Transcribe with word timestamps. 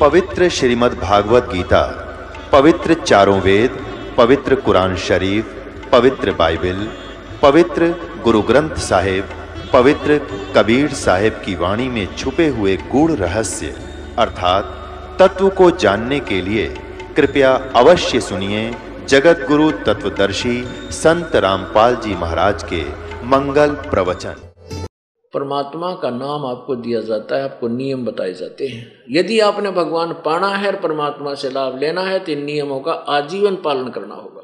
पवित्र 0.00 0.48
श्रीमद् 0.48 0.94
भागवत 0.94 1.48
गीता, 1.52 1.82
पवित्र 2.52 2.94
चारों 2.94 3.40
वेद, 3.40 3.70
पवित्र 4.16 4.54
कुरान 4.54 4.96
शरीफ, 4.96 5.44
पवित्र 5.92 6.32
बाइबल, 6.32 6.88
पवित्र 7.42 7.88
गुरु 8.24 8.42
ग्रंथ 8.42 8.74
साहिब, 8.76 9.28
पवित्र 9.72 10.18
कबीर 10.56 10.88
साहिब 10.88 11.32
की 11.32 11.54
वाणी 11.54 11.88
में 11.88 12.16
छुपे 12.16 12.48
हुए 12.48 12.76
गूढ़ 12.76 13.10
रहस्य, 13.10 13.74
अर्थात 14.18 14.64
तत्व 15.20 15.48
को 15.48 15.70
जानने 15.70 16.20
के 16.20 16.42
लिए 16.42 16.66
कृपया 17.16 17.52
अवश्य 17.76 18.20
सुनिए 18.20 18.70
जगत 19.08 19.44
गुरु 19.48 19.70
तत्वदर्शी 19.86 20.54
संत 20.92 21.34
रामपाल 21.36 21.96
जी 21.96 22.14
महाराज 22.14 22.62
के 22.62 22.80
मंगल 23.26 23.74
प्रवचन। 23.82 24.36
परमात्मा 25.34 25.92
का 25.94 26.08
नाम 26.10 26.46
आपको 26.46 26.76
दिया 26.76 27.00
जाता 27.00 27.36
है, 27.36 27.44
आपको 27.44 27.68
नियम 27.68 28.04
बताए 28.04 28.32
जाते 28.32 28.66
हैं। 28.66 28.86
यदि 29.10 29.38
आपने 29.40 29.70
भगवान 29.70 30.12
पाना 30.24 30.48
है 30.48 30.66
और 30.66 30.76
परमात्मा 30.80 31.34
से 31.34 31.50
लाभ 31.50 31.78
लेना 31.80 32.02
है 32.02 32.18
तो 32.18 32.32
इन 32.32 32.42
नियमों 32.44 32.78
का 32.80 32.92
आजीवन 32.92 33.56
पालन 33.64 33.88
करना 33.88 34.14
होगा। 34.14 34.42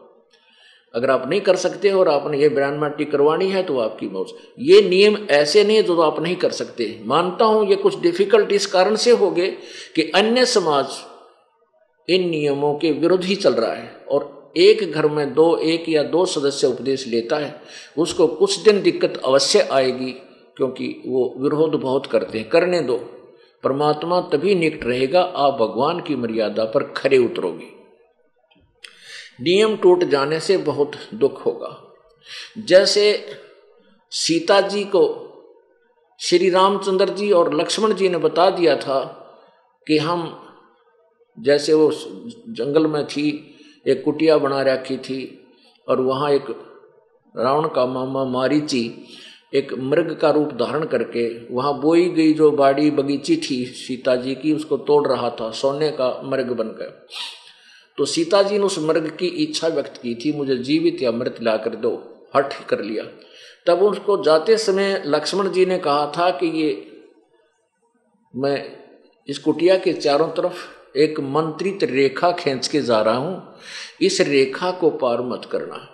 अगर 0.95 1.11
आप 1.11 1.29
नहीं 1.29 1.41
कर 1.41 1.57
सकते 1.57 1.91
और 1.93 2.09
आपने 2.09 2.39
ये 2.39 2.49
ब्राह्मणी 2.51 3.05
करवानी 3.07 3.49
है 3.51 3.63
तो 3.63 3.79
आपकी 3.79 4.09
मौज। 4.09 4.33
ये 4.61 4.81
नियम 4.89 5.17
ऐसे 5.31 5.65
नहीं 5.65 5.83
जो 5.83 6.01
आप 6.03 6.21
नहीं 6.21 6.37
कर 6.37 6.51
सकते। 6.53 6.87
मानता 7.07 7.45
हूँ, 7.45 7.67
ये 7.67 7.77
कुछ 7.77 7.99
डिफ़िकल्ट 8.03 8.53
इस 8.53 8.67
कारण 8.67 8.97
से 8.97 9.11
हो 9.13 9.31
गए 9.31 9.49
कि 9.97 10.11
अन्य 10.15 10.47
समाज 10.47 11.01
इन 12.09 12.29
नियमों 12.31 12.73
के 12.75 12.93
विरुद्ध 12.93 13.25
ही 13.25 13.37
चल 13.37 13.55
रहा 13.55 13.73
है 13.73 13.91
और 14.11 14.31
एक 14.57 14.93
घर 14.93 15.07
में 15.07 15.35
दो 15.35 15.57
एक 15.57 15.89
या 15.89 16.03
दो 16.03 16.27
सदस्य 16.27 16.67
उपदेश 16.67 17.07
लेता 17.07 17.37
है, 17.37 17.63
उसको 17.99 18.27
कुछ 18.27 18.59
दिन 18.59 18.83
दिक्कत 18.83 19.23
अवश्य 19.25 19.61
आएगी, 19.61 20.13
क्योंकि 20.57 21.03
वो 21.07 21.35
विरोध 21.39 21.71
बहुत 21.71 22.07
करते 22.07 22.39
हैं। 22.39 22.49
करने 22.49 22.81
दो। 22.81 22.97
परमात्मा 23.63 24.21
तभी 24.21 24.55
निकट 24.55 24.87
रहेगा, 24.87 25.23
आप 25.23 25.55
भगवान 25.55 26.01
की 26.01 26.17
मर्यादा 26.17 26.65
पर 26.65 26.83
खरे 26.83 27.19
उतरोगे। 27.19 27.83
नियम 29.41 29.77
टूट 29.77 30.05
जाने 30.05 30.41
से 30.41 30.57
बहुत 30.57 30.93
दुख 31.15 31.47
होगा। 31.47 31.95
जैसे 32.59 33.27
सीता 34.11 34.61
जी 34.61 34.85
को 34.85 35.29
श्री 36.21 36.51
रामचंद्र 36.51 37.09
जी 37.09 37.33
और 37.33 37.55
लक्ष्मण 37.55 37.95
जी 37.95 38.09
ने 38.09 38.19
बता 38.19 38.51
दिया 38.51 38.77
था 38.77 39.19
कि 39.87 39.99
हम, 39.99 40.49
जैसे 41.41 41.75
वो 41.75 41.91
जंगल 42.49 42.87
में 42.87 43.07
थी 43.07 43.52
एक 43.87 44.03
कुटिया 44.05 44.37
बना 44.39 44.63
रखी 44.63 44.97
थी 44.99 45.21
और 45.89 46.01
वहाँ 46.01 46.31
एक 46.31 46.51
रावण 47.35 47.69
का 47.69 47.87
मामा 47.87 48.25
मारीची 48.25 48.85
एक 49.55 49.73
मृग 49.75 50.17
का 50.21 50.31
रूप 50.31 50.53
धारण 50.55 50.85
करके 50.85 51.25
वहाँ 51.55 51.73
बोई 51.81 52.09
गई 52.11 52.33
जो 52.33 52.51
बाड़ी 52.51 52.91
बगीची 52.91 53.37
थी 53.37 53.65
सीता 53.67 54.15
जी 54.17 54.35
की, 54.35 54.53
उसको 54.53 54.77
तोड़ 54.79 55.07
रहा 55.07 55.31
था, 55.31 55.51
सोने 55.51 55.91
का 55.91 56.09
मृग 56.25 56.53
बनकर 56.53 57.07
तो 57.99 58.05
सीता 58.05 58.43
जी 58.43 58.59
ने 58.59 58.65
उस 58.65 58.79
मृग 58.79 59.09
की 59.17 59.27
इच्छा 59.27 59.69
व्यक्त 59.69 59.97
की 59.97 60.15
थी, 60.15 60.33
मुझे 60.33 60.57
जीवित 60.59 61.03
या 61.03 61.13
मृत 61.13 61.43
ला 61.43 61.57
कर 61.57 61.75
दो 61.77 61.91
हट 62.37 62.53
कर 62.69 62.83
लिया। 62.83 63.05
तब 63.67 63.83
उसको 63.83 64.23
जाते 64.25 64.57
समय 64.59 65.03
लक्ष्मण 65.07 65.51
जी 65.51 65.67
ने 65.67 65.79
कहा 65.79 66.07
था 66.17 66.31
कि 66.31 66.47
ये 66.61 66.71
मैं 68.35 68.57
इस 69.29 69.39
कुटिया 69.39 69.77
के 69.77 69.93
चारों 69.93 70.29
तरफ़ 70.29 70.65
एक 70.95 71.21
मंत्रित 71.21 71.85
रेखा 71.85 72.31
खींच 72.33 72.69
के 72.69 72.81
जा 72.81 73.01
रहा 73.03 73.17
हूँ। 73.17 73.57
इस 74.01 74.21
रेखा 74.21 74.71
को 74.71 74.91
पार 74.91 75.21
मत 75.23 75.45
करना। 75.53 75.89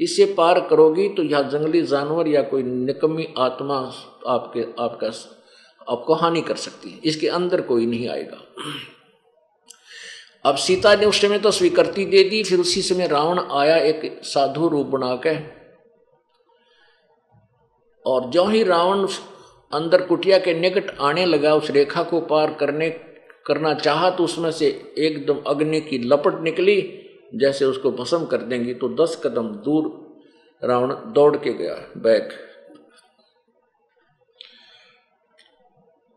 इसे 0.00 0.24
पार 0.34 0.60
करोगी 0.60 1.08
तो 1.08 1.22
यह 1.22 1.42
जंगली 1.42 1.82
जानवर 1.82 2.28
या 2.28 2.42
कोई 2.42 2.62
निकम्मी 2.62 3.26
आत्मा 3.38 3.76
आपके, 4.26 4.62
आपका 4.82 5.10
आपको 5.92 6.14
हानि 6.14 6.40
कर 6.40 6.56
सकती 6.56 6.90
है। 6.90 7.00
इसके 7.04 7.28
अंदर 7.28 7.60
कोई 7.60 7.86
नहीं 7.86 8.08
आएगा। 8.08 8.38
अब 10.44 10.56
सीता 10.56 10.94
ने 10.94 11.06
उस 11.06 11.20
समय 11.20 11.38
तो 11.38 11.50
स्वीकृति 11.50 12.04
दे 12.04 12.22
दी, 12.24 12.42
फिर 12.42 12.60
उसी 12.60 12.82
समय 12.82 13.06
रावण 13.06 13.38
आया 13.38 13.76
एक 13.76 14.20
साधु 14.24 14.68
रूप 14.68 14.86
बना 14.86 15.14
के। 15.26 15.36
और 18.06 18.30
जो 18.30 18.44
ही 18.44 18.62
रावण 18.62 19.06
अंदर 19.72 20.02
कुटिया 20.02 20.38
के 20.38 20.54
निकट 20.54 20.96
आने 21.00 21.24
लगा, 21.26 21.54
उस 21.54 21.70
रेखा 21.70 22.02
को 22.02 22.20
पार 22.20 22.54
करने 22.54 22.88
करना 23.48 23.74
चाहा 23.74 24.10
तो 24.10 24.24
उसमें 24.24 24.50
से 24.52 24.66
एकदम 24.98 25.40
अग्नि 25.46 25.80
की 25.80 25.98
लपट 25.98 26.40
निकली, 26.40 26.80
जैसे 27.34 27.64
उसको 27.64 27.90
भस्म 27.92 28.24
कर 28.24 28.42
देंगी 28.42 28.74
तो 28.74 28.88
दस 28.94 29.20
कदम 29.24 29.48
दूर 29.64 29.86
रावण 30.62 30.94
दौड़ 31.12 31.36
के 31.36 31.52
गया, 31.52 31.74
बैक। 31.96 32.32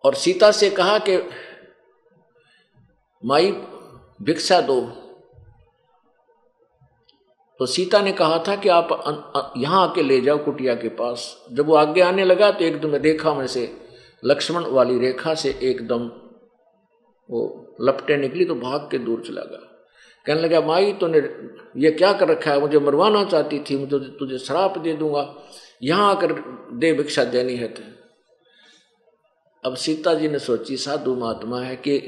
और 0.03 0.15
सीता 0.15 0.51
से 0.51 0.69
कहा 0.69 0.97
कि, 0.99 1.17
माई, 3.23 3.51
भिक्षा 4.21 4.59
दो। 4.61 4.81
तो 7.59 7.65
सीता 7.65 8.01
ने 8.01 8.11
कहा 8.11 8.37
था 8.47 8.55
कि 8.55 8.69
आप 8.69 9.53
यहाँ 9.57 9.87
आके 9.87 10.03
ले 10.03 10.19
जाओ 10.21 10.37
कुटिया 10.37 10.75
के 10.75 10.89
पास। 10.89 11.25
जब 11.51 11.67
वो 11.67 11.75
आगे 11.75 12.01
आने 12.01 12.23
लगा 12.25 12.51
तो 12.51 12.65
एकदम 12.65 12.95
रेखा 12.95 13.33
में 13.33 13.45
से 13.47 13.65
लक्ष्मण 14.23 14.65
वाली 14.67 14.97
रेखा 14.99 15.33
से 15.35 15.49
एकदम 15.63 16.09
वो 17.31 17.75
लपटे 17.81 18.17
निकली 18.17 18.45
तो 18.45 18.55
भाग 18.55 18.81
के 18.91 18.97
दूर 18.97 19.23
चला 19.27 19.41
गया। 19.41 19.67
कहने 20.25 20.41
लगा, 20.41 20.61
माई, 20.61 20.93
तूने 20.93 21.17
ये 21.77 21.91
क्या 21.91 22.13
कर 22.13 22.27
रखा 22.27 22.51
है? 22.51 22.59
मुझे 22.59 22.79
मरवाना 22.79 23.23
चाहती 23.23 23.59
थी, 23.59 23.77
मुझे 23.77 23.99
तुझे 23.99 24.37
शराप 24.37 24.77
दे 24.77 24.93
दूँगा। 24.93 25.35
यहाँ 25.83 26.15
आकर 26.15 26.31
दे 26.73 26.93
भिक्षा 26.93 27.23
देनी 27.23 27.55
है 27.55 27.67
तो 27.67 27.83
अब 29.65 29.75
सीता 29.75 30.13
जी 30.13 30.27
ने 30.27 30.39
सोची, 30.39 30.77
साधु 30.77 31.15
महात्मा 31.15 31.61
है, 31.61 31.75
कि, 31.75 31.99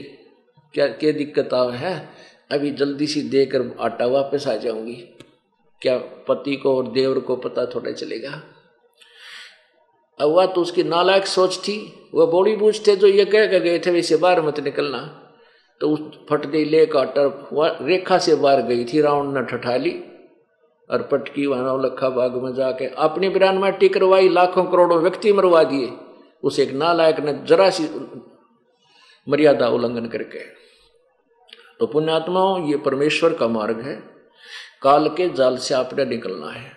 क्या 0.74 0.88
क्या 0.88 1.12
दिक्कत 1.12 1.54
आ, 1.54 1.70
है? 1.70 2.10
अभी 2.52 2.72
जल्दी 2.72 3.08
सी 3.08 3.22
देकर 3.22 3.76
आटा 3.80 4.06
वापस 4.06 4.48
आ 4.48 4.56
जाऊँगी। 4.56 4.94
क्या 5.82 5.98
पति 5.98 6.56
को 6.56 6.78
और 6.78 6.92
देवर 6.92 7.20
को 7.20 7.36
पता 7.36 7.66
थोड़ा 7.66 7.92
चलेगा? 7.92 8.53
अब 10.20 10.30
वह 10.30 10.46
तो 10.46 10.62
उसकी 10.62 10.84
नालायक 10.84 11.26
सोच 11.28 11.58
थी। 11.58 11.76
वह 12.14 12.26
बॉडी 12.26 12.56
बूझ 12.56 12.88
थे 12.88 12.96
जो 12.96 13.08
ये 13.08 13.26
कह 13.26 13.46
कर 13.46 13.60
गए 13.60 13.80
थे 13.80 13.92
वैसे 13.92 14.16
बाहर 14.16 14.42
मत 14.42 14.60
निकलना। 14.60 15.00
तो 15.82 15.90
उस 15.90 16.00
फट 16.30 16.46
गई 16.46 16.66
ले 16.66 16.86
काटर 16.86 17.86
रेखा 17.86 18.18
से 18.18 18.36
बाहर 18.36 18.62
गई 18.62 18.86
थी 18.86 19.02
रावण 19.02 19.32
ने 19.34 19.42
ठठा 19.42 19.78
ली 19.78 19.92
और 20.90 21.02
पटकी, 21.02 21.46
वहाँ 21.46 21.82
लखा 21.84 22.10
बाग 22.10 22.36
में 22.36 22.54
जाके 22.54 22.86
अपनी 22.86 23.30
बिरान 23.30 23.58
माटी 23.58 23.90
करवाई, 23.90 24.30
लाखों 24.30 24.64
करोड़ों 24.64 25.00
व्यक्ति 25.00 25.34
मरवा 25.34 25.64
दिए। 25.64 25.92
उस 26.44 26.60
एक 26.60 26.74
नालायक 26.74 27.20
ने 27.20 27.34
जरा 27.34 27.70
सी 27.70 27.90
मर्यादा 29.30 29.68
उल्लंघन 29.68 30.06
करके। 30.06 30.40
तो 31.80 31.88
पुण्यात्माओं, 31.88 32.70
ये 32.70 32.78
परमेश्वर 32.78 33.34
का 33.34 33.48
मार्ग 33.48 33.80
है। 33.80 33.96
काल 34.82 35.10
के 35.10 35.30
जाल 35.30 35.58
से 35.58 35.76
आपने 35.76 36.06
निकलना 36.06 36.52
है। 36.52 36.72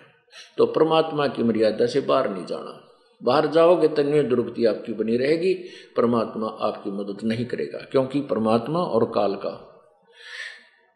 तो 0.57 0.65
परमात्मा 0.65 1.27
की 1.27 1.43
मर्यादा 1.43 1.85
से 1.85 2.01
बाहर 2.01 2.29
नहीं 2.29 2.45
जाना। 2.45 2.86
बाहर 3.23 3.47
जाओगे 3.47 3.87
तन्य 3.87 4.23
दुर्गति 4.23 4.65
आपकी 4.65 4.93
बनी 4.93 5.17
रहेगी, 5.17 5.53
परमात्मा 5.97 6.47
आपकी 6.47 6.91
मदद 6.91 7.17
नहीं 7.23 7.45
करेगा, 7.45 7.77
क्योंकि 7.77 8.21
परमात्मा 8.21 8.79
और 8.79 9.05
काल 9.05 9.35
का 9.35 9.73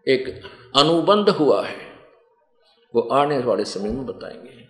एक 0.07 0.41
अनुबंध 0.77 1.29
हुआ 1.29 1.65
है, 1.65 1.77
वो 2.95 3.01
आने 3.01 3.39
वाले 3.39 3.65
समय 3.65 3.89
में 3.89 4.05
बताएँगे 4.05 4.61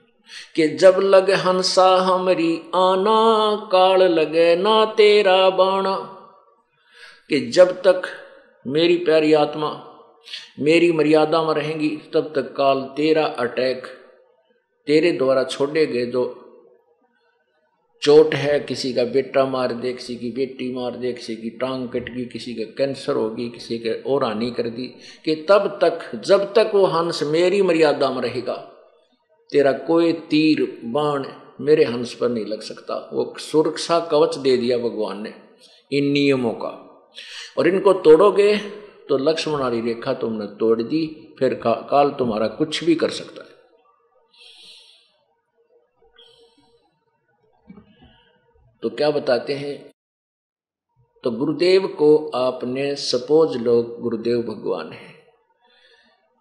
कि 0.55 0.67
जब 0.67 0.95
लगे 0.99 1.33
हंसा 1.33 1.95
हमारी 1.95 2.61
आना, 2.75 3.55
काल 3.71 4.03
लगे 4.03 4.55
ना 4.55 4.85
तेरा 4.85 5.49
बाणा, 5.49 5.95
कि 7.29 7.39
जब 7.39 7.71
तक 7.71 8.01
मेरी 8.67 8.97
प्यारी 8.97 9.33
आत्मा 9.33 9.87
मेरी 10.59 10.91
मर्यादा 10.91 11.43
में 11.43 11.53
रहेंगी, 11.53 11.89
तब 12.13 12.33
तक 12.35 12.53
काल 12.55 12.81
तेरा 12.81 13.25
अटैक 13.25 13.87
तेरे 14.87 15.11
द्वारा 15.11 15.43
छोड़े 15.43 15.85
गए 15.85 16.05
जो 16.05 16.40
चोट 18.01 18.33
है 18.35 18.59
किसी 18.59 18.93
का 18.93 19.03
बेटा 19.05 19.45
मार 19.45 19.73
दे 19.73 19.91
किसी 19.93 20.15
की 20.15 20.29
बेटी 20.31 20.71
मार 20.73 20.95
दे 20.97 21.11
किसी 21.13 21.35
की 21.35 21.49
टांग 21.57 21.87
कट 21.89 22.09
गई 22.09 22.25
किसी 22.25 22.53
का 22.53 22.63
कैंसर 22.77 23.15
होगी 23.15 23.47
किसी 23.49 23.77
के 23.77 23.91
और 24.03 24.23
हानि 24.23 24.49
कर 24.51 24.69
दी 24.69 24.87
कि 25.25 25.35
तब 25.49 25.67
तक 25.83 25.99
जब 26.25 26.53
तक 26.53 26.71
वो 26.75 26.85
हंस 26.85 27.21
मेरी 27.23 27.61
मर्यादा 27.61 28.09
में 28.09 28.21
रहेगा 28.21 28.55
तेरा 29.49 29.71
कोई 29.71 30.13
तीर 30.29 30.65
बाण 30.85 31.25
मेरे 31.61 31.83
हंस 31.83 32.13
पर 32.13 32.29
नहीं 32.29 32.45
लग 32.45 32.61
सकता। 32.61 32.95
वो 33.13 33.33
सुरक्षा 33.39 33.99
कवच 34.11 34.37
दे 34.37 34.57
दिया 34.57 34.77
भगवान 34.77 35.21
ने 35.23 35.33
इन 35.91 36.11
नियमों 36.11 36.53
का। 36.53 36.73
और 37.57 37.67
इनको 37.67 37.93
तोड़ोगे 37.93 38.55
तो 39.09 39.17
लक्ष्मण 39.17 39.59
वाली 39.59 39.81
रेखा 39.81 40.13
तुमने 40.13 40.45
तोड़ 40.57 40.81
दी 40.81 41.05
फिर 41.39 41.53
का, 41.53 41.73
काल 41.91 42.09
तुम्हारा 42.09 42.47
कुछ 42.47 42.83
भी 42.83 42.95
कर 42.95 43.09
सकता 43.09 43.43
है। 43.43 43.50
तो 48.83 48.89
क्या 48.89 49.11
बताते 49.11 49.53
हैं? 49.53 49.91
तो 51.23 51.31
गुरुदेव 51.31 51.87
को 51.87 52.31
आपने 52.35 52.95
सपोज़ 52.95 53.57
लोग 53.57 54.01
गुरुदेव 54.01 54.41
भगवान 54.41 54.91
है। 54.91 55.13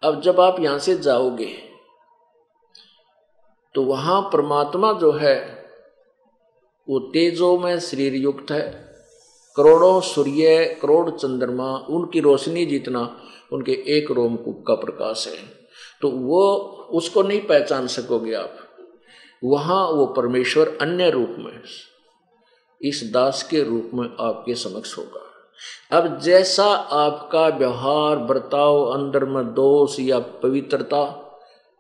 अब 0.03 0.21
जब 0.21 0.41
आप 0.41 0.61
यहाँ 0.61 0.79
से 0.79 0.99
जाओगे 0.99 1.71
तो 3.75 3.83
वहाँ 3.83 4.23
परमात्मा 4.23 4.93
जो 4.93 5.11
है, 5.13 5.65
वो 6.89 6.99
तेजो 6.99 7.59
में 7.59 7.81
शरीर 7.81 8.15
युक्त 8.15 8.51
है। 8.51 8.95
करोड़ों 9.57 10.01
सूर्य, 10.01 10.79
करोड़ 10.83 11.11
चंद्रमा, 11.11 11.77
उनकी 11.77 12.21
रोशनी 12.21 12.67
जितना 12.67 13.23
उनके 13.53 13.73
एक 13.73 14.11
रोमकूप 14.11 14.65
का 14.67 14.75
प्रकाश 14.75 15.29
है। 15.29 15.49
तो 16.03 16.11
वो, 16.11 16.57
उसको 16.91 17.23
नहीं 17.23 17.41
पहचान 17.41 17.87
सकोगे 17.87 18.35
आप। 18.35 18.57
वहाँ 19.45 19.87
वो 19.89 20.07
परमेश्वर 20.07 20.79
अन्य 20.81 21.11
रूप 21.11 21.37
में 21.39 21.63
इस 22.81 23.03
दास 23.13 23.43
के 23.43 23.63
रूप 23.63 23.91
में 23.95 24.09
आपके 24.21 24.55
समक्ष 24.55 24.97
होगा। 24.99 25.27
अब 25.91 26.19
जैसा 26.19 26.65
आपका 26.65 27.47
व्यवहार, 27.49 28.17
बर्ताव, 28.17 28.83
अंदर 28.85 29.25
में 29.25 29.45
दोष 29.55 29.99
या 30.01 30.19
पवित्रता 30.43 31.03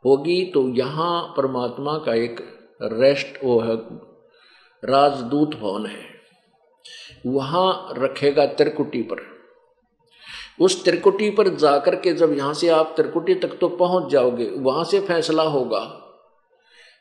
होगी 0.04 0.44
तो 0.44 0.68
यहाँ 0.68 1.22
परमात्मा 1.36 1.96
का 1.98 2.14
एक 2.14 2.40
रेस्ट 2.82 3.44
वो 3.44 3.58
है, 3.60 3.76
राजदूत 4.82 5.54
भवन 5.54 5.86
है। 5.86 6.08
वहाँ 7.26 7.94
रखेगा 7.98 8.46
त्रिकुटी 8.46 9.02
पर। 9.02 9.28
उस 10.60 10.84
त्रिकुटी 10.84 11.30
पर 11.30 11.48
जाकर 11.56 11.94
के 11.96 12.12
जब 12.12 12.32
यहाँ 12.32 12.54
से 12.54 12.68
आप 12.68 12.92
त्रिकुटी 12.96 13.34
तक 13.34 13.56
तो 13.60 13.68
पहुँच 13.68 14.10
जाओगे, 14.12 14.50
वहाँ 14.50 14.84
से 14.84 15.00
फैसला 15.00 15.42
होगा। 15.42 15.80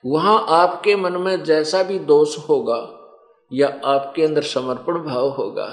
वहाँ 0.04 0.45
आपके 0.50 0.95
मन 0.95 1.18
में 1.18 1.44
जैसा 1.44 1.84
भी 1.84 2.00
दोष 2.00 2.38
होगा 2.50 2.78
या 3.51 3.68
आपके 3.86 4.24
अंदर 4.24 4.42
समर्पण 4.44 5.00
भाव 5.04 5.30
होगा, 5.31 5.68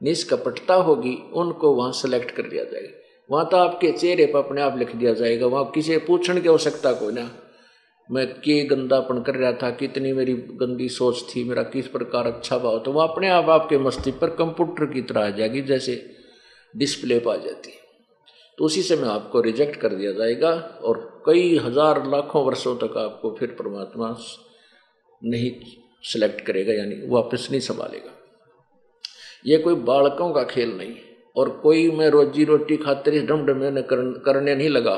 निष्कपटता 0.00 0.74
होगी, 0.76 1.16
उनको 1.34 1.72
वहाँ 1.72 1.92
सेलेक्ट 1.92 2.30
कर 2.30 2.42
दिया 2.44 2.64
जाएगा। 2.64 2.98
वहाँ 3.30 3.48
तो 3.48 3.56
आपके 3.56 3.90
चेहरे 3.92 4.26
पर 4.26 4.38
अपने 4.38 4.62
आप 4.62 4.78
लिख 4.78 4.94
दिया 4.96 5.12
जाएगा, 5.14 5.46
वहाँ 5.46 5.70
किसी 5.74 5.96
पूछने 6.00 6.40
की 6.40 6.48
आवश्यकता 6.48 6.92
कोई 6.94 7.12
ना। 7.12 7.30
मैं 8.10 8.26
के 8.34 8.62
गंदापन 8.66 9.22
कर 9.22 9.34
रहा 9.34 9.52
था, 9.52 9.70
कितनी 9.72 10.12
मेरी 10.12 10.32
गंदी 10.60 10.88
सोच 10.90 11.22
थी, 11.24 11.44
मेरा 11.44 11.62
किस 11.64 11.88
प्रकार 11.88 12.26
अच्छा 12.26 12.58
भाव 12.58 12.78
तो 12.78 12.92
वह 12.92 13.04
अपने 13.04 13.28
आप 13.30 13.48
आपके 13.50 13.78
मस्ती 13.78 14.10
पर 14.12 14.30
कंप्यूटर 14.36 14.86
की 14.86 15.02
तरह 15.02 15.26
आ 15.26 15.30
जाएगी, 15.30 15.62
जैसे 15.62 16.02
डिस्प्ले 16.74 17.18
पर 17.18 17.30
आ 17.30 17.36
जाती 17.36 17.78
तो 18.58 18.64
उसी 18.64 18.82
से 18.82 18.96
में 18.96 19.08
आपको 19.08 19.40
रिजेक्ट 19.40 19.76
कर 19.80 19.94
दिया 19.94 20.12
जाएगा 20.12 20.50
और 20.84 20.98
कई 21.26 21.56
हज़ार 21.58 22.04
लाखों 22.06 22.44
वर्षों 22.44 22.74
तक 22.76 22.96
आपको 22.98 23.30
फिर 23.38 23.54
परमात्मा 23.58 24.08
नहीं 25.22 25.50
सिलेक्ट 26.04 26.40
करेगा, 26.40 26.72
यानी 26.72 26.94
वापस 27.08 27.48
नहीं 27.50 27.60
संभालेगा। 27.62 28.16
ये 29.46 29.58
कोई 29.58 29.74
बालकों 29.86 30.32
का 30.32 30.42
खेल 30.44 30.76
नहीं, 30.76 30.94
और 31.36 31.48
कोई 31.62 31.90
मैं 31.90 32.08
रोजी 32.10 32.44
रोटी 32.44 32.76
खातिर 32.76 33.14
इस 33.14 33.22
डम 33.24 33.44
डमे 33.46 33.82
करने 33.82 34.54
नहीं 34.54 34.68
लगा। 34.68 34.96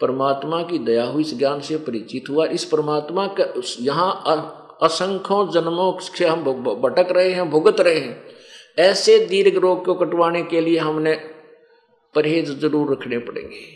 परमात्मा 0.00 0.62
की 0.62 0.78
दया 0.80 1.04
हुई 1.04 1.22
इस 1.22 1.36
ज्ञान 1.38 1.60
से 1.60 1.76
परिचित 1.78 2.28
हुआ। 2.30 2.46
इस 2.48 2.64
परमात्मा 2.64 3.26
का 3.40 3.52
यहाँ 3.80 4.10
असंख्यों 4.82 5.48
जन्मों 5.50 5.98
से 6.00 6.26
हम 6.26 6.44
भटक 6.82 7.12
रहे 7.12 7.32
हैं, 7.32 7.48
भुगत 7.50 7.80
रहे 7.80 7.98
हैं। 7.98 8.36
ऐसे 8.78 9.18
दीर्घ 9.26 9.56
रोग 9.56 9.84
को 9.84 9.94
कटवाने 9.96 10.42
के 10.42 10.60
लिए 10.60 10.78
हमने 10.78 11.14
परहेज 12.14 12.50
ज़रूर 12.60 12.92
रखने 12.92 13.18
पड़ेंगे। 13.20 13.66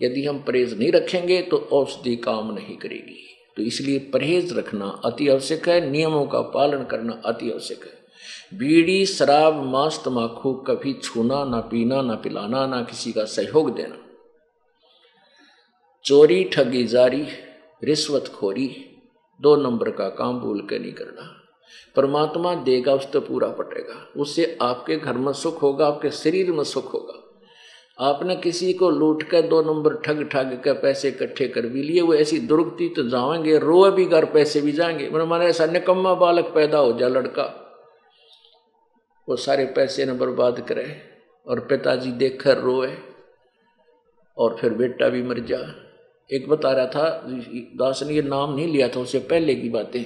यदि 0.00 0.24
हम 0.24 0.38
परहेज 0.38 0.78
नहीं 0.78 0.90
रखेंगे 0.92 1.40
तो 1.42 1.56
औषधि 1.72 2.16
काम 2.18 2.52
नहीं 2.54 2.76
करेगी। 2.76 3.24
तो 3.58 3.64
इसलिए 3.64 3.98
परहेज 3.98 4.58
रखना 4.58 5.02
अति 5.04 5.28
आवश्यक 5.28 5.68
है, 5.68 5.90
नियमों 5.90 6.26
का 6.26 6.40
पालन 6.40 6.84
करना 6.84 7.22
अति 7.24 7.50
आवश्यक 7.50 7.84
है। 7.84 7.98
बीड़ी, 8.58 9.06
शराब, 9.06 9.64
मांस 9.64 10.02
तमाकू 10.04 10.52
कभी 10.52 10.92
छूना, 10.92 11.44
ना 11.44 11.60
पीना, 11.60 12.02
ना 12.02 12.14
पिलाना, 12.14 12.66
ना 12.66 12.82
किसी 12.82 13.12
का 13.12 13.24
सहयोग 13.24 13.74
देना। 13.74 13.96
चोरी, 16.04 16.44
ठगी 16.44 16.84
जारी, 16.84 17.26
रिश्वत 17.84 18.28
खोरी, 18.28 18.96
दो 19.40 19.56
नंबर 19.56 19.90
का 19.90 20.08
काम 20.08 20.40
भूल 20.40 20.60
के 20.60 20.78
नहीं 20.78 20.92
करना। 20.92 21.34
परमात्मा 21.96 22.54
देगा 22.54 22.94
उस 22.94 23.12
तो 23.12 23.20
पूरा 23.20 23.48
पटेगा। 23.48 24.20
उससे 24.20 24.58
आपके 24.62 24.96
घर 24.96 25.12
में 25.12 25.32
सुख 25.32 25.62
होगा, 25.62 25.86
आपके 25.86 26.10
शरीर 26.10 26.52
में 26.52 26.64
सुख 26.64 26.94
होगा। 26.94 27.17
आपने 28.00 28.36
किसी 28.36 28.72
को 28.72 28.90
लूट 28.90 29.22
कर 29.22 29.42
दो 29.42 29.62
नंबर 29.62 29.94
ठग 29.94 30.22
ठग 30.28 30.60
के 30.64 30.72
पैसे 30.72 31.08
इकट्ठे 31.08 31.48
कर 31.48 31.66
भी 31.66 31.82
लिए, 31.82 32.00
वो 32.00 32.14
ऐसी 32.14 32.38
दुर्गति 32.38 32.88
तो 32.96 33.08
जाएँगे 33.08 33.58
रोए 33.58 33.90
भी 33.90 34.04
घर 34.04 34.24
पैसे 34.24 34.60
भी 34.60 34.72
जाएँगे। 34.72 35.10
मैंने 35.10 35.24
माना 35.24 35.44
ऐसा 35.44 35.66
निकम्मा 35.66 36.14
बालक 36.14 36.44
पैदा 36.44 36.78
हो 36.78 36.92
जाए 36.92 37.10
लड़का। 37.10 37.44
वो 39.28 39.36
सारे 39.36 39.64
पैसे 39.64 40.06
न 40.06 40.18
बर्बाद 40.18 40.60
करे 40.60 41.00
और 41.46 41.60
पिताजी 41.60 42.12
देख 42.12 42.42
कर 42.42 42.58
रोए 42.58 42.98
और 44.36 44.56
फिर 44.60 44.74
बेटा 44.74 45.08
भी 45.08 45.22
मर 45.22 45.38
जा। 45.38 45.58
एक 46.32 46.48
बता 46.48 46.72
रहा 46.72 46.86
था, 46.86 47.22
दास 47.76 48.02
ने 48.02 48.14
ये 48.14 48.22
नाम 48.22 48.54
नहीं 48.54 48.66
लिया 48.66 48.88
था 48.88 49.00
उससे 49.00 49.18
पहले 49.18 49.54
की 49.54 49.68
बातें। 49.68 50.04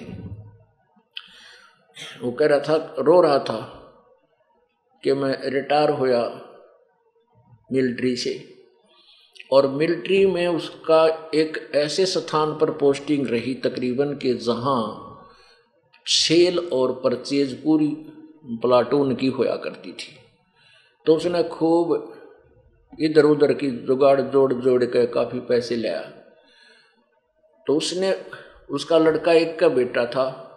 वो 2.22 2.32
कह 2.32 2.46
रहा 2.46 2.58
था, 2.58 2.94
रो 2.98 3.20
रहा 3.20 3.38
था 3.38 3.60
कि 5.04 5.12
मैं 5.12 5.50
रिटायर 5.50 5.90
होया 5.90 6.48
मिलिट्री 7.72 8.16
से। 8.16 8.48
और 9.52 9.66
मिलिट्री 9.66 10.26
में 10.26 10.46
उसका 10.46 11.30
एक 11.34 11.72
ऐसे 11.74 12.06
स्थान 12.06 12.58
पर 12.58 12.70
पोस्टिंग 12.70 13.26
रही 13.26 13.54
तकरीबन 13.54 14.12
के 14.14 14.34
जहाँ 14.34 15.08
सेल 16.06 16.58
और 16.58 17.00
परचेज 17.04 17.64
पूरी 17.64 17.88
प्लाटून 18.46 19.14
की 19.14 19.26
होया 19.26 19.56
करती 19.56 19.92
थी। 19.92 20.16
तो 21.06 21.16
उसने 21.16 21.42
खूब 21.42 22.14
इधर 23.00 23.24
उधर 23.24 23.52
की 23.52 23.70
जुगाड़ 23.70 24.20
जोड़ 24.20 24.54
जोड़ 24.54 24.84
के 24.84 25.06
काफ़ी 25.06 25.40
पैसे 25.40 25.76
लिया। 25.76 26.00
तो 27.66 27.76
उसने, 27.76 28.24
उसका 28.70 28.98
लड़का 28.98 29.32
एक 29.32 29.58
का 29.58 29.68
बेटा 29.68 30.06
था। 30.06 30.48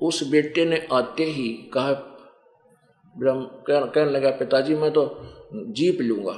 उस 0.00 0.28
बेटे 0.28 0.64
ने 0.64 0.88
आते 0.92 1.24
ही 1.24 1.48
कहा 1.48 1.92
कहने 3.14 4.10
लगा, 4.10 4.30
पिताजी, 4.30 4.74
मैं 4.74 4.90
तो 4.92 5.02
जीप 5.54 6.00
लूँगा। 6.00 6.32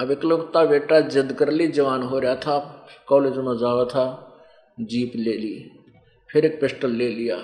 अब 0.00 0.10
इकलौता 0.10 0.64
बेटा 0.64 1.00
जिद 1.00 1.32
कर 1.32 1.50
ली, 1.50 1.66
जवान 1.68 2.02
हो 2.02 2.18
रहा 2.18 2.34
था, 2.34 2.86
कॉलेज 3.08 3.36
में 3.36 3.56
जावा 3.58 3.84
था, 3.84 4.06
जीप 4.80 5.12
ले 5.16 5.32
ली, 5.32 5.70
फिर 6.30 6.44
एक 6.44 6.60
पिस्टल 6.60 6.90
ले 6.90 7.08
लिया। 7.08 7.36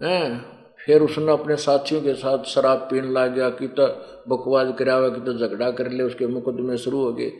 है, 0.00 0.40
फिर 0.86 1.02
उसने 1.02 1.32
अपने 1.32 1.56
साथियों 1.56 2.00
के 2.02 2.14
साथ 2.14 2.44
शराब 2.44 2.78
पीने 2.78 3.08
लग 3.08 3.34
गया, 3.34 3.50
कि 3.50 3.68
तो 3.68 3.86
बकवाद 4.28 4.76
करावा, 4.78 5.08
कि 5.08 5.20
तो 5.20 5.32
झगड़ा 5.32 5.70
कर 5.70 5.90
ले, 5.90 6.02
उसके 6.02 6.26
मुकदमे 6.26 6.76
शुरू 6.78 7.04
हो 7.04 7.12
गए, 7.12 7.32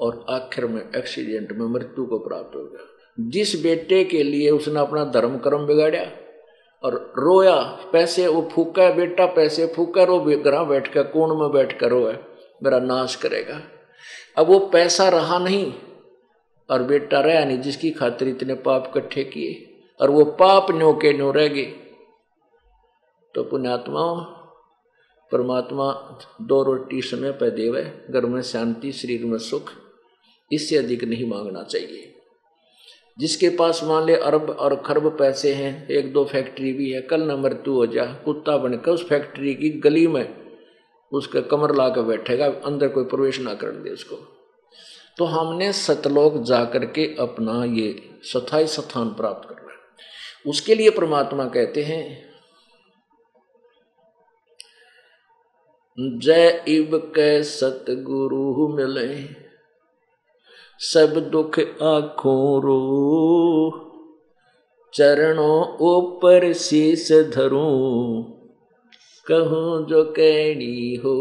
और 0.00 0.24
आखिर 0.30 0.66
में 0.66 0.82
एक्सीडेंट 0.96 1.52
में 1.52 1.66
मृत्यु 1.66 2.06
को 2.06 2.18
प्राप्त 2.18 2.56
हो 2.56 2.64
गया। 2.64 2.86
जिस 3.20 3.62
बेटे 3.62 4.04
के 4.04 4.22
लिए 4.22 4.50
उसने 4.50 4.80
अपना 4.80 5.04
धर्म 5.04 5.38
कर्म 5.38 5.66
बिगाड़ा 5.66 6.04
और 6.84 7.12
रोया, 7.18 7.54
पैसे 7.92 8.26
वो 8.26 8.48
फूका 8.52 8.82
है, 8.82 8.96
बेटा, 8.96 9.26
पैसे 9.26 9.66
फूका 9.66 10.04
रो 10.04 10.20
घर 10.20 10.64
बैठ 10.64 10.92
कर 10.92 11.02
कोण 11.02 11.40
में 11.40 11.52
बैठ 11.52 11.78
कर 11.78 11.88
रोए, 11.88 12.14
मेरा 12.62 12.78
नाश 12.78 13.16
करेगा। 13.16 13.60
अब 14.36 14.46
वो 14.46 14.58
पैसा 14.58 15.08
रहा 15.08 15.38
नहीं, 15.38 15.74
और 16.70 16.82
बेटा 16.82 17.20
रहा 17.20 17.44
नहीं, 17.44 17.58
जिसकी 17.58 17.90
खातिर 17.90 18.28
इतने 18.28 18.54
पाप 18.54 18.92
इकट्ठे 18.96 19.24
किए, 19.24 19.80
और 20.00 20.10
वो 20.10 20.24
पाप 20.24 20.66
न्यो 20.70 20.92
के 20.92 21.12
न्यो 21.12 21.30
रह 21.30 21.48
गए। 21.48 21.72
तो 23.34 23.44
पुण्यात्मा, 23.44 24.14
परमात्मा 25.32 26.18
दो 26.42 26.62
रोटी 26.62 27.02
समय 27.02 27.30
पर 27.30 27.50
देवे, 27.50 27.82
घर 28.10 28.26
में 28.26 28.42
शांति, 28.42 28.92
शरीर 28.92 29.24
में 29.24 29.38
सुख, 29.38 29.70
इससे 30.52 30.76
अधिक 30.76 31.04
नहीं 31.04 31.28
मांगना 31.28 31.62
चाहिए। 31.62 32.13
जिसके 33.18 33.48
पास 33.48 33.80
मान 33.84 34.04
ले 34.06 34.14
अरब 34.16 34.50
और 34.50 34.74
खरब 34.86 35.06
पैसे 35.18 35.52
हैं, 35.54 35.88
एक 35.88 36.12
दो 36.12 36.24
फैक्ट्री 36.24 36.72
भी 36.72 36.90
है, 36.90 37.00
कल 37.00 37.22
न 37.22 37.38
मृत्यु 37.40 37.74
हो 37.74 37.86
जा, 37.86 38.04
कुत्ता 38.24 38.56
बनकर 38.56 38.90
उस 38.90 39.08
फैक्ट्री 39.08 39.54
की 39.54 39.70
गली 39.80 40.06
में 40.06 40.26
उसका 41.12 41.40
कमर 41.40 41.74
ला 41.74 41.88
कर 41.88 42.02
बैठेगा, 42.02 42.46
अंदर 42.46 42.88
कोई 42.88 43.04
प्रवेश 43.04 43.40
ना 43.40 43.54
कर 43.54 43.70
दे 43.72 43.90
उसको। 43.90 44.16
तो 45.18 45.24
हमने 45.24 45.72
सतलोक 45.72 46.42
जा 46.42 46.64
कर 46.64 46.84
के 46.86 47.04
अपना 47.20 47.62
ये 47.64 47.94
सथाई 48.24 48.66
स्थान 48.66 49.08
प्राप्त 49.14 49.48
करना 49.48 49.62
उसके 50.46 50.74
लिए 50.74 50.90
परमात्मा 50.90 51.44
कहते 51.44 51.82
हैं, 51.82 52.04
जय 55.98 56.64
इव 56.68 56.96
के 57.08 57.42
सतगुरु 57.42 58.68
मिले। 58.68 59.43
सब 60.78 61.28
दुख 61.32 61.58
आखों 61.82 62.62
रो। 62.62 63.90
चरणों 64.94 65.76
ऊपर 65.76 66.52
शीस 66.52 67.12
धरूं। 67.12 68.22
कहूँ 69.30 69.86
जो 69.86 70.04
कहनी 70.04 70.94
हो। 70.94 71.14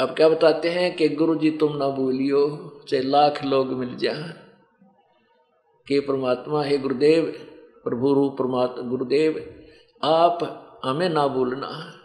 अब 0.00 0.08
क्या 0.08 0.28
बताते 0.28 0.68
हैं 0.68 0.96
कि 0.96 1.08
गुरु 1.08 1.34
जी 1.34 1.50
तुम 1.50 1.76
ना 1.76 1.88
भूलियो, 1.88 2.72
चाहे 2.88 3.02
लाख 3.02 3.44
लोग 3.44 3.66
मिल 3.66 3.96
जा 3.96 4.12
के 5.86 6.00
परमात्मा 6.00 6.62
है 6.62 6.78
गुरुदेव, 6.78 7.24
प्रभु 7.84 8.12
रूप 8.12 8.38
परमात्मा 8.38 8.82
गुरुदेव, 8.82 9.54
आप 10.04 10.66
हमें 10.84 11.08
ना 11.08 11.28
भूलना। 11.28 11.99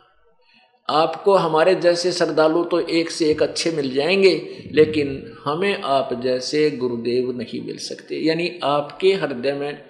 आपको 0.89 1.33
हमारे 1.33 1.75
जैसे 1.75 2.11
श्रद्धालु 2.11 2.63
तो 2.63 2.79
एक 2.79 3.09
से 3.09 3.25
एक 3.25 3.43
अच्छे 3.43 3.71
मिल 3.71 3.93
जाएँगे, 3.93 4.63
लेकिन 4.71 5.37
हमें 5.45 5.81
आप 5.81 6.21
जैसे 6.21 6.71
गुरुदेव 6.71 7.37
नहीं 7.37 7.65
मिल 7.65 7.77
सकते। 7.77 8.15
यानी 8.15 8.59
आपके 8.63 9.13
हृदय 9.13 9.53
में 9.53 9.85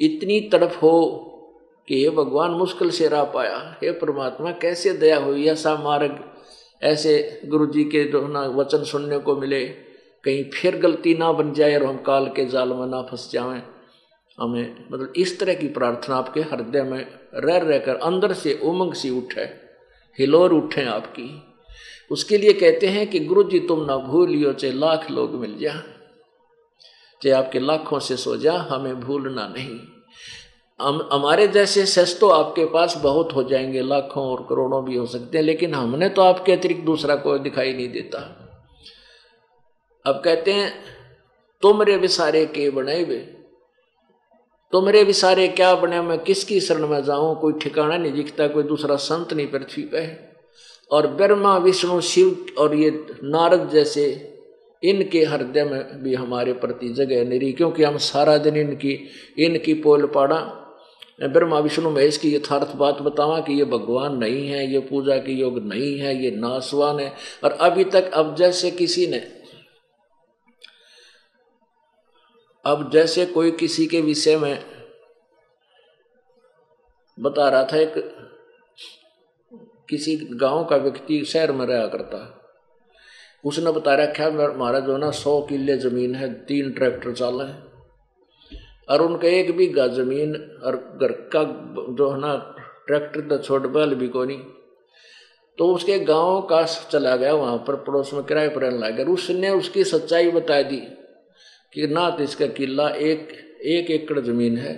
इतनी 0.00 0.40
तड़प 0.40 0.80
हो 0.82 1.18
कि 1.88 1.94
ये 1.94 2.10
भगवान, 2.10 2.50
मुश्किल 2.50 2.90
से 2.90 3.08
रह 3.08 3.24
पाया। 3.24 3.78
हे 3.82 3.90
परमात्मा, 3.92 4.50
कैसे 4.50 4.92
दया 4.92 5.18
हुई? 5.18 5.46
ऐसा 5.46 5.76
मार्ग, 5.76 6.24
ऐसे 6.82 7.40
गुरु 7.44 7.66
जी 7.66 7.84
के 7.84 8.04
जो 8.04 8.28
ना 8.28 8.40
वचन 8.40 8.84
सुनने 8.84 9.18
को 9.18 9.36
मिले, 9.36 9.64
कहीं 10.24 10.44
फिर 10.44 10.76
गलती 10.76 11.14
ना 11.14 11.32
बन 11.32 11.52
जाए 11.52 11.74
और 11.74 11.84
हम 11.84 11.96
काल 11.96 12.26
के 12.26 12.44
जाल 12.44 12.68
में 12.68 12.86
ना 12.86 13.02
फंस 13.02 13.30
जाएँ। 13.32 13.62
हमें 14.40 14.84
मतलब 14.92 15.12
इस 15.16 15.40
तरह 15.40 15.54
की 15.54 15.68
प्रार्थना 15.68 16.16
आपके 16.16 16.40
हृदय 16.40 16.82
में 16.82 17.06
रह 17.34 17.56
रहकर 17.56 17.94
अंदर 17.94 18.32
से 18.32 18.60
उमंग 18.62 18.92
सी 18.92 19.10
उठे 19.10 19.61
हिलोर 20.18 20.52
उठे 20.52 20.84
आपकी। 20.84 21.42
उसके 22.10 22.38
लिए 22.38 22.52
कहते 22.52 22.86
हैं 22.86 23.10
कि, 23.10 23.20
गुरु 23.20 23.42
जी, 23.42 23.60
तुम 23.60 23.84
ना 23.84 23.96
भूलियो 23.96 24.52
चाहे 24.52 24.72
लाख 24.72 25.10
लोग 25.10 25.34
मिल 25.34 25.58
जा। 25.58 25.72
चाहे 27.22 27.30
आपके 27.30 27.60
लाखों 27.60 27.98
से 27.98 28.16
सो 28.16 28.36
जा, 28.36 28.52
हमें 28.52 29.00
भूलना 29.00 29.48
नहीं। 29.48 29.80
हम, 30.80 31.08
हमारे 31.12 31.48
जैसे 31.48 31.86
सच 31.86 32.20
तो 32.20 32.28
आपके 32.28 32.64
पास 32.64 32.96
बहुत 32.96 33.34
हो 33.34 33.42
जाएँगे, 33.42 33.82
लाखों 33.82 34.24
और 34.24 34.46
करोड़ों 34.48 34.84
भी 34.84 34.96
हो 34.96 35.06
सकते 35.06 35.38
हैं, 35.38 35.44
लेकिन 35.44 35.74
हमने 35.74 36.08
तो 36.08 36.22
आपके 36.22 36.52
अतिरिक्त 36.52 36.84
दूसरा 36.84 37.16
कोई 37.16 37.38
दिखाई 37.38 37.72
नहीं 37.72 37.88
देता। 37.88 38.38
अब 40.06 40.22
कहते 40.24 40.52
हैं 40.52 40.84
तुमरे 41.62 41.96
विसारे 41.96 42.46
के 42.46 42.70
बने 42.70 43.04
वे 44.74 44.80
तुमरे 44.80 45.02
विसारे 45.02 45.48
क्या 45.48 45.74
बने, 45.74 46.00
मैं 46.00 46.18
किसकी 46.18 46.60
शरण 46.60 46.86
में 46.86 47.04
जाऊँ? 47.04 47.40
कोई 47.40 47.52
ठिकाना 47.52 47.96
नहीं 47.96 48.12
दिखता, 48.12 48.46
कोई 48.46 48.62
दूसरा 48.62 48.96
संत 48.96 49.32
नहीं 49.32 49.46
पृथ्वी 49.46 49.82
पे 49.82 50.16
और 50.90 51.06
ब्रह्मा, 51.06 51.58
विष्णु, 51.58 52.00
शिव 52.00 52.46
और 52.58 52.74
ये 52.74 53.06
नारद 53.24 53.70
जैसे, 53.72 54.34
इनके 54.82 55.24
हृदय 55.24 55.64
में 55.64 56.02
भी 56.02 56.14
हमारे 56.14 56.52
प्रति 56.52 56.88
जगह 56.88 57.24
नहीं 57.24 57.40
रही 57.40 57.52
क्योंकि 57.52 57.82
हम 57.82 57.96
सारा 57.96 58.38
दिन 58.38 58.56
इनकी 58.56 59.08
इनकी 59.38 59.74
पोल 59.74 60.06
पाड़ा। 60.06 60.58
ब्रह्मा, 61.22 61.58
विष्णु, 61.58 61.90
महेश 61.90 62.16
की 62.16 62.34
यथार्थ 62.34 62.76
बात 62.76 63.02
बतावा 63.02 63.40
कि 63.40 63.54
ये 63.54 63.64
भगवान 63.64 64.16
नहीं 64.16 64.48
है, 64.48 64.72
ये 64.72 64.78
पूजा 64.78 65.16
के 65.16 65.32
योग 65.32 65.58
नहीं 65.68 65.98
है, 65.98 66.24
ये 66.24 66.30
नासवान 66.30 67.00
है। 67.00 67.12
और 67.44 67.50
अभी 67.50 67.84
तक 67.84 68.10
अब 68.12 68.36
जैसे 68.36 68.70
किसी 68.70 69.06
ने 69.06 69.41
अब 72.64 72.90
जैसे 72.90 73.26
कोई 73.26 73.50
किसी 73.50 73.86
के 73.86 74.00
विषय 74.00 74.36
में 74.36 74.64
बता 77.20 77.48
रहा 77.48 77.64
था, 77.64 77.76
एक 77.76 77.94
किसी 79.88 80.16
गाँव 80.16 80.64
का 80.64 80.76
व्यक्ति 80.76 81.24
शहर 81.24 81.52
में 81.52 81.66
रहा 81.66 81.86
करता। 81.86 82.38
उसने 83.44 83.72
बता 83.72 83.94
रहा 83.94 84.06
क्या 84.06 84.26
हमारा 84.26 84.80
जो 84.80 84.96
ना, 84.96 85.10
सौ 85.10 85.40
किले 85.40 85.76
ज़मीन 85.76 86.14
है, 86.14 86.34
तीन 86.34 86.72
ट्रैक्टर 86.72 87.12
चाल 87.12 87.40
है। 87.40 87.62
और 88.88 89.02
उनका 89.02 89.28
एक 89.28 89.56
बीघा 89.56 89.86
ज़मीन, 89.86 90.60
और 90.64 90.98
घर 91.02 91.12
का 91.12 91.42
जो 91.94 92.10
है 92.10 92.20
ना, 92.20 92.54
ट्रैक्टर 92.86 93.20
तो 93.20 93.38
छोड़ 93.38 93.66
बैल 93.66 93.94
भी 93.94 94.08
को 94.08 94.24
नहीं। 94.24 94.40
तो 95.58 95.74
उसके 95.74 95.98
गाँव 95.98 96.42
का 96.42 96.62
चला 96.64 97.16
गया, 97.16 97.34
वहाँ 97.34 97.58
पर 97.58 97.76
पड़ोस 97.76 98.14
में 98.14 98.22
किराए 98.22 98.48
पर 98.48 98.60
रहने 98.60 98.78
लगा। 98.78 99.12
उसने 99.12 99.50
उसकी 99.50 99.84
सच्चाई 99.84 100.30
बता 100.30 100.62
दी। 100.62 100.82
कि 101.72 101.86
ना 101.86 102.08
तो 102.10 102.22
इसका 102.22 102.46
किला 102.46 102.88
एक 102.88 103.28
एक 103.66 103.90
एकड़ 103.90 104.18
ज़मीन 104.20 104.56
है, 104.56 104.74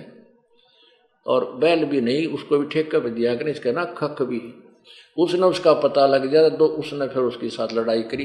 और 1.25 1.51
बैल 1.55 1.83
भी 1.85 2.01
नहीं, 2.01 2.25
उसको 2.27 2.57
भी 2.57 2.65
ठेका 2.65 2.99
पे 2.99 3.09
दिया 3.09 3.35
कि 3.35 3.49
इसका 3.51 3.71
ना 3.71 3.85
खख 3.97 4.21
भी 4.21 4.41
उसने 5.17 5.47
उसका 5.47 5.73
पता 5.73 6.05
लग 6.07 6.31
जाए 6.31 6.49
तो 6.49 6.65
उसने 6.65 7.07
फिर 7.07 7.23
उसके 7.23 7.49
साथ 7.49 7.73
लड़ाई 7.73 8.01
करी। 8.03 8.23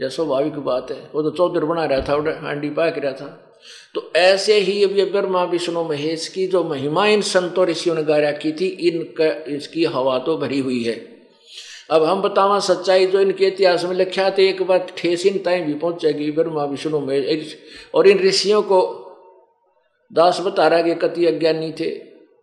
यह 0.00 0.08
स्वाभाविक 0.08 0.56
बात 0.60 0.90
है। 0.90 0.96
वो 1.14 1.22
तो 1.22 1.30
चौधर 1.30 1.64
बना 1.64 1.84
रहा 1.84 2.00
था 2.00 2.40
हांडी 2.40 2.70
पाक 2.70 2.98
रहा 2.98 3.12
था। 3.12 3.26
तो 3.94 4.10
ऐसे 4.16 4.58
ही 4.58 4.82
अब 4.84 4.96
ये 4.98 5.04
ब्रह्मा, 5.04 5.44
विष्णु, 5.44 5.82
महेश 5.84 6.26
की 6.28 6.46
जो 6.46 6.62
महिमा 6.64 7.06
इन 7.06 7.20
संतों 7.22 7.66
ऋषियों 7.66 7.94
ने 7.96 8.02
गाया 8.04 8.32
की 8.32 8.52
थी, 8.52 8.66
इनका, 8.66 9.26
इसकी 9.48 9.84
हवा 9.86 10.18
तो 10.18 10.36
भरी 10.38 10.58
हुई 10.58 10.82
है। 10.82 10.94
अब 11.90 12.02
हम 12.04 12.22
बतावा 12.22 12.58
सच्चाई 12.58 13.06
जो 13.06 13.20
इनके 13.20 13.46
इतिहास 13.46 13.84
में 13.84 13.94
लिखा 13.96 14.30
थे 14.30 14.48
एक 14.48 14.62
बार 14.62 14.86
ठेस 14.96 15.26
इन 15.26 15.38
टाइम 15.38 15.66
भी 15.66 15.74
पहुंचेगी 15.74 16.30
ब्रह्मा 16.30 16.64
विष्णु 16.64 17.00
में। 17.00 17.46
और 17.94 18.06
इन 18.08 18.18
ऋषियों 18.18 18.62
को 18.62 18.80
दास 20.10 20.40
बता 20.40 20.66
रहा 20.68 20.82
कि 20.82 20.94
कति 20.94 21.26
अज्ञानी 21.26 21.72
थे। 21.72 21.90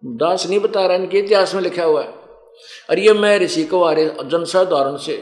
दास 0.03 0.47
नहीं 0.49 0.59
बता 0.59 0.85
रहा, 0.85 0.97
इनके 0.97 1.19
इतिहास 1.19 1.53
में 1.55 1.61
लिखा 1.61 1.83
हुआ 1.83 2.01
है। 2.01 2.09
और 2.89 2.99
ये 2.99 3.13
मैं 3.13 3.37
ऋषि 3.39 3.63
को 3.63 3.83
आ 3.83 3.91
रहे 3.91 4.29
जनसाधारण 4.29 4.97
से 4.97 5.15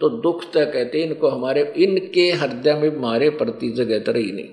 तो 0.00 0.08
दुख 0.08 0.42
तय 0.52 0.64
कहते 0.64 1.02
इनको 1.02 1.28
हमारे 1.28 1.72
इनके 1.76 2.30
हृदय 2.32 2.74
में 2.74 2.88
हमारे 2.88 3.30
प्रति 3.30 3.70
जगह 3.70 3.98
तर 3.98 4.16
ही 4.16 4.30
नहीं। 4.32 4.48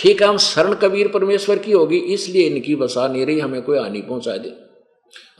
ठीक 0.00 0.22
है, 0.22 0.28
हम 0.28 0.36
शरण 0.38 0.74
कबीर 0.74 1.08
परमेश्वर 1.08 1.58
की 1.58 1.72
होगी, 1.72 1.98
इसलिए 1.98 2.46
इनकी 2.46 2.74
बसा 2.76 3.06
नहीं 3.08 3.26
रही, 3.26 3.40
हमें 3.40 3.62
कोई 3.62 3.78
हानि 3.78 4.00
पहुँचा 4.00 4.36
दे। 4.36 4.52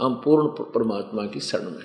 हम 0.00 0.14
पूर्ण 0.14 0.48
परमात्मा 0.64 1.26
की 1.26 1.40
शरण 1.40 1.70
में 1.70 1.84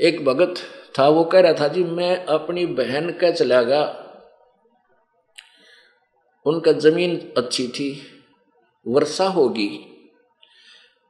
एक 0.00 0.24
भगत 0.24 0.54
था, 0.98 1.08
वो 1.08 1.24
कह 1.24 1.40
रहा 1.40 1.52
था, 1.52 1.68
जी, 1.68 1.84
मैं 1.84 2.24
अपनी 2.24 2.66
बहन 2.66 3.10
का 3.10 3.30
चला 3.30 3.62
गया 3.62 4.06
उनका 6.46 6.72
ज़मीन 6.72 7.32
अच्छी 7.36 7.68
थी, 7.68 8.02
वर्षा 8.88 9.26
होगी। 9.28 9.86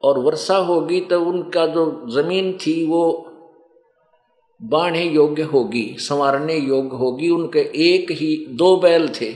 और 0.02 0.18
वर्षा 0.18 0.56
होगी 0.56 1.00
तो 1.00 1.20
उनका 1.20 1.66
जो 1.66 2.06
ज़मीन 2.10 2.52
थी, 2.52 2.86
वो 2.86 3.26
बाढ़े 4.62 5.04
योग्य 5.04 5.42
होगी, 5.42 5.96
संवारने 5.98 6.56
योग्य 6.56 6.96
होगी। 6.96 7.30
उनके 7.30 7.58
एक 7.58 8.10
ही 8.10 8.46
दो 8.48 8.76
बैल 8.76 9.08
थे। 9.08 9.32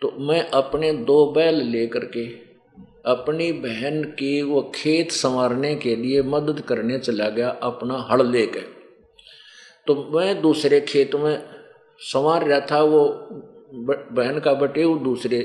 तो 0.00 0.12
मैं 0.18 0.50
अपने 0.50 0.92
दो 0.92 1.26
बैल 1.26 1.54
लेकर 1.54 2.04
के 2.04 2.47
अपनी 3.04 3.52
बहन 3.52 4.02
की 4.04 4.42
वो 4.42 4.72
खेत 4.74 5.10
संवारने 5.10 5.74
के 5.76 5.96
लिए 5.96 6.22
मदद 6.22 6.60
करने 6.60 6.98
चला 6.98 7.28
गया 7.28 7.48
अपना 7.62 8.06
हड़ 8.10 8.22
लेकर 8.22 8.64
तो 9.86 9.94
मैं 10.14 10.40
दूसरे 10.40 10.80
खेत 10.80 11.14
में 11.14 11.48
संवार 12.00 12.46
रहा 12.46 12.60
था, 12.60 12.82
वो 12.82 13.04
बहन 14.12 14.40
का 14.40 14.52
बटे 14.54 14.84
वो 14.84 14.96
दूसरे 14.96 15.40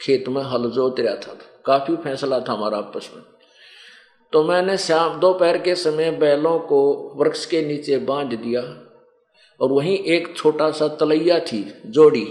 खेत 0.00 0.28
में 0.28 0.42
हल 0.42 0.70
जोत 0.70 1.00
रहा 1.00 1.14
था। 1.14 1.38
काफ़ी 1.64 1.96
फैसला 1.96 2.40
था 2.40 2.52
हमारा 2.52 2.78
आपस 2.78 3.10
में। 3.16 3.24
तो 4.32 4.42
मैंने 4.44 4.76
शाम, 4.76 5.18
दोपहर 5.20 5.58
के 5.58 5.74
समय 5.74 6.10
बैलों 6.10 6.58
को 6.58 6.80
वृक्ष 7.16 7.44
के 7.46 7.62
नीचे 7.62 7.98
बाँध 7.98 8.34
दिया 8.34 8.62
और 9.60 9.72
वहीं 9.72 9.98
एक 9.98 10.36
छोटा 10.36 10.70
सा 10.70 10.88
तलैया 10.88 11.38
थी, 11.40 11.62
जोड़ी। 11.86 12.26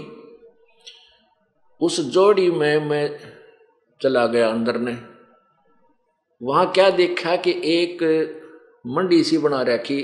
उस 1.80 2.00
जोड़ी 2.00 2.50
में 2.50 2.78
मैं 2.78 3.10
चला 4.00 4.26
गया 4.26 4.48
अंदर 4.48 4.78
ने 4.78 4.96
वहाँ 6.40 6.70
क्या 6.72 6.88
देखा 6.90 7.34
कि 7.36 7.50
एक 7.66 8.02
मंडी 8.86 9.22
सी 9.24 9.38
बना 9.38 9.62
रखी। 9.62 10.00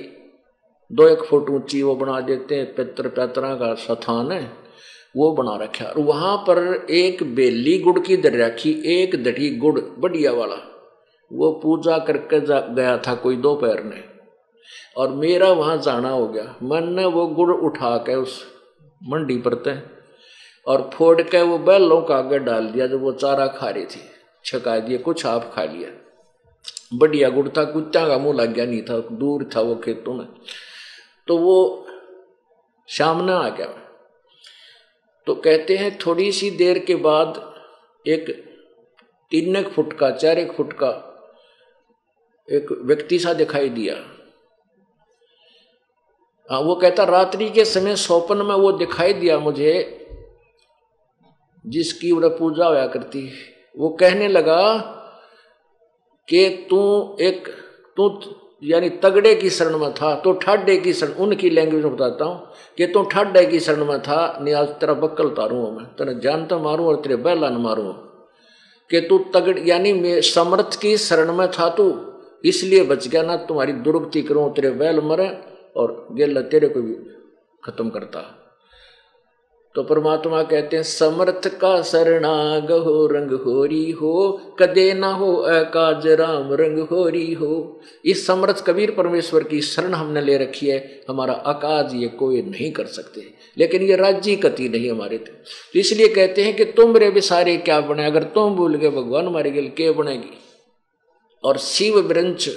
दो 0.90 1.06
एक 1.08 1.22
फुट 1.24 1.50
ऊँची 1.50 1.82
वो 1.82 1.94
बना 1.96 2.20
देते 2.20 2.54
हैं 2.54 2.74
पित्र 2.74 3.08
पैतरा 3.08 3.54
का 3.54 3.72
स्थान 3.74 4.32
है, 4.32 4.50
वो 5.14 5.30
बना 5.32 5.56
रखा 5.56 5.84
और 5.84 6.02
वहाँ 6.02 6.36
पर 6.38 6.86
एक 6.90 7.22
बेली 7.34 7.78
गुड़ 7.78 7.98
की 7.98 8.16
दर 8.16 8.38
रखी, 8.38 8.72
एक 8.92 9.22
दठी 9.24 9.54
गुड़, 9.56 9.80
बढ़िया 9.80 10.32
वाला। 10.32 10.56
वो 11.30 11.50
पूजा 11.62 11.98
करके 11.98 12.40
जा 12.40 12.58
गया 12.60 12.96
था 12.98 13.14
कोई 13.14 13.36
दोपहर 13.38 13.82
ने 13.84 14.02
और 14.96 15.12
मेरा 15.14 15.48
वहाँ 15.52 15.76
जाना 15.78 16.10
हो 16.10 16.26
गया। 16.28 16.54
मैंने 16.62 17.04
वो 17.06 17.26
गुड़ 17.28 17.50
उठा 17.52 17.96
के 17.98 18.14
उस 18.16 18.42
मंडी 19.02 19.36
पर 19.38 19.54
तय 19.56 19.82
और 20.66 20.90
फोड़ 20.94 21.22
के 21.22 21.42
वो 21.42 21.58
बैलों 21.58 22.02
का 22.02 22.16
आगे 22.16 22.38
डाल 22.38 22.66
दिया 22.66 22.86
जब 22.86 23.02
वो 23.02 23.12
चारा 23.12 23.46
खा 23.46 23.70
रही 23.70 23.86
थी। 23.86 24.10
छका 24.44 24.78
दिए 24.78 24.98
कुछ 24.98 25.26
आप 25.26 25.52
खा 25.54 25.64
लिया। 25.64 25.90
बढ़िया 26.94 27.28
गुड़ 27.28 27.48
था 27.48 27.64
कुत्ता 27.64 28.08
का 28.08 28.18
मुँह 28.18 28.36
लग 28.36 28.52
गया 28.52 28.66
नहीं 28.66 28.82
था 28.82 28.98
दूर 28.98 29.50
था 29.56 29.60
वो 29.60 29.74
खेतों 29.74 30.14
में। 30.14 30.26
तो 31.26 31.38
वो 31.38 31.86
सामने 32.86 33.32
आ 33.32 33.48
गया। 33.48 33.66
तो 35.26 35.34
कहते 35.34 35.76
हैं 35.76 35.98
थोड़ी 35.98 36.32
सी 36.32 36.50
देर 36.50 36.78
के 36.78 36.94
बाद 36.94 37.54
एक 38.06 38.30
तीन 39.30 39.56
एक 39.56 39.68
फुट 39.68 39.92
का 39.92 40.10
चार 40.10 40.38
एक 40.38 40.52
फुट 40.52 40.72
का 40.72 41.10
एक 42.50 42.66
व्यक्ति 42.72 43.18
सा 43.18 43.34
दिखाई 43.34 43.68
दिया। 43.68 43.94
आ, 46.50 46.58
वो 46.58 46.74
कहता 46.74 47.04
रात्रि 47.04 47.50
के 47.50 47.64
समय 47.64 47.96
सोपन 47.96 48.36
में 48.36 48.54
वो 48.54 48.72
दिखाई 48.72 49.12
दिया 49.12 49.38
मुझे 49.38 50.00
जिसकी 51.64 52.10
उन्हें 52.10 52.36
पूजा 52.38 52.66
होया 52.66 52.86
करती 52.86 53.28
वो 53.76 53.88
कहने 54.00 54.28
लगा 54.28 54.62
कि 56.28 56.48
तू 56.70 56.80
एक, 57.20 57.48
तू 57.96 58.20
यानी 58.62 58.88
तगड़े 59.02 59.34
की 59.34 59.50
शरण 59.50 59.76
में 59.78 59.92
था 59.94 60.14
तो 60.20 60.32
ठाडे 60.34 60.76
की 60.76 60.92
शरण, 60.92 61.12
उनकी 61.14 61.50
लैंग्वेज 61.50 61.84
में 61.84 61.96
बताता 61.96 62.24
हूँ 62.24 62.52
कि 62.78 62.86
तू 62.86 63.02
ठाडे 63.04 63.44
की 63.46 63.60
शरण 63.60 63.84
में 63.84 63.98
था 64.02 64.20
नहीं 64.40 64.54
आज 64.54 64.68
तेरा 64.80 64.94
बक्कल 64.94 65.28
तारू 65.30 65.70
मैं, 65.70 65.84
तेरे 65.96 66.14
जान 66.20 66.44
तो 66.46 66.58
मारूं 66.60 66.86
और 66.86 67.00
तेरे 67.02 67.16
बैला 67.18 67.48
न 67.48 67.60
मारूं 67.62 67.92
कि 68.90 69.00
तू 69.00 69.18
तगड़, 69.34 69.58
यानी 69.60 70.20
समर्थ 70.22 70.80
की 70.80 70.96
शरण 70.98 71.32
में 71.32 71.46
था 71.50 71.68
तू, 71.70 71.84
इसलिए 72.44 72.84
बच 72.84 73.08
गया 73.08 73.22
ना, 73.22 73.36
तुम्हारी 73.38 73.72
दुर्गति 73.84 74.22
करूँ, 74.22 74.52
तेरे 74.54 74.70
बैल 74.72 75.00
मरे 75.02 75.28
और 75.76 76.06
गेल 76.12 76.42
तेरे 76.44 76.68
को 76.68 76.82
भी 76.82 76.94
खत्म 77.62 77.90
करता 77.90 78.20
तो 79.74 79.82
परमात्मा 79.82 80.42
कहते 80.42 80.76
हैं, 80.76 80.82
समर्थ 80.82 81.46
का 81.60 81.80
शरणाग 81.82 82.70
हो, 82.72 83.06
रंग 83.06 83.32
होरी 83.40 83.90
हो, 83.90 84.40
कदे 84.58 84.92
ना 84.94 85.08
हो 85.12 85.34
अकाज 85.34 86.06
राम, 86.10 86.52
रंग 86.52 86.78
होरी 86.88 87.32
हो। 87.32 87.80
इस 88.04 88.26
समर्थ 88.26 88.64
कबीर 88.66 88.90
परमेश्वर 88.90 89.44
की 89.44 89.60
शरण 89.62 89.94
हमने 89.94 90.20
ले 90.20 90.36
रखी 90.38 90.66
है, 90.66 90.78
हमारा 91.08 91.34
अकाज 91.34 91.94
ये 91.94 92.08
कोई 92.18 92.42
नहीं 92.42 92.70
कर 92.72 92.86
सकते। 92.88 93.26
लेकिन 93.58 93.82
ये 93.82 93.96
राज्य 93.96 94.36
कति 94.36 94.68
नहीं 94.68 94.90
हमारे 94.90 95.18
थे 95.18 95.32
तो 95.72 95.78
इसलिए 95.78 96.08
कहते 96.08 96.44
हैं 96.44 96.56
कि 96.56 96.64
तुम 96.66 96.94
मेरे 96.94 97.08
विसारे 97.10 97.56
क्या 97.56 97.80
बने? 97.80 98.06
अगर 98.06 98.22
तुम 98.24 98.54
भूल 98.56 98.74
गए, 98.76 98.90
भगवान 98.90 99.26
हमारे 99.26 99.50
गिल 99.50 99.68
के 99.76 99.90
बनेगी? 99.92 100.38
और 101.44 101.58
शिव 101.58 102.00
ब्रंच 102.02 102.50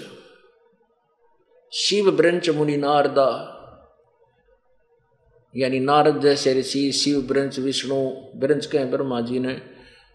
शिव 1.74 2.12
ब्रंच 2.12 2.50
मुनि 2.50 2.78
नारदा 2.78 3.30
यानी 5.58 5.80
नारद 5.80 6.22
जैसे 6.22 6.54
ऋषि, 6.54 6.92
शिव 6.92 7.22
ब्रंच 7.22 7.60
विष्णु 7.60 7.96
ब्रंच 8.36 8.66
कहे 8.66 8.86
ब्रह्मा 8.86 9.22
जी 9.22 9.40
ने, 9.40 9.54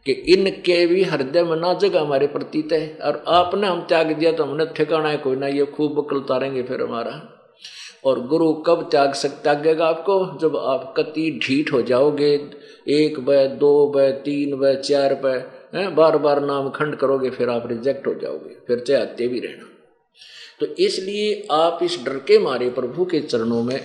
कि 0.06 0.12
इनके 0.12 0.86
भी 0.86 1.02
हृदय 1.02 1.42
में 1.42 1.56
ना 1.56 1.74
जगह 1.74 2.00
हमारे 2.00 2.26
प्रतीत 2.26 2.72
है, 2.72 2.98
और 3.02 3.24
आपने 3.28 3.66
हम 3.66 3.80
त्याग 3.80 4.12
दिया 4.12 4.32
तो 4.32 4.44
हमने 4.44 4.66
ठिकाना 4.66 5.08
है, 5.08 5.16
कोई 5.16 5.36
ना, 5.36 5.46
ये 5.46 5.64
खूब 5.64 6.00
बकल 6.00 6.16
उतारेंगे 6.16 6.62
फिर 6.62 6.82
हमारा। 6.82 7.38
और 8.04 8.26
गुरु 8.26 8.52
कब 8.52 8.88
त्याग 8.90 9.12
सकता 9.12 9.54
त्यागेगा 9.54 9.86
आपको? 9.86 10.38
जब 10.40 10.56
आप 10.56 10.94
कति 10.96 11.40
ढीठ 11.42 11.72
हो 11.72 11.82
जाओगे, 11.82 12.48
एक 12.88 13.20
ब, 13.20 13.32
दो 13.32 13.92
ब, 13.96 14.00
तीन 14.00 14.56
ब, 14.56 14.74
चार 14.74 15.14
ब 15.14 15.50
बार 15.74 16.18
बार 16.18 16.42
नाम 16.42 16.70
खंड 16.70 16.96
करोगे, 16.96 17.30
फिर 17.30 17.48
आप 17.48 17.68
रिजेक्ट 17.68 18.06
हो 18.06 18.14
जाओगे, 18.14 18.56
फिर 18.66 18.78
चाहते 18.78 19.28
भी 19.28 19.40
रहना। 19.40 19.68
तो 20.60 20.66
इसलिए 20.66 21.48
आप 21.50 21.78
इस 21.82 21.98
डर 22.04 22.12
के 22.12 22.38
मारे 22.38 22.70
प्रभु 22.70 23.04
के 23.04 23.20
चरणों 23.20 23.62
में 23.62 23.80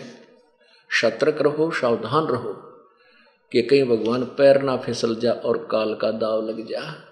सतर्क 0.92 1.42
रहो, 1.42 1.72
सावधान 1.72 2.26
रहो 2.26 2.54
कि 3.52 3.62
कहीं 3.62 3.84
भगवान 3.84 4.24
पैर 4.24 4.62
ना 4.62 4.78
फिसल 4.78 5.16
जा 5.16 5.32
और 5.32 5.68
काल 5.72 5.96
का 5.96 6.12
दाव 6.12 6.48
लग 6.48 6.68
जा। 6.68 7.04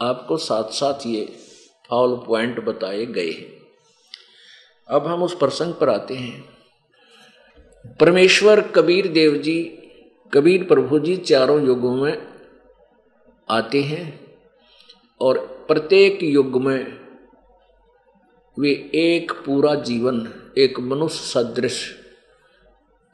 आपको 0.00 0.36
साथ 0.36 0.64
साथ 0.64 1.06
ये 1.06 1.24
फाउल 1.90 2.16
पॉइंट 2.16 2.60
बताए 2.60 3.06
गए 3.06 3.30
हैं। 3.30 3.58
अब 4.88 5.06
हम 5.06 5.22
उस 5.22 5.36
प्रसंग 5.36 5.74
पर 5.74 5.88
आते 5.88 6.14
हैं। 6.14 6.58
परमेश्वर, 8.00 8.60
कबीर 8.60 9.08
देव 9.08 9.36
जी 9.36 9.74
कबीर, 10.34 10.64
प्रभु 10.64 10.98
जी 10.98 11.16
चारों 11.16 11.66
युगों 11.66 11.96
में 11.96 12.26
आते 13.50 13.82
हैं 13.82 14.36
और 15.20 15.38
प्रत्येक 15.68 16.22
युग 16.22 16.62
में 16.62 16.98
वे 18.58 18.90
एक 18.94 19.32
पूरा 19.32 19.74
जीवन, 19.74 20.32
एक 20.58 20.80
मनुष्य 20.80 21.18
सदृश 21.18 21.97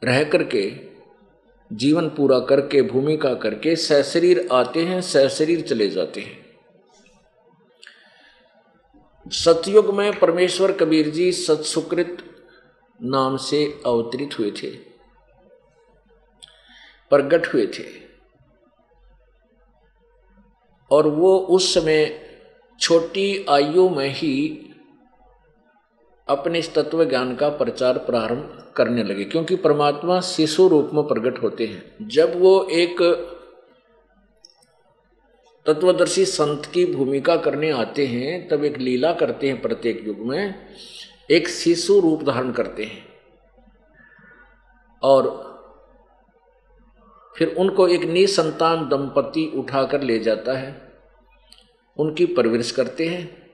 रह 0.03 0.23
करके, 0.23 0.63
जीवन 1.71 2.09
पूरा 2.09 2.39
करके 2.39 2.81
भूमिका 2.81 3.33
करके 3.33 3.75
सशरीर 3.75 4.47
आते 4.51 4.85
हैं 4.85 5.01
सशरीर 5.01 5.61
चले 5.61 5.89
जाते 5.89 6.21
हैं। 6.21 6.45
सतयुग 9.27 9.93
में 9.93 10.19
परमेश्वर 10.19 10.71
कबीर 10.71 11.09
जी 11.09 11.31
सतसुकृत 11.31 12.17
नाम 12.99 13.37
से 13.37 13.65
अवतरित 13.85 14.39
हुए 14.39 14.51
थे 14.51 14.69
प्रगट 17.11 17.47
हुए 17.53 17.65
थे। 17.67 17.83
और 20.91 21.07
वो 21.07 21.37
उस 21.37 21.73
समय 21.73 22.21
छोटी 22.79 23.45
आयु 23.49 23.89
में 23.89 24.09
ही 24.09 24.33
अपने 26.27 26.59
इस 26.59 26.73
तत्व 26.73 27.05
ज्ञान 27.05 27.35
का 27.35 27.49
प्रचार 27.49 27.97
प्रारंभ 27.97 28.73
करने 28.75 29.03
लगे, 29.03 29.23
क्योंकि 29.23 29.55
परमात्मा 29.55 30.21
शिशु 30.21 30.67
रूप 30.67 30.89
में 30.93 31.03
प्रकट 31.03 31.43
होते 31.43 31.65
हैं। 31.65 32.07
जब 32.07 32.41
वो 32.41 32.67
एक 32.71 33.01
तत्वदर्शी 35.65 36.25
संत 36.25 36.65
की 36.65 36.85
भूमिका 36.85 37.35
करने 37.37 37.71
आते 37.71 38.07
हैं, 38.07 38.47
तब 38.47 38.63
एक 38.63 38.77
लीला 38.77 39.13
करते 39.13 39.47
हैं 39.47 39.61
प्रत्येक 39.61 40.07
युग 40.07 40.19
में, 40.19 40.69
एक 41.31 41.47
शिशु 41.47 41.99
रूप 41.99 42.23
धारण 42.23 42.51
करते 42.51 42.83
हैं। 42.83 43.05
और 45.03 45.45
फिर 47.37 47.55
उनको 47.57 47.87
एक 47.87 48.03
निसंतान 48.03 48.89
दंपति 48.89 49.51
उठाकर 49.55 50.01
ले 50.01 50.19
जाता 50.19 50.57
है, 50.57 50.93
उनकी 51.97 52.25
परवरिश 52.25 52.71
करते 52.71 53.07
हैं। 53.07 53.44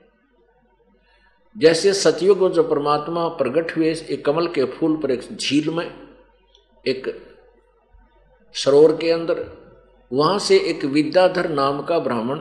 जैसे 1.56 1.92
सतयुग 1.92 2.52
जो 2.52 2.62
परमात्मा 2.62 3.28
प्रकट 3.28 3.76
हुए, 3.76 3.94
एक 4.10 4.24
कमल 4.24 4.46
के 4.48 4.64
फूल 4.64 4.96
पर 4.96 5.10
एक 5.10 5.20
झील 5.20 5.70
में, 5.70 6.08
एक 6.86 7.26
सरोवर 8.54 8.96
के 8.96 9.10
अंदर, 9.10 9.50
वहाँ 10.12 10.38
से 10.38 10.58
एक 10.58 10.84
विद्याधर 10.84 11.48
नाम 11.48 11.82
का 11.82 11.98
ब्राह्मण 11.98 12.38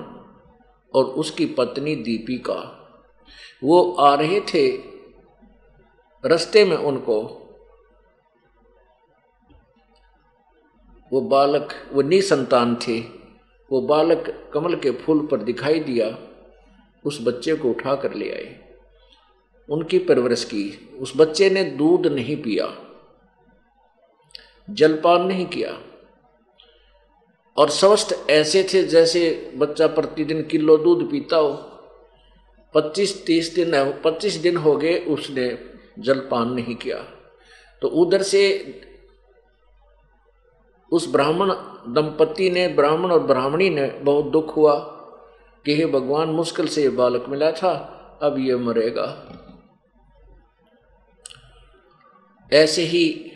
और 0.95 1.05
उसकी 1.05 1.45
पत्नी 1.45 1.95
दीपिका, 1.95 2.77
वो 3.63 3.93
आ 3.93 4.15
रहे 4.15 4.41
थे 4.41 4.91
रस्ते 6.25 6.65
में 6.65 6.77
उनको। 6.77 7.37
वो 11.13 11.21
बालक, 11.21 11.69
वो 11.91 12.01
निसंतान 12.01 12.75
थे। 12.75 12.99
वो 13.71 13.81
बालक 13.81 14.51
कमल 14.53 14.75
के 14.75 14.91
फूल 14.91 15.27
पर 15.27 15.37
दिखाई 15.37 15.79
दिया, 15.79 16.17
उस 17.05 17.19
बच्चे 17.21 17.55
को 17.55 17.69
उठा 17.69 17.95
कर 17.95 18.13
ले 18.13 18.29
आए। 18.29 18.70
उनकी 19.71 19.99
परवरिश 19.99 20.43
की। 20.43 20.97
उस 20.99 21.13
बच्चे 21.17 21.49
ने 21.49 21.63
दूध 21.63 22.07
नहीं 22.07 22.35
पिया, 22.37 22.67
जलपान 24.67 25.25
नहीं 25.27 25.45
किया। 25.45 25.77
और 27.57 27.69
स्वस्थ 27.69 28.13
ऐसे 28.29 28.63
थे 28.63 28.83
जैसे 28.83 29.51
बच्चा 29.55 29.87
प्रतिदिन 29.87 30.41
किलो 30.43 30.77
दूध 30.77 31.09
पीता 31.11 31.37
हो। 31.37 31.53
पच्चीस, 32.73 33.25
तीस 33.25 33.53
दिन, 33.55 33.71
पच्चीस 34.05 34.35
दिन 34.35 34.57
हो 34.57 34.75
गए, 34.75 34.97
उसने 34.97 35.57
जलपान 35.99 36.51
नहीं 36.51 36.75
किया। 36.75 36.97
तो 37.81 37.87
उधर 37.87 38.21
से 38.21 38.41
उस 40.91 41.11
ब्राह्मण 41.11 41.49
दंपति 41.93 42.49
ने, 42.49 42.67
ब्राह्मण 42.67 43.11
और 43.11 43.19
ब्राह्मणी 43.19 43.69
ने 43.69 43.87
बहुत 43.87 44.25
दुख 44.25 44.55
हुआ 44.55 44.75
कि 45.65 45.75
हे 45.75 45.85
भगवान, 45.85 46.29
मुश्किल 46.29 46.67
से 46.67 46.81
ये 46.81 46.89
बालक 46.89 47.25
मिला 47.29 47.51
था, 47.51 47.73
अब 48.21 48.39
ये 48.39 48.55
मरेगा। 48.55 49.07
ऐसे 52.53 52.81
ही 52.81 53.31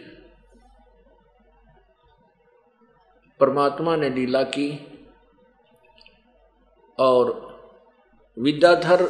परमात्मा 3.40 3.96
ने 3.96 4.10
लीला 4.10 4.44
की 4.44 4.88
और 7.00 7.46
विद्याधर 8.40 9.10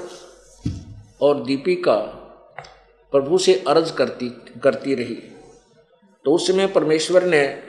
और 1.22 1.44
दीपिका 1.44 1.96
प्रभु 3.12 3.38
से 3.38 3.64
अर्ज़ 3.68 3.94
करती 3.94 4.30
करती 4.64 4.96
रही। 4.96 5.16
तो 6.26 6.32
उस 6.32 6.48
समय 6.48 6.68
परमेश्वर 6.68 7.24
ने 7.24 7.64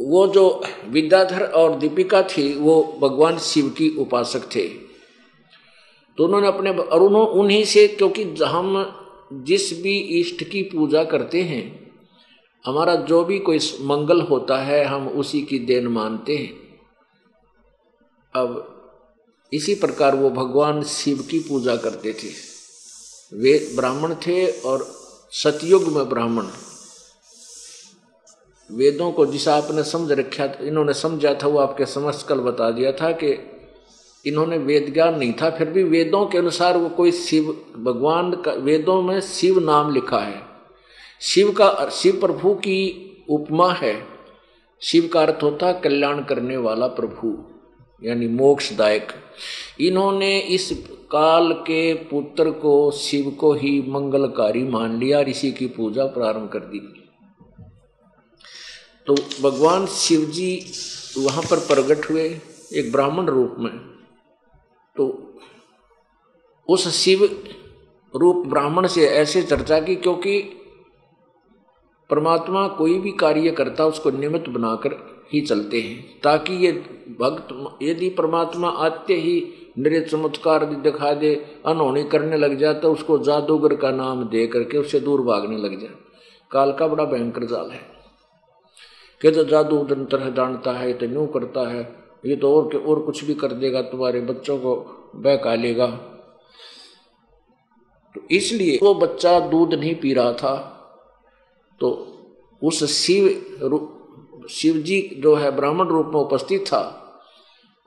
वो 0.00 0.26
जो 0.26 0.64
विद्याधर 0.84 1.42
और 1.42 1.78
दीपिका 1.78 2.22
थी, 2.22 2.58
वो 2.58 2.98
भगवान 3.00 3.38
शिव 3.38 3.68
की 3.68 3.96
उपासक 3.96 4.54
थे। 4.54 4.68
तो 6.18 6.24
उन्होंने 6.24 6.48
अपने 6.48 6.70
और 6.70 7.02
उन्होंने 7.02 7.30
उन्हीं 7.30 7.64
से, 7.64 7.88
क्योंकि 7.88 8.24
हम 8.44 8.84
जिस 9.32 9.82
भी 9.82 9.98
इष्ट 9.98 10.44
की 10.44 10.62
पूजा 10.62 11.04
करते 11.04 11.42
हैं, 11.42 11.90
हमारा 12.66 12.94
जो 12.94 13.24
भी 13.24 13.38
कोई 13.38 13.58
मंगल 13.80 14.20
होता 14.20 14.58
है, 14.58 14.84
हम 14.84 15.08
उसी 15.08 15.42
की 15.42 15.58
देन 15.58 15.86
मानते 15.86 16.36
हैं। 16.36 16.80
अब 18.34 18.72
इसी 19.52 19.74
प्रकार 19.74 20.14
वो 20.14 20.30
भगवान 20.30 20.82
शिव 20.82 21.28
की 21.30 21.38
पूजा 21.38 21.76
करते 21.76 22.12
थे। 22.12 22.28
वे 23.36 23.72
ब्राह्मण 23.76 24.14
थे 24.14 24.60
और 24.60 24.86
सतयुग 25.32 25.82
में 25.82 26.08
ब्राह्मण। 26.08 26.46
वेदों 28.72 29.12
को 29.12 29.26
जिसे 29.26 29.50
आपने 29.50 29.84
समझ 29.84 30.12
रखा 30.12 30.44
इन्होंने 30.44 30.94
समझा 30.94 31.34
था, 31.34 31.46
वो 31.46 31.58
आपके 31.58 31.86
समझ 31.86 32.22
कल 32.22 32.38
बता 32.38 32.70
दिया 32.70 32.92
था 32.92 33.12
कि 33.12 33.55
इन्होंने 34.26 34.58
वेद 34.58 34.94
ज्ञान 34.94 35.18
नहीं 35.18 35.32
था, 35.32 35.50
फिर 35.50 35.68
भी 35.68 35.82
वेदों 35.82 36.26
के 36.26 36.38
अनुसार 36.38 36.76
वो 36.76 36.88
कोई 36.88 37.12
शिव, 37.12 37.64
भगवान 37.78 38.32
का, 38.32 38.52
वेदों 38.52 39.02
में 39.02 39.20
शिव 39.20 39.58
नाम 39.58 39.94
लिखा 39.94 40.18
है। 40.18 40.42
शिव 41.20 41.52
का, 41.52 41.88
शिव 41.92 42.20
प्रभु 42.20 42.54
की 42.54 43.10
उपमा 43.28 43.72
है। 43.72 44.06
शिव 44.82 45.10
का 45.12 45.20
अर्थ 45.20 45.42
होता 45.42 45.72
कल्याण 45.72 46.24
करने 46.24 46.56
वाला 46.56 46.86
प्रभु, 46.86 47.44
यानी 48.04 48.26
मोक्षदायक। 48.26 49.08
इन्होंने 49.80 50.38
इस 50.38 50.84
काल 51.10 51.52
के 51.52 51.94
पुत्र 51.94 52.50
को, 52.50 52.90
शिव 52.90 53.30
को 53.30 53.52
ही 53.52 53.84
मंगलकारी 53.88 54.62
मान 54.62 54.98
लिया 54.98 55.18
और 55.18 55.28
इसी 55.28 55.52
की 55.52 55.66
पूजा 55.66 56.04
प्रारंभ 56.04 56.48
कर 56.48 56.58
दी। 56.58 57.02
तो 59.06 59.14
भगवान 59.42 59.86
शिव 59.86 60.20
जी 60.20 60.66
वहाँ 61.18 61.42
पर 61.42 61.56
प्रकट 61.56 62.10
हुए 62.10 62.40
एक 62.74 62.92
ब्राह्मण 62.92 63.26
रूप 63.26 63.56
में। 63.58 63.95
तो 64.96 65.06
उस 66.68 66.88
शिव 66.88 67.24
रूप 68.14 68.46
ब्राह्मण 68.46 68.86
से 68.86 69.06
ऐसे 69.08 69.42
चर्चा 69.42 69.80
की 69.80 69.96
क्योंकि 69.96 70.40
परमात्मा 72.10 72.66
कोई 72.68 72.98
भी 72.98 73.12
कार्य 73.12 73.50
करता 73.50 73.86
उसको 73.86 74.10
निमित्त 74.10 74.48
बनाकर 74.48 74.92
ही 75.32 75.40
चलते 75.40 75.80
हैं, 75.80 76.20
ताकि 76.20 76.54
ये 76.54 76.72
भक्त 77.20 77.78
यदि 77.82 78.08
परमात्मा 78.10 78.68
आते 78.68 79.14
ही 79.14 79.52
निरे 79.78 80.00
चमत्कार 80.00 80.64
दिखा 80.64 81.12
दे, 81.12 81.34
अनहोनी 81.66 82.04
करने 82.04 82.36
लग 82.36 82.56
जाए 82.56 82.74
तो 82.74 82.92
उसको 82.92 83.18
जादूगर 83.18 83.74
का 83.76 83.90
नाम 83.90 84.24
दे 84.24 84.46
करके 84.46 84.78
उससे 84.78 85.00
दूर 85.00 85.22
भागने 85.22 85.56
लग 85.56 85.80
जाए। 85.80 85.94
काल 86.50 86.72
का 86.72 86.86
बड़ा 86.86 87.04
भयंकर 87.04 87.44
जाल 87.44 87.70
है। 87.70 87.80
कि 89.20 89.30
तो 89.30 89.44
जादू 89.44 89.84
जंतर 89.84 90.30
जानता 90.34 90.72
है 90.72 90.92
तो 90.92 91.06
यूँ 91.06 91.26
करता 91.26 91.68
है 91.68 92.05
ये 92.26 92.36
तो 92.36 92.54
और 92.56 92.68
के 92.68 92.78
और 92.80 93.00
कुछ 93.02 93.24
भी 93.24 93.34
कर 93.34 93.52
देगा, 93.54 93.82
तुम्हारे 93.82 94.20
बच्चों 94.22 94.58
को 94.58 94.74
बहका 95.16 95.54
लेगा। 95.54 95.86
तो 98.14 98.20
इसलिए 98.30 98.78
वो 98.82 98.94
बच्चा 98.96 99.38
दूध 99.40 99.74
नहीं 99.74 99.94
पी 99.94 100.12
रहा 100.14 100.32
था 100.34 100.54
तो 101.80 101.88
उस 102.62 102.84
शिव 102.92 103.28
शिव 104.50 104.76
जी 104.78 105.00
जो 105.18 105.34
है 105.34 105.50
ब्राह्मण 105.56 105.88
रूप 105.88 106.06
में 106.06 106.20
उपस्थित 106.20 106.66
था, 106.66 106.82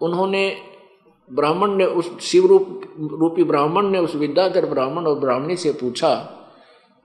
उन्होंने 0.02 0.49
ब्राह्मण 1.30 1.75
ने 1.75 1.86
उस 1.86 2.10
शिव 2.21 2.45
रूप, 2.45 2.82
रूपी 3.13 3.43
ब्राह्मण 3.43 3.89
ने 3.89 3.99
उस 3.99 4.15
विद्याधर 4.15 4.65
ब्राह्मण 4.65 5.06
और 5.06 5.19
ब्राह्मणी 5.19 5.56
से 5.58 5.71
पूछा 5.73 6.13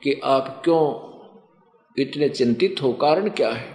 कि 0.02 0.20
आप 0.24 0.60
क्यों 0.64 0.82
इतने 1.96 2.28
चिंतित 2.28 2.82
हो? 2.82 2.92
कारण 2.94 3.28
क्या 3.30 3.50
है? 3.50 3.73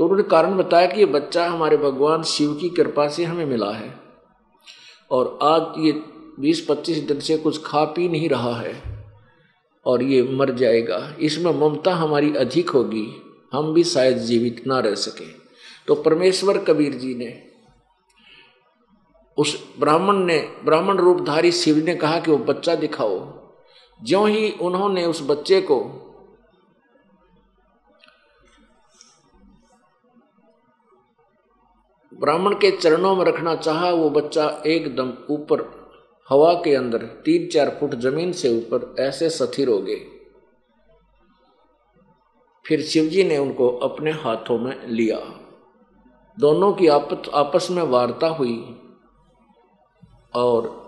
तो 0.00 0.04
उन्होंने 0.04 0.22
कारण 0.22 0.56
बताया 0.56 0.86
कि 0.86 1.00
ये 1.00 1.06
बच्चा 1.06 1.48
हमारे 1.48 1.76
भगवान 1.76 2.22
शिव 2.22 2.54
की 2.54 2.68
कृपा 2.68 3.08
से 3.08 3.24
हमें 3.24 3.46
मिला 3.46 3.70
है। 3.70 4.00
और 5.10 5.38
आज 5.42 5.62
ये 5.78 5.92
बीस 6.40 6.66
पच्चीस 6.68 6.98
दिन 6.98 7.20
से 7.20 7.36
कुछ 7.36 7.62
खा 7.64 7.84
पी 7.84 8.08
नहीं 8.08 8.28
रहा 8.28 8.56
है 8.56 9.04
और 9.86 10.02
ये 10.02 10.22
मर 10.22 10.50
जाएगा। 10.50 11.16
इसमें 11.20 11.60
ममता 11.60 11.94
हमारी 11.94 12.36
अधिक 12.36 12.70
होगी। 12.70 13.22
हम 13.52 13.74
भी 13.74 13.84
शायद 13.84 14.18
जीवित 14.18 14.64
ना 14.66 14.80
रह 14.80 14.94
सके। 14.94 15.24
तो 15.86 15.94
परमेश्वर 15.94 16.58
कबीर 16.58 16.94
जी 16.94 17.14
ने 17.14 17.42
उस 19.36 19.68
ब्राह्मण 19.78 20.16
ने, 20.16 20.52
ब्राह्मण 20.64 20.96
रूपधारी 20.96 21.52
शिव 21.52 21.76
ने 21.76 21.94
कहा 21.94 22.20
कि 22.20 22.30
वो 22.30 22.38
बच्चा 22.38 22.74
दिखाओ। 22.74 23.18
ज्यों 24.04 24.28
ही 24.28 24.50
उन्होंने 24.50 25.06
उस 25.06 25.22
बच्चे 25.22 25.60
को 25.60 26.06
ब्राह्मण 32.20 32.54
के 32.54 32.70
चरणों 32.70 33.16
में 33.16 33.24
रखना 33.24 33.54
चाहा, 33.54 33.90
वो 33.90 34.10
बच्चा 34.10 34.62
एकदम 34.66 35.12
ऊपर 35.30 35.80
हवा 36.28 36.54
के 36.54 36.74
अंदर 36.74 36.98
तीन 36.98 37.46
चार 37.46 37.76
फुट 37.80 37.94
ज़मीन 37.94 38.32
से 38.32 38.58
ऊपर 38.58 38.96
ऐसे 39.00 39.30
सथिर 39.30 39.68
हो 39.68 39.78
गए। 39.78 40.00
फिर 42.66 42.82
शिवजी 42.82 43.24
ने 43.24 43.38
उनको 43.38 43.68
अपने 43.68 44.10
हाथों 44.10 44.58
में 44.58 44.86
लिया। 44.86 45.18
दोनों 46.38 46.72
की 46.72 46.86
आपस 46.86 47.28
आपस 47.34 47.68
में 47.70 47.82
वार्ता 47.82 48.26
हुई 48.26 48.76
और 50.34 50.80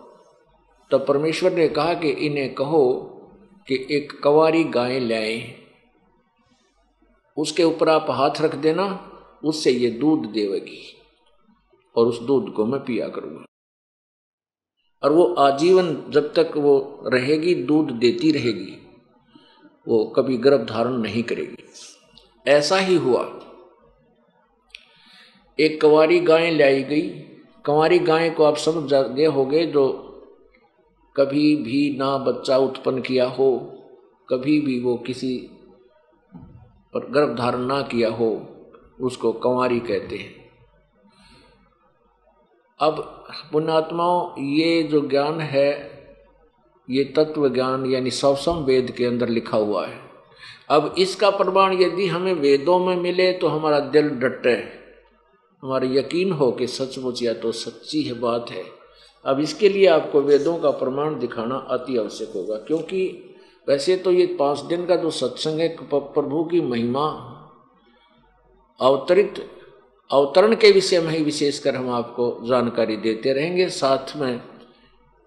तब 0.90 1.06
परमेश्वर 1.06 1.52
ने 1.52 1.68
कहा 1.68 1.94
कि 1.94 2.08
इन्हें 2.08 2.54
कहो 2.54 2.92
कि 3.68 3.86
एक 3.90 4.22
कवारी 4.24 4.64
गाय 4.64 5.00
लाए। 5.00 5.54
उसके 7.36 7.64
ऊपर 7.64 7.88
आप 7.88 8.06
हाथ 8.10 8.30
रख 8.40 8.54
देना, 8.54 9.12
उससे 9.44 9.70
ये 9.70 9.90
दूध 9.90 10.26
देवेगी। 10.26 11.01
और 11.96 12.06
उस 12.06 12.20
दूध 12.20 12.52
को 12.52 12.66
मैं 12.66 12.84
पिया 12.84 13.08
करूँगा। 13.08 13.44
और 15.02 15.12
वो 15.12 15.34
आजीवन 15.34 16.04
जब 16.08 16.32
तक 16.34 16.52
वो 16.56 17.00
रहेगी, 17.06 17.54
दूध 17.54 17.90
देती 17.90 18.32
रहेगी, 18.32 18.78
वो 19.88 20.04
कभी 20.04 20.36
गर्भ 20.36 20.66
धारण 20.66 20.92
नहीं 20.92 21.22
करेगी। 21.22 21.64
ऐसा 22.50 22.76
ही 22.76 22.96
हुआ। 22.96 23.40
एक 25.60 25.80
कंवारी 25.80 26.20
गाय 26.20 26.50
लाई 26.50 26.82
गई। 26.82 27.08
कंवारी 27.64 27.98
गाय 27.98 28.30
को 28.30 28.44
आप 28.44 28.56
समझ 28.56 28.90
गए 28.94 29.66
जो 29.66 30.08
कभी 31.16 31.56
भी 31.56 31.96
ना 31.98 32.18
बच्चा 32.18 32.56
उत्पन्न 32.56 33.00
किया 33.00 33.28
हो, 33.28 33.78
कभी 34.28 34.60
भी 34.60 34.80
वो 34.80 34.96
किसी 34.96 35.50
पर 36.94 37.10
गर्भ 37.10 37.36
धारण 37.36 37.58
ना 37.58 37.82
किया 37.82 38.10
हो, 38.10 38.46
उसको 39.00 39.32
कंवारी 39.32 39.80
कहते 39.80 40.16
हैं। 40.16 40.41
अब 42.82 43.00
पुण्यात्माओं, 43.52 44.42
ये 44.42 44.82
जो 44.82 45.00
ज्ञान 45.08 45.40
है, 45.40 45.70
ये 46.88 47.04
तत्व 47.16 47.48
ज्ञान 47.48 47.86
यानी 47.86 48.10
सवसम 48.10 48.64
वेद 48.64 48.90
के 48.90 49.04
अंदर 49.04 49.28
लिखा 49.28 49.56
हुआ 49.56 49.86
है। 49.86 50.00
अब 50.70 50.94
इसका 50.98 51.30
प्रमाण 51.30 51.80
यदि 51.80 52.06
हमें 52.06 52.32
वेदों 52.34 52.78
में 52.78 52.96
मिले 52.96 53.32
तो 53.32 53.48
हमारा 53.48 53.78
दिल 53.90 54.08
डटे 54.20 54.54
हमारा 55.62 55.88
यकीन 55.88 56.32
हो 56.32 56.50
कि 56.52 56.66
सचमुच 56.66 57.22
या 57.22 57.32
तो 57.34 57.52
सच्ची 57.52 58.02
है 58.02 58.18
बात 58.20 58.50
है। 58.50 58.64
अब 59.24 59.40
इसके 59.40 59.68
लिए 59.68 59.86
आपको 59.86 60.20
वेदों 60.20 60.56
का 60.58 60.70
प्रमाण 60.78 61.18
दिखाना 61.18 61.56
अति 61.70 61.96
आवश्यक 61.98 62.32
होगा, 62.36 62.56
क्योंकि 62.56 63.04
वैसे 63.68 63.96
तो 63.96 64.12
ये 64.12 64.26
पाँच 64.38 64.60
दिन 64.66 64.86
का 64.86 64.96
जो 64.96 65.10
सत्संग 65.12 65.60
है 65.60 65.68
प्रभु 65.92 66.44
की 66.44 66.60
महिमा, 66.62 67.06
अवतरित 68.80 69.34
अवतरण 70.12 70.54
के 70.54 70.70
विषय 70.72 71.00
में 71.00 71.10
ही 71.10 71.22
विशेषकर 71.24 71.76
हम 71.76 71.90
आपको 71.90 72.46
जानकारी 72.46 72.96
देते 72.96 73.32
रहेंगे। 73.32 73.68
साथ 73.68 74.16
में 74.16 74.38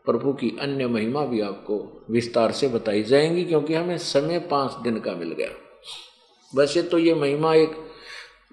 प्रभु 0.05 0.33
की 0.33 0.57
अन्य 0.61 0.87
महिमा 0.87 1.25
भी 1.25 1.41
आपको 1.41 2.05
विस्तार 2.11 2.51
से 2.51 2.67
बताई 2.67 3.03
जाएँगी, 3.03 3.43
क्योंकि 3.43 3.73
हमें 3.73 3.97
समय 3.97 4.39
पाँच 4.39 4.71
दिन 4.73 4.99
का 4.99 5.11
मिल 5.11 5.31
गया। 5.31 5.49
वैसे 6.55 6.81
तो 6.83 6.97
ये 6.97 7.13
महिमा 7.13 7.53
एक 7.55 7.75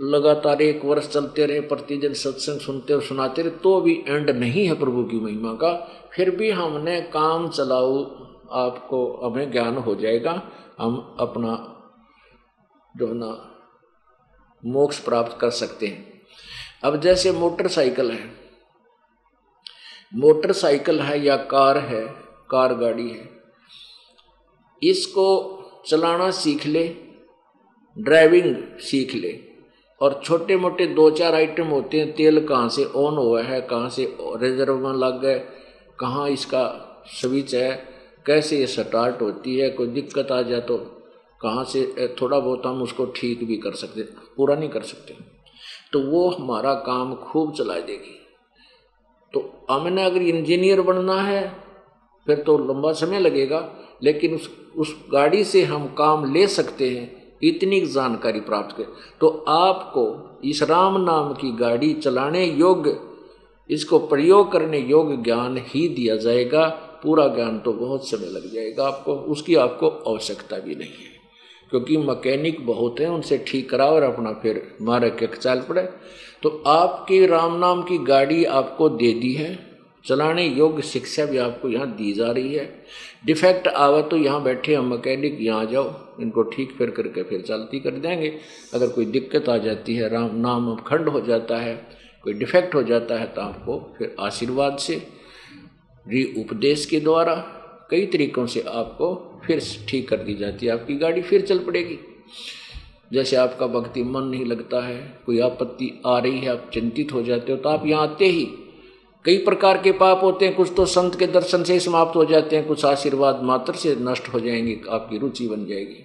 लगातार 0.00 0.62
एक 0.62 0.84
वर्ष 0.84 1.08
चलते 1.08 1.46
रहे, 1.46 1.60
प्रतिदिन 1.60 2.14
सत्संग 2.14 2.60
सुनते 2.60 2.94
और 2.94 3.02
सुनाते 3.02 3.42
रहे 3.42 3.50
तो 3.50 3.80
भी 3.80 4.04
एंड 4.08 4.30
नहीं 4.30 4.66
है 4.66 4.74
प्रभु 4.74 5.04
की 5.04 5.20
महिमा 5.20 5.52
का। 5.52 5.72
फिर 6.12 6.30
भी 6.30 6.50
हमने 6.50 7.00
काम 7.00 7.48
चलाऊ, 7.48 8.04
आपको 8.52 9.28
हमें 9.28 9.52
ज्ञान 9.52 9.76
हो 9.76 9.94
जाएगा। 9.94 10.42
हम 10.78 11.16
अपना 11.20 11.52
जो 12.96 13.12
ना, 13.12 13.48
मोक्ष 14.64 14.98
प्राप्त 14.98 15.38
कर 15.40 15.50
सकते 15.50 15.86
हैं। 15.86 16.11
अब 16.82 17.00
जैसे 17.00 17.32
मोटरसाइकिल 17.32 18.10
है 18.10 18.30
मोटरसाइकिल 20.14 21.00
है 21.00 21.24
या 21.24 21.36
कार 21.50 21.78
है, 21.78 22.04
कार 22.50 22.74
गाड़ी 22.74 23.08
है, 23.10 23.28
इसको 24.82 25.24
चलाना 25.86 26.30
सीख 26.32 26.66
ले 26.66 26.84
ड्राइविंग 27.96 28.54
सीख 28.80 29.14
ले, 29.14 29.32
और 30.00 30.20
छोटे 30.24 30.56
मोटे 30.56 30.86
दो 30.88 31.10
चार 31.10 31.34
आइटम 31.34 31.66
होते 31.66 31.98
हैं, 31.98 32.12
तेल 32.14 32.46
कहाँ 32.46 32.68
से 32.68 32.84
ऑन 32.84 33.16
हुआ 33.16 33.42
है, 33.42 33.60
कहाँ 33.62 33.88
से 33.88 34.04
रिज़र्व 34.20 34.78
में 34.78 34.92
लग 34.98 35.20
गए, 35.22 35.38
कहाँ 36.00 36.28
इसका 36.30 36.64
स्विच 37.10 37.54
है, 37.54 37.72
कैसे 38.26 38.58
ये 38.58 38.66
स्टार्ट 38.68 39.22
होती 39.22 39.58
है, 39.58 39.70
कोई 39.70 39.86
दिक्कत 39.88 40.32
आ 40.32 40.42
जाए 40.42 40.60
तो 40.60 40.78
कहाँ 41.40 41.64
से, 41.64 42.14
थोड़ा 42.20 42.38
बहुत 42.38 42.66
हम 42.66 42.82
उसको 42.82 43.06
ठीक 43.16 43.44
भी 43.44 43.56
कर 43.58 43.74
सकते, 43.74 44.02
पूरा 44.36 44.54
नहीं 44.56 44.70
कर 44.70 44.82
सकते। 44.84 45.31
तो 45.92 46.00
वो 46.00 46.28
हमारा 46.30 46.74
काम 46.84 47.14
खूब 47.14 47.52
चला 47.52 47.78
देगी। 47.80 48.18
तो 49.34 49.40
हमने 49.70 50.04
अगर 50.04 50.22
इंजीनियर 50.22 50.80
बनना 50.80 51.20
है, 51.22 51.42
फिर 52.26 52.38
तो 52.38 52.56
लंबा 52.58 52.92
समय 52.92 53.20
लगेगा, 53.20 53.68
लेकिन 54.02 54.34
उस 54.34 54.50
उस 54.76 54.94
गाड़ी 55.12 55.42
से 55.44 55.62
हम 55.62 55.86
काम 55.88 56.32
ले 56.32 56.46
सकते 56.46 56.88
हैं, 56.90 57.38
इतनी 57.42 57.80
जानकारी 57.86 58.40
प्राप्त 58.40 58.76
कर। 58.76 58.86
तो 59.20 59.28
आपको 59.48 60.04
इस 60.44 60.62
राम 60.62 60.96
नाम 61.00 61.32
की 61.32 61.50
गाड़ी 61.52 61.92
चलाने 61.94 62.44
योग्य, 62.46 62.98
इसको 63.70 63.98
प्रयोग 63.98 64.50
करने 64.52 64.78
योग्य 64.78 65.16
ज्ञान 65.16 65.58
ही 65.66 65.88
दिया 65.88 66.16
जाएगा। 66.16 66.66
पूरा 67.02 67.26
ज्ञान 67.26 67.58
तो 67.58 67.72
बहुत 67.72 68.08
समय 68.08 68.30
लग 68.30 68.50
जाएगा 68.52 68.86
आपको, 68.86 69.14
उसकी 69.14 69.54
आपको 69.54 69.88
आवश्यकता 69.88 70.58
भी 70.58 70.74
नहीं 70.74 70.88
है। 70.88 71.11
क्योंकि 71.72 71.96
मकैनिक 71.98 72.64
बहुत 72.66 73.00
हैं, 73.00 73.08
उनसे 73.08 73.44
ठीक 73.48 73.68
कराओ 73.70 73.94
और 73.94 74.02
अपना 74.02 74.32
फिर 74.32 74.62
मारे 74.82 75.10
के 75.12 75.26
चाल 75.28 75.60
पड़े। 75.60 75.82
तो 76.42 76.62
आपकी 76.66 77.24
राम 77.26 77.58
नाम 77.58 77.82
की 77.82 77.98
गाड़ी 78.04 78.44
आपको 78.44 78.88
दे 78.88 79.12
दी 79.12 79.32
है। 79.32 79.58
चलाने 80.04 80.46
योग्य 80.46 80.82
शिक्षा 80.82 81.24
भी 81.24 81.38
आपको 81.38 81.68
यहाँ 81.68 81.86
दी 81.96 82.12
जा 82.12 82.30
रही 82.30 82.54
है। 82.54 82.64
डिफेक्ट 83.26 83.68
आवे 83.68 84.02
तो 84.02 84.16
यहाँ 84.16 84.42
बैठे 84.42 84.74
हम 84.74 84.90
मैकेनिक, 84.90 85.38
यहाँ 85.40 85.66
जाओ। 85.66 85.94
इनको 86.20 86.42
ठीक 86.44 86.72
फिर 86.78 86.90
करके 86.90 87.22
फिर 87.22 87.40
चलती 87.40 87.80
कर 87.80 87.90
देंगे। 87.90 88.32
अगर 88.74 88.88
कोई 88.88 89.04
दिक्कत 89.06 89.48
आ 89.48 89.56
जाती 89.58 89.94
है 89.94 90.08
राम 90.08 90.36
नाम 90.36 90.74
खंड 90.86 91.08
हो 91.08 91.20
जाता 91.20 91.56
है, 91.56 91.74
कोई 92.24 92.32
डिफेक्ट 92.34 92.74
हो 92.74 92.82
जाता 92.82 93.18
है 93.18 93.26
तो 93.26 93.40
आपको 93.40 93.78
फिर 93.98 94.14
आशीर्वाद 94.20 94.78
से, 94.78 95.02
री 96.06 96.24
उपदेश 96.38 96.86
के 96.86 97.00
द्वारा 97.00 97.34
कई 97.90 98.06
तरीकों 98.06 98.46
से 98.46 98.60
आपको 98.68 99.14
फिर 99.44 99.62
ठीक 99.88 100.08
कर 100.08 100.16
दी 100.18 100.34
जाती 100.34 100.66
है। 100.66 100.72
आपकी 100.72 100.96
गाड़ी 100.96 101.22
फिर 101.22 101.40
चल 101.42 101.58
पड़ेगी। 101.58 101.98
जैसे 103.12 103.36
आपका 103.36 103.66
भक्ति 103.68 104.02
मन 104.04 104.24
नहीं 104.24 104.44
लगता 104.44 104.84
है, 104.86 104.98
कोई 105.26 105.40
आपत्ति 105.40 105.90
आ 106.06 106.18
रही 106.18 106.38
है, 106.38 106.48
आप 106.48 106.70
चिंतित 106.74 107.12
हो 107.12 107.22
जाते 107.22 107.52
हो 107.52 107.58
तो 107.58 107.68
आप 107.68 107.86
यहाँ 107.86 108.02
आते 108.02 108.26
ही। 108.26 108.44
कई 109.24 109.36
प्रकार 109.38 109.78
के 109.82 109.92
पाप 109.94 110.22
होते 110.22 110.46
हैं, 110.46 110.54
कुछ 110.54 110.72
तो 110.76 110.86
संत 110.86 111.18
के 111.18 111.26
दर्शन 111.28 111.62
से 111.64 111.72
ही 111.72 111.80
समाप्त 111.80 112.16
हो 112.16 112.24
जाते 112.24 112.56
हैं, 112.56 112.66
कुछ 112.66 112.84
आशीर्वाद 112.84 113.42
मात्र 113.42 113.72
से 113.74 113.94
नष्ट 114.00 114.28
हो 114.28 114.40
जाएँगे, 114.40 114.80
आपकी 114.90 115.18
रुचि 115.18 115.48
बन 115.48 115.66
जाएगी। 115.66 116.04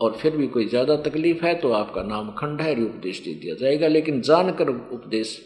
और 0.00 0.12
फिर 0.12 0.36
भी 0.36 0.46
कोई 0.46 0.66
ज़्यादा 0.68 0.96
तकलीफ़ 1.02 1.44
है 1.44 1.54
तो 1.54 1.72
आपका 1.72 2.02
नाम 2.02 2.30
खंड 2.30 2.60
है 2.60 2.74
उपदेश 2.76 3.20
दे 3.20 3.34
दिया 3.34 3.54
जाएगा। 3.56 3.88
लेकिन 3.88 4.20
जानकर 4.20 4.68
उपदेश 4.68 5.38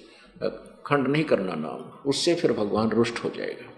खंड 0.86 1.08
नहीं 1.08 1.24
करना 1.24 1.54
नाम, 1.56 1.84
उससे 2.06 2.34
फिर 2.34 2.52
भगवान 2.52 2.90
रुष्ट 2.90 3.24
हो 3.24 3.30
जाएगा। 3.36 3.68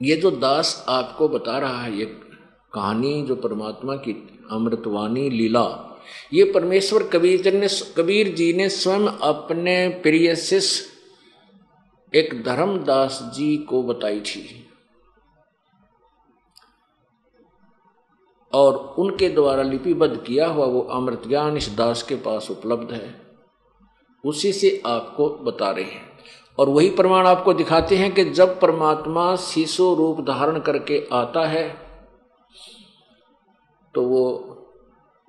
ये 0.00 0.16
जो 0.16 0.30
दास 0.32 0.84
आपको 0.88 1.28
बता 1.28 1.58
रहा 1.58 1.82
है, 1.82 1.98
ये 1.98 2.04
कहानी 2.74 3.22
जो 3.22 3.36
परमात्मा 3.36 3.96
की 3.96 4.38
अमृतवाणी 4.50 5.30
लीला, 5.30 5.98
ये 6.32 6.52
परमेश्वर 6.52 7.02
कबीर 7.02 7.54
ने 7.54 7.68
कबीर 7.96 8.34
जी 8.34 8.52
ने 8.52 8.68
स्वयं 8.68 9.06
अपने 9.06 9.88
प्रिय 9.88 10.36
शिष्य 10.36 10.84
एक 12.18 12.44
धर्मदास 12.44 13.32
जी 13.34 13.56
को 13.56 13.82
बताई 13.82 14.20
थी। 14.20 14.68
और 18.52 18.94
उनके 18.98 19.28
द्वारा 19.28 19.62
लिपिबद्ध 19.62 20.22
किया 20.26 20.46
हुआ 20.46 20.66
वो 20.66 20.80
अमृत 20.80 21.22
ज्ञान 21.28 21.56
इस 21.56 21.68
दास 21.68 22.02
के 22.02 22.14
पास 22.14 22.50
उपलब्ध 22.50 22.92
है। 22.92 23.20
उसी 24.24 24.52
से 24.52 24.82
आपको 24.86 25.28
बता 25.28 25.70
रहे 25.70 25.84
हैं। 25.84 26.18
और 26.58 26.68
वही 26.68 26.90
प्रमाण 26.90 27.26
आपको 27.26 27.52
दिखाते 27.52 27.96
हैं 27.96 28.14
कि 28.14 28.24
जब 28.24 28.60
परमात्मा 28.60 29.36
शिशु 29.36 29.94
रूप 29.94 30.20
धारण 30.20 30.60
करके 30.60 31.08
आता 31.12 31.46
है 31.46 31.87
तो 33.98 34.02
वो 34.04 34.24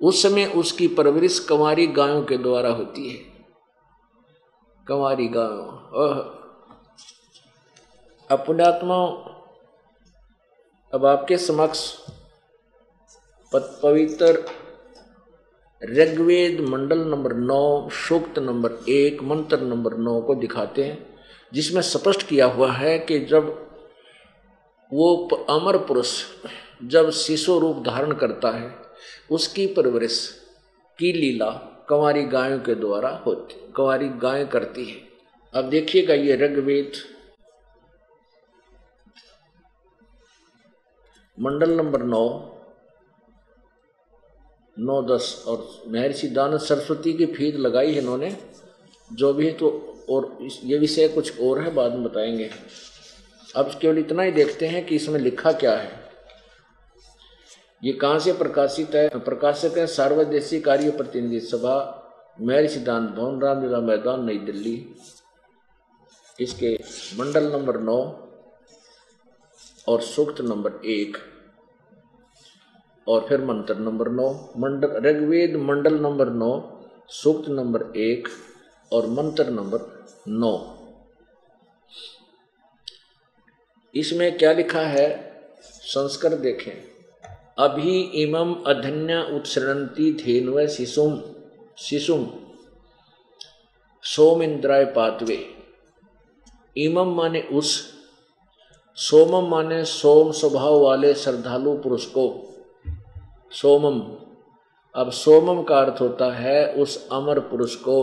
उस 0.01 0.21
समय 0.23 0.45
उसकी 0.55 0.87
परवरिश 0.87 1.39
कंवारी 1.39 1.85
गायों 1.87 2.21
के 2.23 2.37
द्वारा 2.37 2.69
होती 2.69 3.09
है। 3.09 3.17
कंवारी 4.87 5.27
गायों 5.27 5.65
अपने 8.29 8.63
आत्मा 8.63 8.97
अब 10.93 11.05
आपके 11.05 11.37
समक्ष 11.37 11.81
पवित्र 13.51 14.45
ऋग्वेद 15.81 16.59
मंडल 16.61 16.99
नंबर 16.99 17.33
नौ, 17.33 17.89
सूक्त 17.89 18.39
नंबर 18.39 18.71
एक, 18.89 19.23
मंत्र 19.23 19.59
नंबर 19.61 19.97
नौ 19.97 20.19
को 20.21 20.35
दिखाते 20.35 20.83
हैं, 20.83 21.19
जिसमें 21.53 21.81
स्पष्ट 21.81 22.27
किया 22.27 22.45
हुआ 22.45 22.71
है 22.71 22.97
कि 22.99 23.19
जब 23.25 23.49
वो 24.91 25.15
अमर 25.49 25.77
पुरुष 25.77 26.11
जब 26.83 27.09
शिशु 27.11 27.59
रूप 27.59 27.83
धारण 27.85 28.11
करता 28.13 28.51
है, 28.51 28.75
उसकी 29.31 29.67
परवरिश 29.67 30.41
की 30.99 31.13
लीला 31.13 31.49
कंवारी 31.89 32.23
गायों 32.23 32.59
के 32.59 32.75
द्वारा 32.75 33.09
होती, 33.09 33.73
कंवारी 33.75 34.09
गाय 34.09 34.45
करती 34.45 34.85
है। 34.85 35.01
अब 35.53 35.69
देखिएगा 35.69 36.13
ये 36.13 36.35
ऋग्वेद 36.35 36.91
मंडल 41.39 41.69
नंबर 41.69 42.03
नौ 42.03 42.55
नौ 44.79 45.01
दस, 45.03 45.43
और 45.47 45.81
महर्षि 45.87 46.27
दानव 46.27 46.57
सरस्वती 46.57 47.13
की 47.13 47.25
फीद 47.25 47.55
लगाई 47.55 47.91
है 47.91 48.01
इन्होंने। 48.01 48.37
जो 49.13 49.33
भी 49.33 49.47
है 49.47 49.53
तो 49.53 49.95
और 50.09 50.37
ये 50.63 50.77
विषय 50.77 51.07
कुछ 51.07 51.41
और 51.41 51.61
है, 51.61 51.73
बाद 51.73 51.91
में 51.91 52.03
बताएँगे। 52.03 52.49
अब 53.55 53.71
केवल 53.81 53.97
इतना 53.97 54.23
ही 54.23 54.31
देखते 54.31 54.67
हैं 54.67 54.85
कि 54.85 54.95
इसमें 54.95 55.19
लिखा 55.19 55.51
क्या 55.51 55.75
है। 55.75 55.98
ये 57.83 57.93
कहाँ 57.93 58.19
से 58.19 58.33
प्रकाशित 58.33 58.95
है? 58.95 59.09
प्रकाशक 59.09 59.77
है 59.77 59.87
सार्वदेशी 59.87 60.61
कार्य 60.61 60.91
प्रतिनिधि 60.91 61.39
सभा 61.39 61.95
मेहर 62.41 62.67
सिद्धांत 62.67 63.09
भवन, 63.09 63.41
रामलीला 63.41 63.79
मैदान, 63.79 64.25
नई 64.25 64.37
दिल्ली। 64.37 64.95
इसके 66.39 66.79
मंडल 67.15 67.51
नंबर 67.51 67.79
नौ 67.79 67.97
और 69.87 70.01
सूक्त 70.01 70.41
नंबर 70.41 70.85
एक 70.85 71.17
और 73.07 73.25
फिर 73.29 73.41
मंत्र 73.41 73.75
नंबर 73.75 74.09
नौ। 74.09 74.53
मंडल, 74.57 74.87
ऋग्वेद 74.87 75.55
मंडल 75.55 75.99
नंबर 75.99 76.29
नौ, 76.29 76.81
सूक्त 77.09 77.49
नंबर 77.49 77.97
एक 77.97 78.27
और 78.93 79.07
मंत्र 79.07 79.49
नंबर 79.49 80.07
नौ। 80.27 80.75
इसमें 83.95 84.37
क्या 84.37 84.53
लिखा 84.53 84.81
है? 84.81 85.07
संस्कर 85.61 86.35
देखें। 86.35 86.88
अभी 87.59 87.99
इमम 88.01 88.53
अधन्य 88.67 89.35
उत्सृणती 89.35 90.11
धेन्व 90.11 90.67
शिशुम 90.67 91.21
शिशुम 91.77 92.27
सोम 94.03 94.43
इंद्राय 94.43 94.85
पातवे। 94.85 95.45
इमम 96.77 97.15
माने 97.15 97.41
उस 97.41 97.93
सोमम 98.95 99.49
माने 99.49 99.83
सोम 99.85 100.31
स्वभाव 100.31 100.79
वाले 100.79 101.13
श्रद्धालु 101.13 101.77
पुरुष 101.77 102.05
को। 102.05 102.25
सोमम 103.51 103.99
अब 104.95 105.11
सोमम 105.11 105.61
का 105.63 105.79
अर्थ 105.79 106.01
होता 106.01 106.31
है 106.31 106.73
उस 106.73 107.09
अमर 107.11 107.39
पुरुष 107.39 107.75
को 107.75 107.97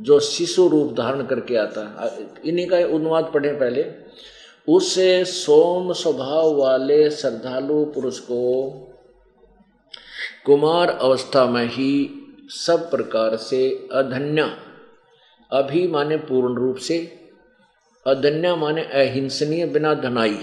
जो 0.00 0.20
शिशु 0.20 0.68
रूप 0.68 0.92
धारण 0.92 1.26
करके 1.26 1.56
आता 1.56 1.80
है। 1.80 2.26
इन्हीं 2.44 2.66
का 2.66 2.76
अनुवाद 2.76 3.30
पढ़े 3.34 3.52
पहले। 3.52 4.05
उससे 4.68 5.24
सोम 5.24 5.92
स्वभाव 5.92 6.54
वाले 6.54 7.10
श्रद्धालु 7.10 7.84
पुरुष 7.84 8.18
को 8.18 8.70
कुमार 10.46 10.88
अवस्था 10.88 11.44
में 11.46 11.66
ही 11.66 12.22
सब 12.50 12.90
प्रकार 12.90 13.36
से 13.36 13.88
अधन्य 13.92 14.50
अभी 15.52 15.86
माने 15.88 16.16
पूर्ण 16.16 16.54
रूप 16.54 16.76
से, 16.76 16.98
अधन्य 18.06 18.54
माने 18.54 18.82
अहिंसनीय 18.82 19.66
बिना 19.66 19.94
धनाई। 19.94 20.38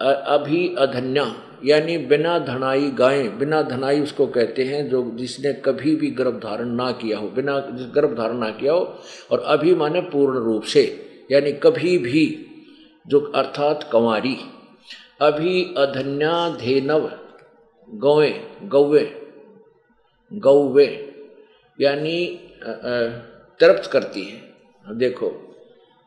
अभी 0.00 0.74
अधन्य, 0.78 1.32
यानी 1.64 1.98
बिना 1.98 2.38
धनाई 2.38 2.90
गायें, 2.90 3.38
बिना 3.38 3.62
धनाई 3.62 4.00
उसको 4.00 4.26
कहते 4.26 4.64
हैं 4.64 4.88
जो 4.88 5.10
जिसने 5.14 5.52
कभी 5.52 5.96
भी 5.96 6.10
गर्भ 6.10 6.38
धारण 6.38 6.68
ना 6.68 6.90
किया 6.92 7.18
हो, 7.18 7.28
बिना, 7.28 7.58
गर्भ 7.94 8.16
धारण 8.18 8.36
ना 8.36 8.50
किया 8.50 8.72
हो, 8.72 8.98
और 9.30 9.40
अभी 9.40 9.74
माने 9.74 10.00
पूर्ण 10.00 10.38
रूप 10.38 10.62
से। 10.62 10.84
यानी 11.30 11.52
कभी 11.62 11.96
भी 11.98 12.24
जो 13.06 13.20
अर्थात 13.34 13.88
कंवारी, 13.92 14.36
अभी 15.20 15.62
अधन्या 15.76 16.48
धेनव 16.56 17.10
गौए 17.88 18.30
गौवे 18.64 19.04
गौवे, 20.30 20.86
यानी 21.78 22.18
तृप्त 23.60 23.90
करती 23.90 24.22
है। 24.22 24.96
देखो, 24.98 25.32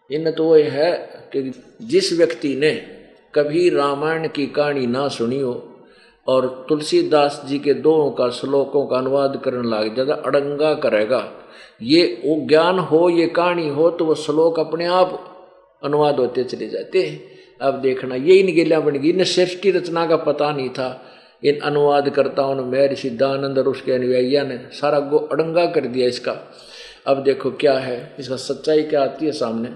इन 0.09 0.31
तो 0.31 0.43
वो 0.43 0.55
है 0.55 0.91
कि 1.33 1.51
जिस 1.81 2.11
व्यक्ति 2.13 2.55
ने 2.55 2.71
कभी 3.35 3.69
रामायण 3.69 4.27
की 4.27 4.45
कहानी 4.47 4.85
ना 4.87 5.07
सुनी 5.07 5.39
हो 5.39 5.53
और 6.27 6.47
तुलसीदास 6.69 7.41
जी 7.45 7.59
के 7.59 7.73
दोनों 7.75 8.09
का 8.11 8.29
श्लोकों 8.31 8.85
का 8.87 8.97
अनुवाद 8.97 9.41
करने 9.43 9.67
लग, 9.69 9.93
ज़्यादा 9.93 10.13
अड़ंगा 10.15 10.73
करेगा। 10.75 11.23
ये 11.83 12.03
वो 12.25 12.35
ज्ञान 12.47 12.79
हो, 12.81 13.09
ये 13.09 13.27
कहानी 13.29 13.67
हो 13.69 13.89
तो 13.91 14.05
वो 14.05 14.15
श्लोक 14.17 14.59
अपने 14.59 14.85
आप 14.93 15.19
अनुवाद 15.81 16.19
होते 16.19 16.43
चले 16.45 16.67
जाते 16.69 17.05
हैं। 17.05 17.21
अब 17.61 17.79
देखना, 17.81 18.15
ये 18.15 18.35
इन 18.35 18.53
गिलियाँ 18.55 18.81
बन 18.83 18.93
गई। 18.93 19.09
इन 19.09 19.23
सृष्टि 19.25 19.71
रचना 19.71 20.05
का 20.05 20.17
पता 20.23 20.51
नहीं 20.51 20.69
था। 20.69 20.89
इन 21.43 21.59
अनुवादकर्ताओं 21.61 22.55
ने 22.55 22.63
मेहर 22.63 22.95
सिद्धानंद 22.95 23.57
और 23.57 23.67
उसके 23.67 23.91
अनुयायिया 23.91 24.43
ने 24.43 24.57
सारा 24.73 24.99
गो 25.01 25.17
अड़ंगा 25.31 25.65
कर 25.71 25.87
दिया 25.87 26.07
इसका। 26.07 26.35
अब 27.07 27.23
देखो 27.23 27.51
क्या 27.53 27.77
है, 27.79 28.15
इसका 28.19 28.35
सच्चाई 28.37 28.83
क्या 28.83 29.03
आती 29.03 29.25
है 29.25 29.31
सामने। 29.33 29.69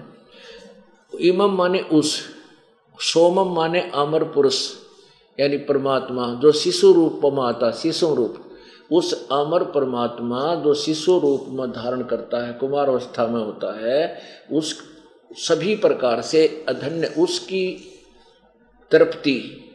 इमम 1.14 1.56
माने 1.56 1.80
उस 1.92 2.20
सोमम 2.98 3.56
माने 3.56 3.90
अमर 3.96 4.24
पुरुष। 4.34 4.60
यानी 5.42 5.58
परमात्मा 5.58 6.40
जो 6.42 6.52
शिशु 6.52 6.94
रूप 6.94 7.22
में 7.26 7.44
आता 7.44 7.72
शिशु 7.72 8.16
रूप 8.16 8.38
उस 8.92 9.28
अमर 9.32 9.64
परमात्मा 9.64 10.56
जो 10.56 10.74
शिशु 10.74 11.20
रूप 11.20 11.46
में 11.50 11.72
धारण 11.72 12.02
करता 12.04 12.48
है 12.48 12.54
कुमार 12.54 12.90
अवस्था 12.90 13.28
में 13.28 13.46
होता 13.46 13.80
है 13.80 14.22
उस 14.52 14.84
सभी 15.34 15.76
प्रकार 15.76 16.22
से 16.22 16.66
अधन्य 16.70 17.14
उसकी 17.18 17.78
तृप्ति 18.92 19.68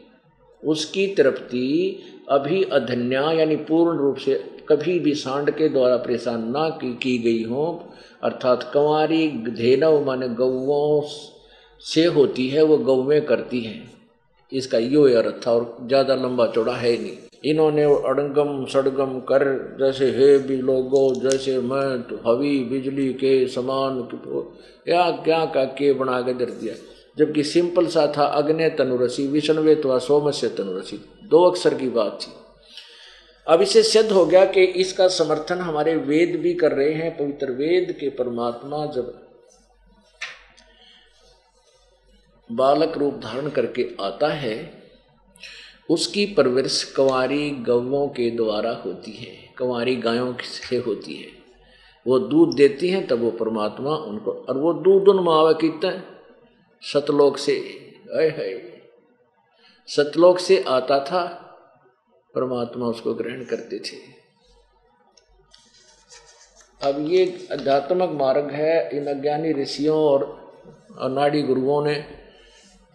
उसकी 0.65 1.07
तृप्ति 1.07 1.99
अभी 2.31 2.63
अधन्या 2.63 3.33
यानी 3.33 3.57
पूर्ण 3.57 3.99
रूप 3.99 4.17
से 4.17 4.35
कभी 4.69 4.99
भी 4.99 5.15
सांड 5.15 5.51
के 5.51 5.69
द्वारा 5.69 5.97
परेशान 5.97 6.51
ना 6.51 6.69
की, 6.69 6.95
की 6.95 7.19
गई 7.19 7.45
हो। 7.45 7.93
अर्थात 8.23 8.71
कंवारी 8.75 9.29
धेनव 9.29 10.07
माने 10.07 10.29
गौओं 10.29 11.03
से 11.81 12.05
होती 12.05 12.49
है 12.49 12.63
वो 12.63 12.77
गौवें 12.77 13.27
करती 13.27 13.61
हैं। 13.61 13.96
इसका 14.53 14.79
यो 14.79 15.03
अर्थ 15.19 15.41
था 15.47 15.53
और 15.53 15.77
ज़्यादा 15.83 16.15
लंबा 16.15 16.47
चौड़ा 16.47 16.75
है 16.75 16.93
नहीं। 16.93 17.17
इन्होंने 17.45 17.83
अड़गम, 17.85 18.65
सड़गम 18.65 19.19
कर, 19.21 19.45
जैसे 19.81 20.11
हे 20.11 20.37
बिलोगो 20.39 21.03
जैसे 21.21 21.59
मैं 21.61 22.03
तो 22.03 22.17
हवी 22.27 22.59
बिजली 22.65 23.13
के 23.15 23.47
समान 23.49 23.99
या 24.89 25.11
क्या 25.25 25.45
का 25.45 25.65
के 25.75 25.93
बना 25.93 26.21
के 26.21 26.35
दर 26.35 26.51
दिया। 26.53 26.75
जबकि 27.17 27.43
सिंपल 27.45 27.87
सा 27.87 28.07
था 28.17 28.25
अग्नि 28.39 28.69
तनुरसी, 28.71 29.27
विष्णवे 29.27 29.75
तो 29.75 29.99
सोमस्य 29.99 30.49
तनुरसी। 30.49 30.97
दो 31.25 31.43
अक्षर 31.43 31.75
की 31.75 31.89
बात 31.91 32.19
थी। 32.23 32.33
अब 33.47 33.63
इसे 33.63 33.83
सिद्ध 33.83 34.11
हो 34.13 34.25
गया 34.27 34.45
कि 34.45 34.65
इसका 34.77 35.07
समर्थन 35.09 35.59
हमारे 35.59 35.95
वेद 35.97 36.37
भी 36.41 36.55
कर 36.55 36.73
रहे 36.73 36.93
हैं, 36.93 37.17
पवित्र 37.19 37.51
वेद 37.53 37.97
के 38.01 38.09
परमात्मा 38.09 38.85
जब 38.87 39.15
बालक 42.53 42.99
रूप 42.99 43.15
धारण 43.15 43.49
करके 43.49 43.97
आता 44.01 44.29
है, 44.29 44.83
उसकी 45.91 46.27
परवरिश 46.27 46.85
कंवारी 46.97 47.51
गवों 47.51 48.09
के 48.09 48.31
द्वारा 48.31 48.73
होती 48.73 49.13
है, 49.13 49.55
कंवारी 49.59 49.97
गायों 49.97 50.35
से 50.43 50.77
होती 50.77 51.15
है। 51.15 51.29
वो 52.07 52.19
दूध 52.19 52.55
देती 52.55 52.89
हैं, 52.89 53.07
तब 53.07 53.21
वो 53.21 53.31
परमात्मा 53.31 53.91
उनको, 53.91 54.31
और 54.31 54.59
वो 54.59 54.73
दूध 54.73 55.09
उन 55.09 55.25
मावे 55.25 55.55
कितना 55.55 56.03
सतलोक 56.83 57.39
से 57.39 57.57
अय 58.13 58.29
है 58.29 58.77
सतलोक 59.89 60.39
से 60.39 60.65
आता 60.69 61.05
था, 61.05 61.25
परमात्मा 62.35 62.87
उसको 62.87 63.15
ग्रहण 63.15 63.45
करते 63.45 63.79
थे। 63.79 63.97
अब 66.83 67.07
ये 67.09 67.49
अध्यात्मक 67.51 68.11
मार्ग 68.11 68.51
है, 68.51 68.97
इन 68.97 69.07
अज्ञानी 69.07 69.53
ऋषियों 69.53 69.99
और 69.99 70.25
अनाड़ी 71.01 71.43
गुरुओं 71.43 71.85
ने 71.85 72.16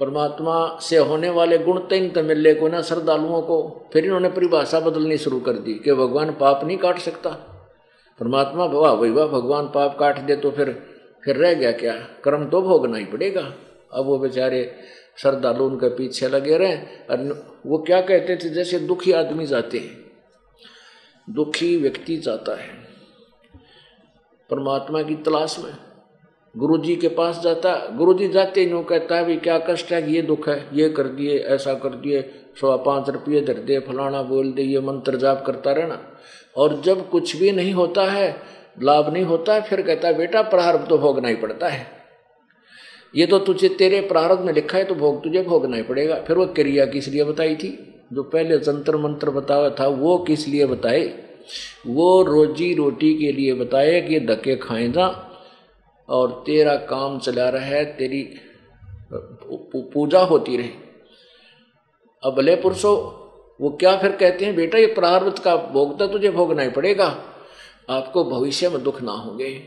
परमात्मा 0.01 0.79
से 0.81 0.97
होने 0.97 1.29
वाले 1.29 1.57
गुण 1.57 1.79
तीन 1.79 2.09
तो 2.09 2.23
मिले 2.23 2.53
को 2.53 2.67
ना 2.67 2.81
श्रद्धालुओं 2.81 3.41
को, 3.41 3.89
फिर 3.93 4.05
इन्होंने 4.05 4.29
परिभाषा 4.29 4.79
बदलनी 4.79 5.17
शुरू 5.17 5.39
कर 5.39 5.53
दी 5.53 5.73
कि 5.73 5.93
भगवान 5.93 6.31
पाप 6.31 6.63
नहीं 6.63 6.77
काट 6.77 6.99
सकता। 6.99 7.29
परमात्मा 8.19 8.65
वाह 8.65 8.91
वही 8.91 9.11
वाह 9.11 9.27
भगवान 9.27 9.67
पाप 9.67 9.97
काट 9.99 10.19
दे 10.19 10.35
तो 10.35 10.51
फिर 10.51 10.83
फिर 11.25 11.35
रह 11.35 11.53
गया 11.53 11.71
क्या? 11.71 11.93
कर्म 11.93 12.49
तो 12.49 12.61
भोगना 12.61 12.97
ही 12.97 13.05
पड़ेगा। 13.05 13.53
अब 13.93 14.05
वो 14.05 14.17
बेचारे 14.17 14.75
श्रद्धालु 15.17 15.65
उनके 15.65 15.89
पीछे 15.89 16.29
लगे 16.29 16.57
रहे। 16.57 16.77
और 16.77 17.45
वो 17.65 17.77
क्या 17.77 18.01
कहते 18.01 18.35
थे? 18.35 18.49
जैसे 18.49 18.79
दुखी 18.79 19.11
आदमी 19.11 19.45
जाते 19.45 19.77
हैं। 19.77 20.11
दुखी 21.29 21.77
व्यक्ति 21.77 22.17
जाता 22.17 22.55
है। 22.61 22.69
परमात्मा 24.49 25.03
की 25.03 25.15
तलाश 25.15 25.59
में। 25.59 25.90
गुरु 26.57 26.77
जी 26.77 26.95
के 26.95 27.07
पास 27.07 27.41
जाता 27.43 27.95
गुरु 27.97 28.13
जी 28.13 28.27
जाते 28.27 28.63
यूँ 28.63 28.83
कहता 28.83 29.15
है 29.15 29.25
भी, 29.25 29.35
क्या 29.35 29.57
कष्ट 29.57 29.91
है? 29.91 30.13
ये 30.13 30.21
दुख 30.21 30.49
है, 30.49 30.67
ये 30.73 30.89
कर 30.89 31.03
दिए, 31.03 31.37
ऐसा 31.37 31.73
कर 31.73 31.89
दिए 31.89 32.21
सवा 32.61 32.75
पाँच 32.75 33.09
रुपये 33.09 33.41
धर 33.41 33.53
दे, 33.53 33.79
फलाना 33.79 34.21
बोल 34.21 34.51
दे, 34.51 34.61
ये 34.61 34.79
मंत्र 34.79 35.15
जाप 35.15 35.43
करता 35.47 35.71
रहना। 35.71 35.99
और 36.57 36.81
जब 36.81 37.09
कुछ 37.09 37.35
भी 37.35 37.51
नहीं 37.51 37.73
होता 37.73 38.11
है, 38.11 38.35
लाभ 38.81 39.13
नहीं 39.13 39.23
होता 39.23 39.53
है, 39.53 39.61
फिर 39.61 39.81
कहता 39.81 40.07
है, 40.07 40.17
बेटा, 40.17 40.41
प्रारब्ध 40.41 40.89
तो 40.89 40.97
भोगना 40.97 41.27
ही 41.27 41.35
पड़ता 41.35 41.67
है। 41.67 41.87
ये 43.15 43.25
तो 43.25 43.39
तुझे, 43.39 43.69
तेरे 43.69 44.01
प्रारब्ध 44.01 44.45
में 44.45 44.53
लिखा 44.53 44.77
है 44.77 44.83
तो 44.83 44.95
भोग 44.95 45.23
तुझे 45.23 45.41
भोगना 45.41 45.77
ही 45.77 45.83
पड़ेगा। 45.83 46.15
फिर 46.15 46.37
वो 46.37 46.45
क्रिया 46.45 46.85
किस 46.85 47.07
लिए 47.07 47.23
बताई 47.23 47.55
थी? 47.55 48.03
जो 48.13 48.23
पहले 48.23 48.57
जंतर 48.57 48.95
मंत्र 48.95 49.29
बताया 49.29 49.69
था, 49.69 49.87
वो 49.87 50.17
किस 50.17 50.47
लिए 50.47 50.65
बताए? 50.65 51.13
वो 51.87 52.23
रोजी 52.23 52.73
रोटी 52.73 53.13
के 53.13 53.31
लिए 53.31 53.53
बताए 53.53 54.01
कि 54.01 54.19
धक्के 54.19 54.55
खाए 54.55 54.87
जा। 54.87 55.30
और 56.11 56.31
तेरा 56.45 56.75
काम 56.87 57.17
चला 57.19 57.49
रहा 57.49 57.65
है, 57.65 57.83
तेरी 57.97 58.21
पूजा 59.13 60.19
होती 60.21 60.57
रहे। 60.57 60.69
अब 62.23 62.35
भले 62.35 62.55
पुरुषों, 62.55 62.95
वो 63.59 63.69
क्या 63.71 63.95
फिर 63.97 64.11
कहते 64.11 64.45
हैं, 64.45 64.55
बेटा, 64.55 64.77
ये 64.77 64.85
प्रारब्ध 64.85 65.39
का 65.39 65.55
भोगता 65.55 66.07
तुझे 66.07 66.29
भोगना 66.29 66.63
ही 66.63 66.69
पड़ेगा। 66.69 67.05
आपको 67.89 68.23
भविष्य 68.25 68.69
में 68.69 68.83
दुख 68.83 69.01
ना 69.01 69.11
होंगे, 69.11 69.61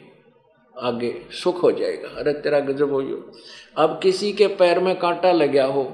आगे 0.74 1.14
सुख 1.32 1.62
हो 1.62 1.70
जाएगा। 1.72 2.08
अरे, 2.10 2.32
तेरा 2.34 2.60
गजब 2.60 2.92
हो 2.92 3.02
जो 3.02 3.32
अब 3.76 3.98
किसी 4.02 4.32
के 4.32 4.46
पैर 4.46 4.80
में 4.80 4.94
कांटा 4.98 5.32
लग 5.32 5.50
गया 5.50 5.66
हो 5.66 5.84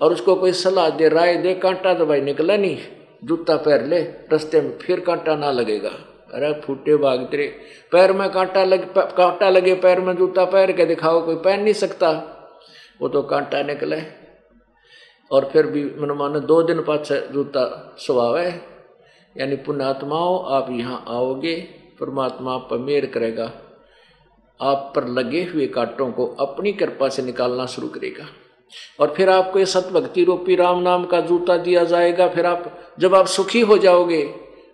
और 0.00 0.12
उसको 0.12 0.34
कोई 0.34 0.52
सलाह 0.52 0.88
दे, 0.90 1.08
राय 1.08 1.36
दे, 1.36 1.54
कांटा 1.54 1.94
तो 1.94 2.06
भाई 2.06 2.20
निकला 2.20 2.56
नहीं। 2.56 2.78
जूता 3.24 3.56
पैर 3.56 3.84
ले, 3.84 4.00
रस्ते 4.32 4.60
में 4.60 4.76
फिर 4.78 5.00
कांटा 5.00 5.34
ना 5.36 5.50
लगेगा। 5.50 5.90
अरे 6.34 6.52
फूटे 6.60 6.96
भाग 6.96 7.24
तेरे। 7.24 7.46
पैर 7.92 8.12
में 8.12 8.28
कांटा 8.30 8.64
लग 8.64 8.84
कांटा 8.96 9.48
लगे, 9.50 9.74
पैर 9.74 10.00
में 10.00 10.16
जूता 10.16 10.44
पैर 10.44 10.72
के 10.72 10.86
दिखाओ, 10.86 11.24
कोई 11.26 11.36
पहन 11.36 11.62
नहीं 11.62 11.74
सकता। 11.74 12.10
वो 13.00 13.08
तो 13.08 13.22
कांटा 13.22 13.62
निकले 13.62 14.00
और 15.30 15.44
फिर 15.52 15.66
भी 15.66 15.84
मन 15.84 16.10
मानो 16.10 16.40
दो 16.40 16.62
दिन 16.62 16.82
पाछे 16.82 17.20
जूता 17.32 17.94
स्वभाव 17.98 18.38
है। 18.38 18.50
यानी 19.36 19.56
पुण्यात्माओं, 19.56 20.44
आप 20.56 20.70
यहाँ 20.70 21.04
आओगे, 21.08 21.54
परमात्मा 22.00 22.54
आप 22.54 22.66
पर 22.70 22.78
मेर 22.78 23.06
करेगा। 23.06 23.52
आप 24.60 24.92
पर 24.96 25.06
लगे 25.08 25.42
हुए 25.44 25.66
कांटों 25.66 26.10
को 26.12 26.26
अपनी 26.40 26.72
कृपा 26.72 27.08
से 27.08 27.22
निकालना 27.22 27.66
शुरू 27.66 27.88
करेगा। 27.88 28.26
और 29.00 29.14
फिर 29.16 29.30
आपको 29.30 29.58
ये 29.58 29.66
सतभक्ति 29.66 30.24
रूपी 30.24 30.54
राम 30.56 30.82
नाम 30.82 31.04
का 31.04 31.20
जूता 31.20 31.56
दिया 31.56 31.84
जाएगा। 31.84 32.28
फिर 32.28 32.46
आप, 32.46 32.78
जब 32.98 33.14
आप 33.14 33.26
सुखी 33.26 33.60
हो 33.60 33.78
जाओगे 33.78 34.22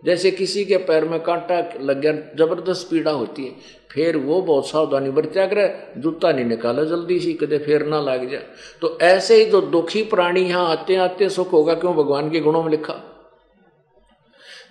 जैसे 0.07 0.31
किसी 0.31 0.65
के 0.65 0.77
पैर 0.77 1.05
में 1.05 1.21
कांटा 1.21 1.59
लग 1.81 2.01
गया, 2.01 2.13
ज़बरदस्त 2.13 2.91
पीड़ा 2.91 3.11
होती 3.11 3.45
है, 3.45 3.55
फिर 3.91 4.17
वो 4.17 4.41
बहुत 4.43 4.69
सावधानी 4.69 5.11
बरत्या 5.11 5.47
करे, 5.47 5.93
जूता 5.99 6.33
नहीं 6.33 6.45
निकाला 6.45 6.85
जल्दी 6.85 7.21
सी, 7.21 7.33
कदे 7.33 7.59
फिर 7.59 7.87
ना 7.87 8.01
लग 8.01 8.31
जाए। 8.31 8.47
तो 8.81 8.99
ऐसे 9.01 9.35
ही 9.35 9.51
जो 9.51 9.61
दुखी 9.61 10.03
प्राणी 10.03 10.41
यहाँ 10.41 10.71
आते 10.71 10.97
आते 10.97 11.29
सुख 11.29 11.53
होगा 11.53 11.75
क्यों? 11.75 11.95
भगवान 11.95 12.31
के 12.31 12.41
गुणों 12.41 12.63
में 12.63 12.71
लिखा। 12.71 12.93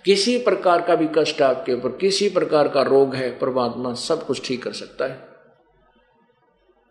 किसी 0.06 0.38
प्रकार 0.38 0.82
का 0.82 0.96
भी 0.96 1.08
कष्ट 1.16 1.42
आपके 1.42 1.74
ऊपर, 1.74 1.90
किसी 1.90 2.30
प्रकार 2.30 2.68
का 2.68 2.82
रोग 2.82 3.16
है, 3.16 3.40
परमात्मा 3.40 3.94
सब 3.94 4.26
कुछ 4.26 4.48
ठीक 4.48 4.64
कर 4.64 4.72
सकता 4.72 5.06
है। 5.06 5.28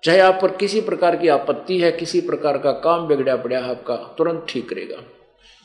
चाहे 0.02 0.20
आप 0.20 0.38
पर 0.42 0.50
किसी 0.50 0.80
प्रकार 0.80 1.16
की 1.16 1.28
आपत्ति 1.28 1.78
है, 1.78 1.92
किसी 1.92 2.20
प्रकार 2.20 2.58
का 2.58 2.72
काम 2.72 3.06
बिगड़ा 3.06 3.36
पड़ा 3.36 3.58
आपका, 3.58 3.96
तुरंत 3.96 4.46
ठीक 4.48 4.68
करेगा। 4.68 4.96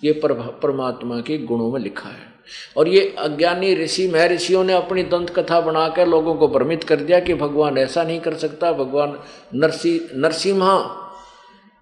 ये 0.04 0.22
परमात्मा 0.24 1.22
के 1.22 1.38
गुणों 1.38 1.72
में 1.72 1.80
लिखा 1.80 2.10
है। 2.10 2.39
और 2.78 2.88
ये 2.88 3.16
अज्ञानी 3.20 3.74
ऋषि 3.76 4.08
महर्षियों 4.08 4.64
ने 4.64 4.74
अपनी 4.74 5.04
दंत 5.04 5.30
कथा 5.30 5.62
बनाकर 5.62 6.08
लोगों 6.08 6.36
को 6.36 6.48
भ्रमित 6.48 6.84
कर 6.84 6.96
दिया 6.96 7.20
कि 7.20 7.34
भगवान 7.34 7.78
ऐसा 7.78 8.04
नहीं 8.04 8.20
कर 8.20 8.34
सकता, 8.34 8.72
भगवान 8.72 9.20
नरसी, 9.56 10.10
नरसिम्हा 10.16 11.06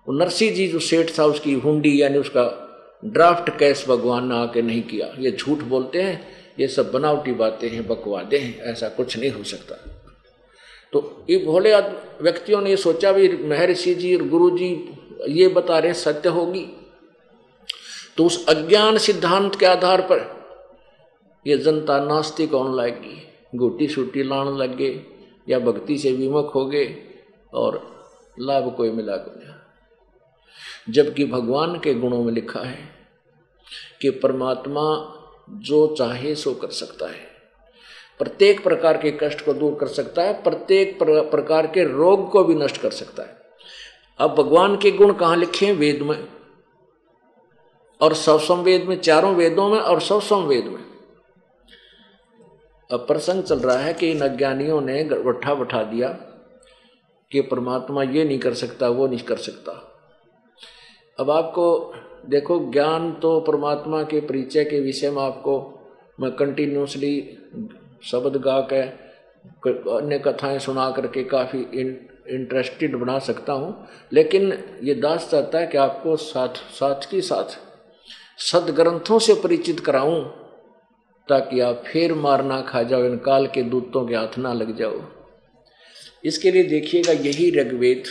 नरसिंह 0.09 0.55
जी 0.55 0.67
जो 0.67 0.79
सेठ 0.79 1.19
था, 1.19 1.25
उसकी 1.25 1.53
हुंडी 1.53 2.01
यानी 2.01 2.17
उसका 2.17 2.63
ड्राफ्ट 3.05 3.57
कैश 3.59 3.87
भगवान 3.87 4.27
ने 4.27 4.35
आके 4.35 4.61
नहीं 4.61 4.81
किया। 4.81 5.07
ये 5.19 5.31
झूठ 5.31 5.57
बोलते 5.57 6.01
हैं, 6.01 6.27
ये 6.59 6.67
सब 6.67 6.91
बनावटी 6.91 7.31
बातें 7.31 7.69
हैं, 7.69 7.87
बकवादे 7.87 8.37
हैं, 8.37 8.59
ऐसा 8.61 8.89
कुछ 8.89 9.17
नहीं 9.17 9.31
हो 9.31 9.43
सकता। 9.43 9.75
तो 10.93 11.25
ये 11.29 11.37
भोले 11.37 11.75
व्यक्तियों 12.21 12.61
ने 12.61 12.75
सोचा 12.77 13.11
भी 13.11 13.27
महर्षि 13.43 13.95
जी 13.95 14.15
और 14.15 14.27
गुरु 14.27 14.57
जी 14.57 14.89
ये 15.29 15.47
बता 15.47 15.79
रहे 15.79 15.93
सत्य 15.93 16.29
होगी। 16.29 16.65
तो 18.17 18.25
उस 18.25 18.45
अज्ञान 18.47 18.97
सिद्धांत 18.97 19.55
के 19.55 19.65
आधार 19.65 20.01
पर 20.01 20.36
ये 21.47 21.57
जनता 21.57 21.99
नास्तिक 21.99 22.51
होने 22.51 22.83
लगेगी 22.83 23.27
गोटी 23.55 23.87
सूटी 23.87 24.23
लाने 24.23 24.57
लग 24.57 24.77
गए 24.77 25.05
या 25.49 25.59
भक्ति 25.59 25.97
से 25.97 26.11
विमुख 26.11 26.55
हो 26.55 26.65
गए 26.65 26.97
और 27.53 27.97
लाभ 28.39 28.75
कोई 28.77 28.91
मिला 28.91 29.15
को 29.15 29.47
जबकि 30.89 31.25
भगवान 31.25 31.79
के 31.79 31.93
गुणों 31.93 32.23
में 32.23 32.33
लिखा 32.33 32.59
है 32.59 32.89
कि 34.01 34.09
परमात्मा 34.09 35.13
जो 35.49 35.95
चाहे 35.95 36.35
सो 36.35 36.53
कर 36.53 36.67
सकता 36.67 37.05
है। 37.05 37.27
प्रत्येक 38.19 38.63
प्रकार 38.63 38.97
के 38.97 39.11
कष्ट 39.11 39.45
को 39.45 39.53
दूर 39.53 39.75
कर 39.75 39.87
सकता 39.87 40.21
है, 40.21 40.43
प्रत्येक 40.43 40.99
प्रकार 41.03 41.67
के 41.67 41.83
रोग 41.83 42.31
को 42.31 42.43
भी 42.43 42.55
नष्ट 42.55 42.77
कर 42.77 42.91
सकता 42.91 43.23
है। 43.23 43.41
अब 44.17 44.35
भगवान 44.35 44.77
के 44.77 44.91
गुण 44.91 45.13
कहाँ 45.13 45.37
लिखे 45.37 45.65
हैं? 45.65 45.73
वेद 45.73 46.01
में। 46.01 46.27
और 48.01 48.13
सवसम 48.13 48.55
वेद 48.55 48.83
में, 48.83 49.01
चारों 49.01 49.35
वेदों 49.35 49.69
में 49.69 49.79
और 49.79 50.01
सवसम 50.01 50.37
वेद 50.37 50.65
में। 50.65 50.86
प्रसंग 52.93 53.43
चल 53.43 53.59
रहा 53.59 53.77
है 53.77 53.93
कि 53.93 54.11
इन 54.11 54.21
अज्ञानियों 54.21 54.81
ने 54.81 55.03
गठा 55.03 55.53
बैठा 55.53 55.83
दिया 55.83 56.07
कि 57.31 57.41
परमात्मा 57.41 58.03
ये 58.03 58.23
नहीं 58.23 58.39
कर 58.39 58.53
सकता, 58.53 58.89
वो 58.89 59.07
नहीं 59.07 59.19
कर 59.19 59.37
सकता। 59.37 59.93
अब 61.19 61.31
आपको 61.31 61.93
देखो, 62.25 62.71
ज्ञान 62.71 63.13
तो 63.13 63.39
परमात्मा 63.39 64.03
के 64.03 64.21
परिचय 64.21 64.63
के 64.63 64.79
विषय 64.79 65.09
में 65.09 65.21
आपको, 65.21 65.79
मैं 66.19 66.31
कंटिन्यूसली 66.31 67.37
शब्द 68.03 68.37
गा 68.37 68.59
के, 68.59 68.81
अन्य 69.97 70.19
कथाएँ 70.19 70.59
सुना 70.59 70.91
करके 70.91 71.23
काफ़ी 71.23 71.59
इंटरेस्टेड 72.29 72.95
बना 72.95 73.19
सकता 73.19 73.53
हूँ। 73.53 73.87
लेकिन 74.13 74.63
ये 74.83 74.95
दास 74.95 75.29
चाहता 75.31 75.57
है 75.57 75.67
कि 75.67 75.77
आपको 75.77 76.15
साथ 76.17 76.49
साथ 76.49 77.11
की 77.11 77.21
साथ 77.21 77.59
सदग्रंथों 78.37 79.19
से 79.19 79.33
परिचित 79.33 79.79
कराऊं। 79.79 80.46
ताकि 81.29 81.59
आप 81.59 81.83
फिर 81.87 82.13
मार 82.13 82.43
ना 82.43 82.61
खा 82.61 82.83
जाओ 82.83 83.03
इन 83.03 83.17
काल 83.17 83.47
के 83.47 83.61
दूतों 83.63 84.05
के 84.07 84.15
हाथ 84.15 84.37
ना 84.37 84.53
लग 84.53 84.75
जाओ। 84.77 85.01
इसके 86.25 86.51
लिए 86.51 86.63
देखिएगा 86.63 87.11
यही 87.11 87.49
ऋग्वेद। 87.51 88.03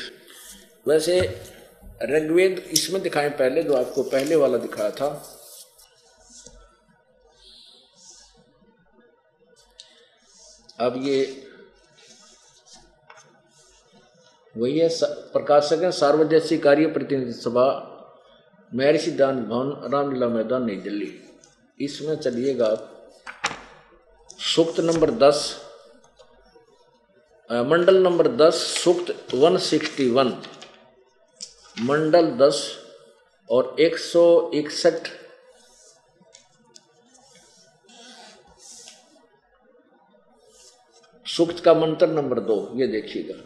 वैसे 0.88 1.20
ऋग्वेद 2.02 2.58
इसमें 2.72 3.02
दिखाएँ, 3.02 3.30
पहले 3.30 3.62
जो 3.62 3.74
आपको 3.74 4.02
पहले 4.02 4.36
वाला 4.36 4.58
दिखाया 4.58 4.90
था। 4.90 5.08
अब 10.80 10.96
ये 11.04 11.42
वही 14.54 14.78
है 14.78 14.88
प्रकाशक 15.32 15.82
है, 15.82 15.90
सार्वजनिक 15.92 16.62
कार्य 16.62 16.86
प्रतिनिधि 16.86 17.32
सभा, 17.32 17.68
महर्षि 18.74 19.10
दान 19.10 19.42
भवन, 19.44 19.90
रामलीला 19.92 20.28
मैदान, 20.28 20.64
नई 20.64 20.76
दिल्ली। 20.76 21.12
इसमें 21.80 22.14
चलिएगा 22.16 22.66
आप। 22.66 22.92
सूक्त 24.56 24.78
नंबर 24.80 25.10
दस 25.12 25.38
मंडल 27.50 27.96
नंबर 28.02 28.28
दस, 28.36 28.54
सूक्त 28.82 29.34
वन 29.34 29.56
सिक्सटी 29.60 30.08
वन 30.10 30.28
मंडल 31.78 32.30
दस 32.38 32.60
और 33.50 33.76
एक 33.80 33.98
सौ 33.98 34.22
इकसठ। 34.54 35.08
सूक्त 41.26 41.60
का 41.64 41.74
मंत्र 41.74 42.06
नंबर 42.08 42.40
दो, 42.42 42.58
ये 42.76 42.86
देखिएगा। 42.86 43.38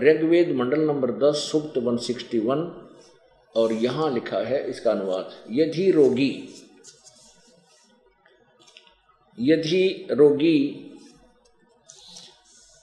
ऋग्वेद 0.00 0.54
मंडल 0.56 0.80
नंबर 0.80 1.10
दस, 1.20 1.36
सूक्त 1.52 1.78
वन 1.78 1.96
सिक्सटी 2.08 2.38
वन 2.40 2.66
और 3.54 3.72
यहाँ 3.74 4.10
लिखा 4.10 4.38
है 4.48 4.68
इसका 4.70 4.90
अनुवाद, 4.90 5.30
यदि 5.50 5.90
रोगी 5.90 6.30
यदि 9.38 10.06
रोगी 10.10 10.58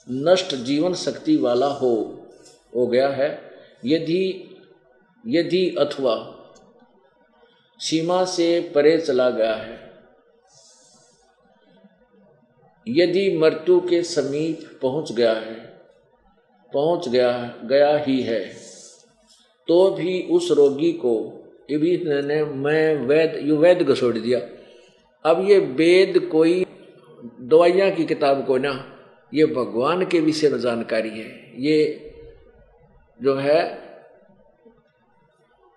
नष्ट 0.06 0.54
जीवन 0.64 0.94
शक्ति 0.94 1.36
वाला 1.36 1.66
हो 1.66 1.92
हो 2.76 2.86
गया 2.86 3.08
है, 3.10 3.28
यदि 3.84 4.22
यदि 5.24 5.68
अथवा 5.78 6.16
सीमा 7.80 8.24
से 8.26 8.48
परे 8.74 8.96
चला 8.98 9.28
गया 9.30 9.54
है, 9.54 9.78
यदि 12.86 13.38
मृत्यु 13.38 13.80
के 13.80 14.02
समीप 14.04 14.78
पहुँच 14.82 15.12
गया 15.12 15.32
है, 15.32 15.54
पहुँच 16.72 17.08
गया 17.08 17.32
गया 17.64 17.96
ही 17.98 18.20
है 18.22 18.40
तो 19.68 19.90
भी 19.90 20.20
उस 20.30 20.50
रोगी 20.50 20.92
को 20.92 21.18
भी 21.72 21.96
ने 22.22 22.42
मैं 22.44 23.06
वैद, 23.06 23.38
यू 23.42 23.56
वैद 23.56 23.82
घसोड़ 23.82 24.16
दिया। 24.18 24.38
अब 25.24 25.44
ये 25.48 25.58
वेद 25.58 26.18
कोई 26.32 26.64
दवाइयाँ 27.22 27.90
की 27.90 28.04
किताब 28.04 28.44
को 28.46 28.56
ना, 28.58 28.72
ये 29.32 29.46
भगवान 29.46 30.04
के 30.04 30.20
विषय 30.20 30.48
में 30.48 30.58
जानकारी 30.60 31.10
है। 31.10 31.28
ये 31.58 32.06
जो 33.20 33.34
है, 33.34 33.60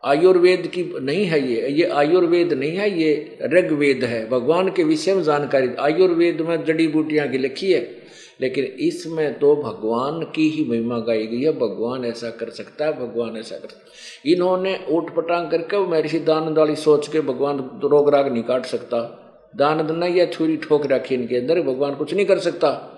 आयुर्वेद 0.04 0.68
की 0.68 0.84
नहीं 1.02 1.26
है 1.26 1.40
ये 1.42 1.68
ये 1.70 1.86
आयुर्वेद 1.92 2.54
नहीं 2.54 2.78
है, 2.78 2.90
ये 2.92 3.38
ऋग्वेद 3.54 4.04
है। 4.04 4.28
भगवान 4.30 4.72
के 4.72 4.84
विषय 4.84 5.14
में 5.16 5.24
जानकारी, 5.24 5.70
आयुर्वेद 5.80 6.42
में 6.42 6.64
जड़ी 6.66 6.88
बूटियाँ 6.88 7.28
की 7.30 7.38
लिखी 7.38 7.72
है, 7.72 7.82
लेकिन 8.42 8.66
इसमें 8.66 9.40
तो 9.40 9.56
भगवान 9.56 10.24
की 10.36 10.50
ही 10.50 10.66
महिमा 10.70 11.00
गाई 11.00 11.26
गई 11.28 11.42
है। 11.42 11.52
भगवान 11.60 12.06
ऐसा 12.06 12.30
कर 12.30 12.50
सकता 12.52 12.86
है, 12.86 12.94
भगवान 13.00 13.38
ऐसा 13.38 13.56
कर 13.56 13.68
सकता 13.68 14.32
इन्होंने 14.32 14.78
ऊट 14.90 15.14
पटांग 15.16 15.50
करके, 15.52 15.86
महर्षि 15.88 16.20
दान 16.22 16.54
वाली 16.54 16.76
सोच 16.78 17.08
के 17.08 17.22
भगवान 17.22 17.60
रोग 17.84 18.14
राग 18.14 18.32
नहीं 18.34 18.44
काट 18.44 18.66
सकता। 18.66 19.20
दान 19.56 19.88
दना 19.88 20.06
या 20.06 20.26
छुरी 20.26 20.58
ठोक 20.58 20.86
रखी 20.86 21.16
इनके 21.16 21.38
अंदर, 21.38 21.62
भगवान 21.62 21.96
कुछ 21.96 22.14
नहीं 22.14 22.26
कर 22.26 22.40
सकता। 22.40 22.90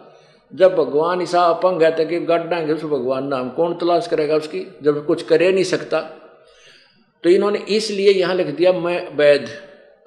जब 0.53 0.76
भगवान 0.76 1.22
ईसा 1.22 1.41
अपंग 1.41 1.82
है 1.82 1.95
तक 1.97 2.10
कि 2.10 2.20
गाड़ांगे 2.20 2.74
उस 2.74 2.84
भगवान 2.84 3.28
नाम, 3.28 3.49
कौन 3.49 3.74
तलाश 3.74 4.08
करेगा 4.08 4.36
उसकी? 4.36 4.68
जब 4.84 5.06
कुछ 5.06 5.24
करे 5.24 5.51
नहीं 5.51 5.64
सकता। 5.64 6.01
तो 7.24 7.30
इन्होंने 7.30 7.60
इसलिए 7.60 8.12
यहाँ 8.12 8.36
लिख 8.36 8.47
दिया, 8.47 8.74
मैं 8.74 9.16
वैद 9.16 9.47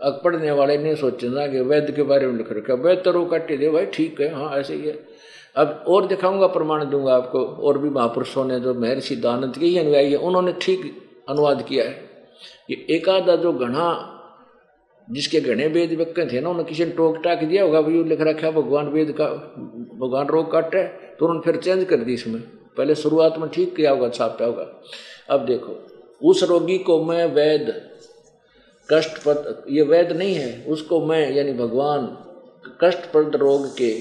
अब 0.03 0.21
पढ़ने 0.25 0.51
वाले 0.51 0.79
ने 0.79 0.97
सोचना 0.97 1.47
कि 1.47 1.61
वैद्य 1.61 1.93
के 1.93 2.03
बारे 2.03 2.27
में 2.27 2.35
लिख 2.35 2.53
रखा। 2.53 2.75
वैद 2.75 3.03
तो 3.05 3.11
रो 3.11 3.25
काटे, 3.25 3.57
दे 3.57 3.71
भाई, 3.71 3.87
ठीक 3.87 4.21
है 4.21 4.35
हाँ 4.35 4.59
ऐसे 4.59 4.75
ही 4.75 4.87
है। 4.87 4.99
अब 5.57 5.85
और 5.89 6.07
दिखाऊँगा, 6.07 6.47
प्रमाण 6.47 6.85
दूँगा 6.85 7.15
आपको, 7.15 7.39
और 7.39 7.79
भी 7.79 7.91
महापुरुषों 7.91 8.45
ने, 8.45 8.61
जो 8.61 8.75
महर्षि 8.75 9.17
दानंद 9.17 9.59
के 9.59 9.67
ही 9.67 9.79
अनुयायी 9.79 10.11
है, 10.11 10.17
उन्होंने 10.17 10.53
ठीक 10.61 11.03
अनुवाद 11.29 11.63
किया 11.63 11.85
है। 11.85 12.11
ये 12.71 12.87
एकादा 12.91 13.37
जो 13.37 13.53
घना 13.53 14.15
जिसके 15.09 15.41
घने 15.41 15.67
वेद 15.67 15.93
व्यक्ति 15.93 16.25
थे 16.33 16.41
ना 16.41 16.49
उन्होंने 16.49 16.69
किसी 16.69 16.85
ने 16.85 16.91
टोक 16.91 17.17
टाक 17.25 17.45
दिया 17.45 17.63
होगा 17.65 17.81
भाई 17.81 18.03
लिख 18.05 18.21
रखा 18.21 18.51
भगवान 18.51 18.89
वेद 18.89 19.15
का, 19.21 19.27
भगवान 19.97 20.27
रोग 20.27 20.51
काट 20.53 20.75
है। 20.75 20.87
तो 21.19 21.27
उन्होंने 21.27 21.45
फिर 21.45 21.61
चेंज 21.61 21.85
कर 21.85 21.97
दी 21.97 22.15
इसमें। 22.15 22.41
पहले 22.77 22.95
शुरुआत 22.95 23.39
में 23.39 23.49
ठीक 23.51 23.75
किया 23.77 23.91
होगा, 23.91 24.09
छापा 24.09 24.45
होगा। 24.45 24.67
अब 25.31 25.47
देखो, 25.47 25.77
उस 26.23 26.43
रोगी 26.43 26.79
को 26.79 27.03
मैं 27.05 27.25
वैद 27.27 27.73
कष्टपद 28.89 29.65
ये 29.71 29.83
वैद 29.83 30.13
नहीं 30.13 30.35
है, 30.35 30.65
उसको 30.65 31.01
मैं, 31.07 31.31
यानी 31.33 31.53
भगवान 31.53 32.07
कष्टप्रद 32.81 33.37
रोग 33.37 33.67
के 33.77 33.93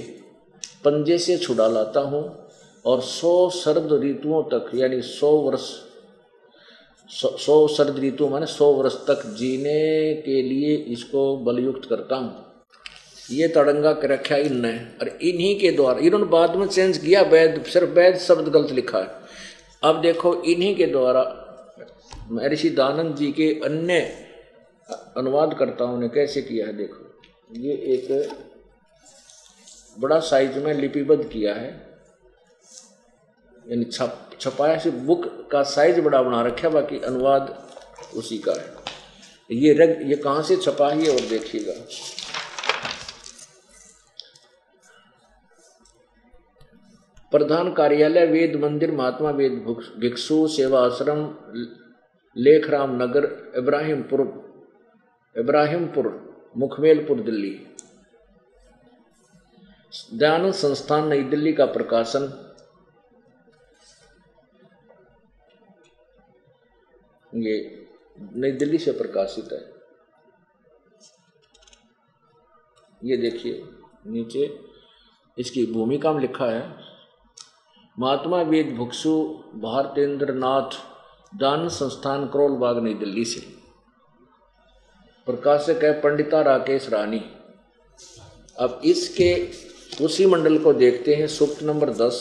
पंजे 0.86 1.18
से 1.18 1.38
छुड़ा 1.38 1.68
लाता 1.68 2.00
हूँ, 2.00 2.24
और 2.86 3.02
सौ 3.02 3.50
सर्द 3.50 3.94
ऋतुओं 4.04 4.44
तक, 4.44 4.72
यानी 4.76 5.02
सौ 5.02 5.32
वर्ष 5.32 5.70
सौ 7.10 7.68
सर्द 7.68 8.00
ऋतु 8.00 8.28
माने 8.28 8.46
सौ 8.46 8.72
वर्ष 8.72 8.96
तक 9.08 9.26
जीने 9.38 10.14
के 10.26 10.42
लिए 10.42 10.76
इसको 10.76 11.38
बलयुक्त 11.38 11.90
करता 11.90 12.16
हूँ। 12.16 12.46
ये 13.32 13.48
तड़ंगा 13.48 13.94
कर 13.94 14.10
रखा 14.10 14.36
इनने 14.36 14.78
और 15.02 15.08
इन्हीं 15.08 15.60
के 15.60 15.72
द्वारा, 15.72 16.00
इन्होंने 16.00 16.26
बाद 16.26 16.56
में 16.56 16.68
चेंज 16.68 16.98
किया, 16.98 17.22
वैद, 17.22 17.64
सिर्फ़ 17.64 17.90
वैद 17.90 18.18
शब्द 18.18 18.48
गलत 18.48 18.72
लिखा 18.72 19.00
है। 19.00 19.22
अब 19.84 20.02
देखो, 20.02 20.34
इन्हीं 20.44 20.76
के 20.76 20.86
द्वारा 20.86 21.24
महर्षि 22.32 22.70
दानंद 22.70 23.16
जी 23.16 23.32
के 23.32 23.50
अन्य 23.66 24.00
अनुवादकर्ताओं 25.18 25.98
ने 26.00 26.08
कैसे 26.08 26.42
किया 26.42 26.68
है, 26.68 26.78
देखो। 26.78 27.04
ये 27.56 27.74
एक 27.74 28.30
बड़ा 30.00 30.20
साइज़ 30.20 30.60
में 30.60 30.74
लिपिबद्ध 30.74 31.24
किया 31.24 31.54
है। 31.54 31.70
यानी 33.72 33.86
छप 33.86 34.27
छपाया 34.42 34.78
से 34.78 34.90
बुक 34.90 35.26
का 35.52 35.62
साइज़ 35.66 36.00
बड़ा 36.02 36.22
बना 36.22 36.42
रखा 36.42 36.70
बाकी 36.70 37.00
अनुवाद 37.00 37.56
उसी 38.16 38.38
का 38.38 38.52
है। 38.52 38.76
ये 39.52 39.74
रग, 39.74 40.10
ये 40.10 40.16
कहाँ 40.16 40.42
से 40.44 40.56
छपा 40.58 40.90
है 40.90 41.10
और 41.10 41.22
देखिएगा। 41.30 41.74
प्रधान 47.32 47.72
कार्यालय, 47.74 48.26
वेद 48.26 48.56
मंदिर, 48.56 48.92
महात्मा 48.92 49.30
वेद 49.32 49.54
भिक्षु 50.00 50.48
सेवा 50.48 50.86
आश्रम 50.86 51.24
लेखराम 52.36 52.96
नगर 53.02 53.26
इब्राहिमपुर 53.58 54.22
इब्राहिमपुर, 55.36 56.06
मुखमेलपुर, 56.58 57.20
दिल्ली। 57.20 57.50
दयानंद 60.14 60.54
संस्थान, 60.54 61.08
नई 61.08 61.24
दिल्ली 61.24 61.54
का 61.54 61.66
प्रकाशन। 61.66 62.47
ये 67.38 67.56
नई 68.36 68.52
दिल्ली 68.52 68.78
से 68.78 68.92
प्रकाशित 68.92 69.52
है। 69.54 69.60
ये 73.02 73.18
देखिए, 73.18 73.64
नीचे 74.08 74.60
इसकी 75.38 75.66
भूमिका 75.66 76.14
में 76.14 76.22
लिखा 76.22 76.46
है, 76.46 76.76
महात्मा 78.00 78.42
वेद 78.42 78.74
भुक्सु 78.76 79.12
भारतेंद्र 79.56 80.34
नाथ 80.34 80.78
दान 81.38 81.68
संस्थान 81.70 82.28
करोल 82.28 82.52
बाग 82.52 82.84
नई 82.84 82.94
दिल्ली 82.94 83.26
से। 83.26 83.42
प्रकाशक 85.28 85.84
है 85.84 85.92
पंडिता 86.02 86.42
राकेश 86.42 86.90
रानी। 86.90 87.22
अब 88.58 88.82
इसके 88.86 89.34
उसी 90.06 90.26
मंडल 90.26 90.58
को 90.58 90.74
देखते 90.74 91.16
हैं, 91.16 91.28
सूक्त 91.28 91.64
नंबर 91.64 91.90
दस, 91.90 92.20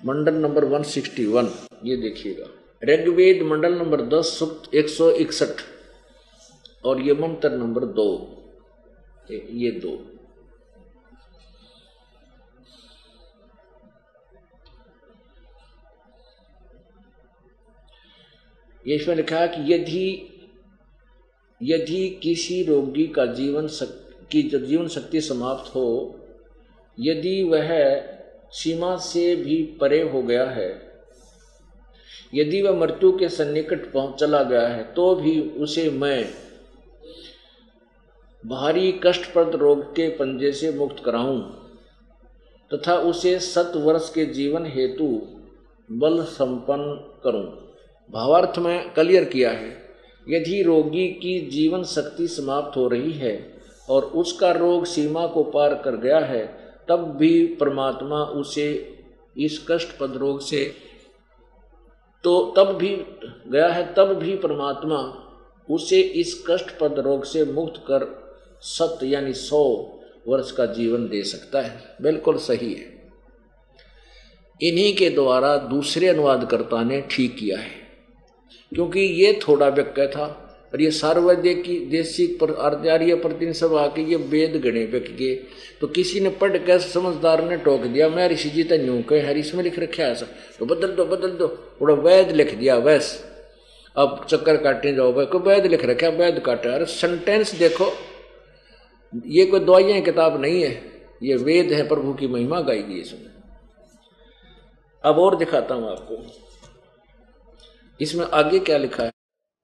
मंडल 0.00 0.34
नंबर 0.34 0.64
वन 0.64 0.82
सिक्सटी 0.82 1.26
वन। 1.26 1.50
ये 1.84 1.96
देखिएगा। 1.96 2.46
ऋग्वेद 2.84 3.42
मंडल 3.42 3.74
नंबर 3.74 4.00
दस 4.02 4.26
सुक्त 4.38 4.74
एक 4.74 4.88
सौ 4.88 5.10
इकसठ 5.10 5.62
और 6.84 7.00
ये 7.00 7.14
मंत्र 7.14 7.50
नंबर 7.50 7.84
दो। 7.84 8.08
ये 9.30 9.70
दो। 9.70 10.12
ये 18.86 18.94
इसमें 18.94 19.16
लिखा 19.16 19.38
है 19.38 19.48
कि 19.48 19.74
यदि 19.74 20.32
यदि 21.62 22.20
किसी 22.22 22.62
रोगी 22.64 23.06
का 23.06 23.26
जीवन 23.26 23.68
शक, 23.68 24.26
की 24.30 24.42
जीवन 24.42 24.88
शक्ति 24.88 25.20
समाप्त 25.20 25.74
हो 25.74 26.20
यदि 27.00 27.42
वह 27.42 27.68
सीमा 28.50 28.96
से 28.96 29.36
भी 29.36 29.62
परे 29.80 30.02
हो 30.02 30.22
गया 30.22 30.44
है 30.44 30.85
यदि 32.32 32.62
वह 32.62 32.78
मृत्यु 32.78 33.10
के 33.12 33.28
सन्निकट 33.28 33.92
पहुँच 33.92 34.18
चला 34.20 34.42
गया 34.42 34.66
है 34.68 34.82
तो 34.94 35.14
भी 35.14 35.40
उसे 35.58 35.88
मैं 35.90 36.24
भारी 38.44 38.90
कष्टप्रद 39.04 39.54
रोग 39.54 39.84
के 39.94 40.08
पंजे 40.08 40.52
से 40.52 40.70
मुक्त 40.72 41.02
कराऊं, 41.04 41.40
तथा 42.70 42.96
उसे 43.04 43.38
सत 43.40 43.72
वर्ष 43.76 44.10
के 44.14 44.24
जीवन 44.26 44.66
हेतु 44.66 45.08
बल 45.90 46.22
संपन्न 46.24 46.94
करूँ। 47.24 47.44
भावार्थ 48.10 48.58
में 48.58 48.92
क्लियर 48.94 49.24
किया 49.24 49.50
है, 49.50 49.70
यदि 50.26 50.62
रोगी 50.62 51.06
की 51.14 51.38
जीवन 51.50 51.82
शक्ति 51.86 52.26
समाप्त 52.28 52.76
हो 52.76 52.86
रही 52.88 53.12
है 53.12 53.34
और 53.88 54.04
उसका 54.16 54.50
रोग 54.52 54.84
सीमा 54.84 55.26
को 55.26 55.42
पार 55.44 55.74
कर 55.84 55.96
गया 55.96 56.18
है, 56.20 56.44
तब 56.88 57.06
भी 57.18 57.46
परमात्मा 57.60 58.22
उसे 58.34 58.68
इस 59.36 59.64
कष्टपद 59.70 60.16
रोग 60.16 60.40
से 60.40 60.64
तो 62.26 62.54
तब 62.56 62.72
भी 62.72 62.88
गया 63.48 63.68
है, 63.68 63.82
तब 63.94 64.12
भी 64.14 64.34
परमात्मा 64.36 64.96
उसे 65.68 66.00
इस 66.00 66.32
कष्टपद 66.48 66.98
रोग 66.98 67.24
से 67.24 67.44
मुक्त 67.44 67.80
कर 67.80 68.04
सत 68.62 68.98
यानी 69.02 69.32
सौ 69.32 69.62
वर्ष 70.28 70.50
का 70.52 70.66
जीवन 70.66 71.06
दे 71.08 71.22
सकता 71.24 71.60
है। 71.60 71.96
बिल्कुल 72.02 72.38
सही 72.38 72.72
है। 72.74 72.94
इन्हीं 74.60 74.94
के 74.96 75.10
द्वारा 75.10 75.56
दूसरे 75.66 76.08
अनुवादकर्ता 76.08 76.82
ने 76.82 77.00
ठीक 77.10 77.36
किया 77.36 77.58
है, 77.58 77.70
क्योंकि 78.72 79.00
ये 79.00 79.32
थोड़ा 79.48 79.68
व्यक्त 79.68 80.00
था। 80.12 80.26
और 80.72 80.82
ये 80.82 80.90
सार्वजनिक 80.90 81.62
की 81.64 81.78
देशिक 81.90 82.38
पर 82.40 82.54
आर्य 82.90 83.14
प्रतिनिधि 83.16 83.52
सब 83.54 83.74
आके 83.76 84.02
ये 84.02 84.16
वेद 84.30 84.56
गणे 84.62 84.84
व्यक्ति 84.86 85.12
के 85.14 85.34
तो 85.80 85.86
किसी 85.88 86.20
ने 86.20 86.30
पढ़ 86.40 86.56
कर 86.58 86.78
समझदार 86.80 87.44
ने 87.44 87.56
टोक 87.58 87.80
दिया, 87.82 88.08
मैं 88.08 88.28
ऋषि 88.28 88.50
जी 88.50 88.62
तो 88.64 88.74
यूँ 88.76 89.02
कहे, 89.02 89.20
हरी 89.20 89.40
इसमें 89.40 89.62
लिख 89.64 89.78
रखा 89.78 90.02
ऐसा। 90.04 90.26
तो 90.58 90.66
बदल 90.66 90.94
दो 90.96 91.04
बदल 91.06 91.30
दो, 91.32 91.48
थोड़ा 91.80 91.94
वैद 91.96 92.30
लिख 92.32 92.54
दिया 92.54 92.76
वैस 92.78 93.10
अब 93.96 94.26
चक्कर 94.28 94.56
काटने 94.58 94.92
जाओ, 94.94 95.12
भाई, 95.12 95.26
कोई 95.26 95.40
वैद 95.42 95.66
लिख 95.66 95.84
रखा 95.84 96.08
वैद 96.16 96.38
काटे। 96.46 96.68
अरे 96.68 96.84
सेंटेंस 96.86 97.54
देखो, 97.54 97.92
ये 99.28 99.44
कोई 99.46 99.60
दवाइयाँ, 99.60 100.00
किताब 100.02 100.40
नहीं 100.42 100.62
है, 100.62 100.70
ये 101.22 101.36
वेद 101.38 101.72
है, 101.72 101.86
प्रभु 101.88 102.12
की 102.14 102.26
महिमा 102.28 102.60
गाई 102.62 102.82
गई 102.82 103.00
इसमें 103.00 103.34
अब 105.04 105.18
और 105.18 105.36
दिखाता 105.36 105.74
हूँ 105.74 105.90
आपको, 105.90 106.22
इसमें 108.00 108.24
आगे 108.26 108.58
क्या 108.60 108.78
लिखा 108.78 109.04
है? 109.04 109.12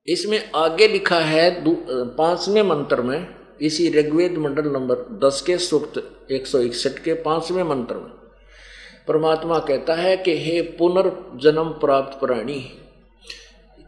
इसमें 0.09 0.50
आगे 0.57 0.86
लिखा 0.88 1.18
है 1.18 1.64
पाँचवें 2.16 2.62
मंत्र 2.62 3.03
में, 3.03 3.26
इसी 3.61 3.88
ऋग्वेद 3.90 4.38
मंडल 4.38 4.68
नंबर 4.68 5.05
दस 5.22 5.40
के 5.46 5.57
सूक्त 5.59 6.03
एक 6.30 6.46
सौ 6.46 6.59
इकसठ 6.61 6.98
के 6.98 7.14
पाँचवें 7.22 7.62
मंत्र 7.64 7.94
में। 7.94 8.11
परमात्मा 9.09 9.59
कहता 9.59 9.94
है 9.94 10.16
कि 10.16 10.36
हे 10.38 10.61
पुनर्जन्म 10.78 11.68
प्राप्त 11.80 12.18
प्राणी, 12.20 12.59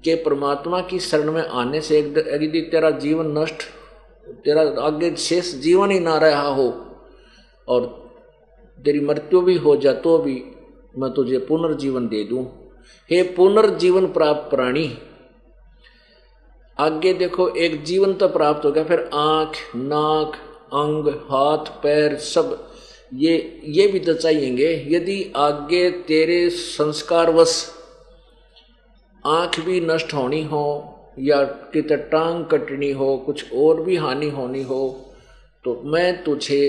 के 0.05 0.15
परमात्मा 0.15 0.81
की 0.81 0.99
शरण 1.01 1.33
में 1.33 1.43
आने 1.43 1.81
से 1.81 1.99
यदि 1.99 2.61
तेरा 2.73 2.91
जीवन 2.99 3.39
नष्ट, 3.39 3.63
तेरा 4.45 4.63
आगे 4.83 5.15
शेष 5.19 5.55
जीवन 5.57 5.91
ही 5.91 5.99
ना 6.01 6.17
रहा 6.19 6.47
हो, 6.49 6.69
और 7.69 7.87
तेरी 8.79 9.01
मृत्यु 9.01 9.41
भी 9.41 9.57
हो 9.57 9.77
जा 9.77 9.93
तो 9.95 10.17
भी 10.19 10.43
मैं 10.95 11.11
तुझे 11.15 11.39
पुनर्जीवन 11.49 12.07
दे 12.09 12.23
दूँ। 12.25 12.45
हे 13.11 13.23
पुनर्जीवन 13.37 14.07
प्राप्त 14.09 14.51
प्राणी 14.51 14.87
आगे 16.79 17.13
देखो, 17.13 17.49
एक 17.49 17.83
जीवन 17.85 18.13
तो 18.15 18.29
प्राप्त 18.29 18.65
हो 18.65 18.73
गया, 18.73 18.85
फिर 18.85 19.11
आँख, 19.15 19.55
नाक, 19.77 20.37
अंग, 20.73 21.09
हाथ, 21.09 21.83
पैर, 21.83 22.17
सब। 22.17 22.71
ये 23.15 23.61
ये 23.65 23.87
भी 23.87 23.99
तो 23.99 24.15
चाहिएँगे। 24.15 24.87
यदि 24.89 25.33
आगे 25.37 25.91
तेरे 25.91 26.51
संस्कारवश 26.51 27.71
आँख 29.27 29.61
भी 29.61 29.81
नष्ट 29.81 30.15
होनी 30.15 30.43
हो, 30.45 30.65
या 31.19 31.43
कित 31.45 31.93
टांग 31.93 32.45
कटनी 32.45 32.91
हो, 32.93 33.17
कुछ 33.17 33.53
और 33.53 33.81
भी 33.83 33.97
हानि 33.97 34.31
होनी 34.31 34.63
हो 34.63 35.01
तो 35.65 35.83
मैं 35.85 36.25
तुझे 36.25 36.69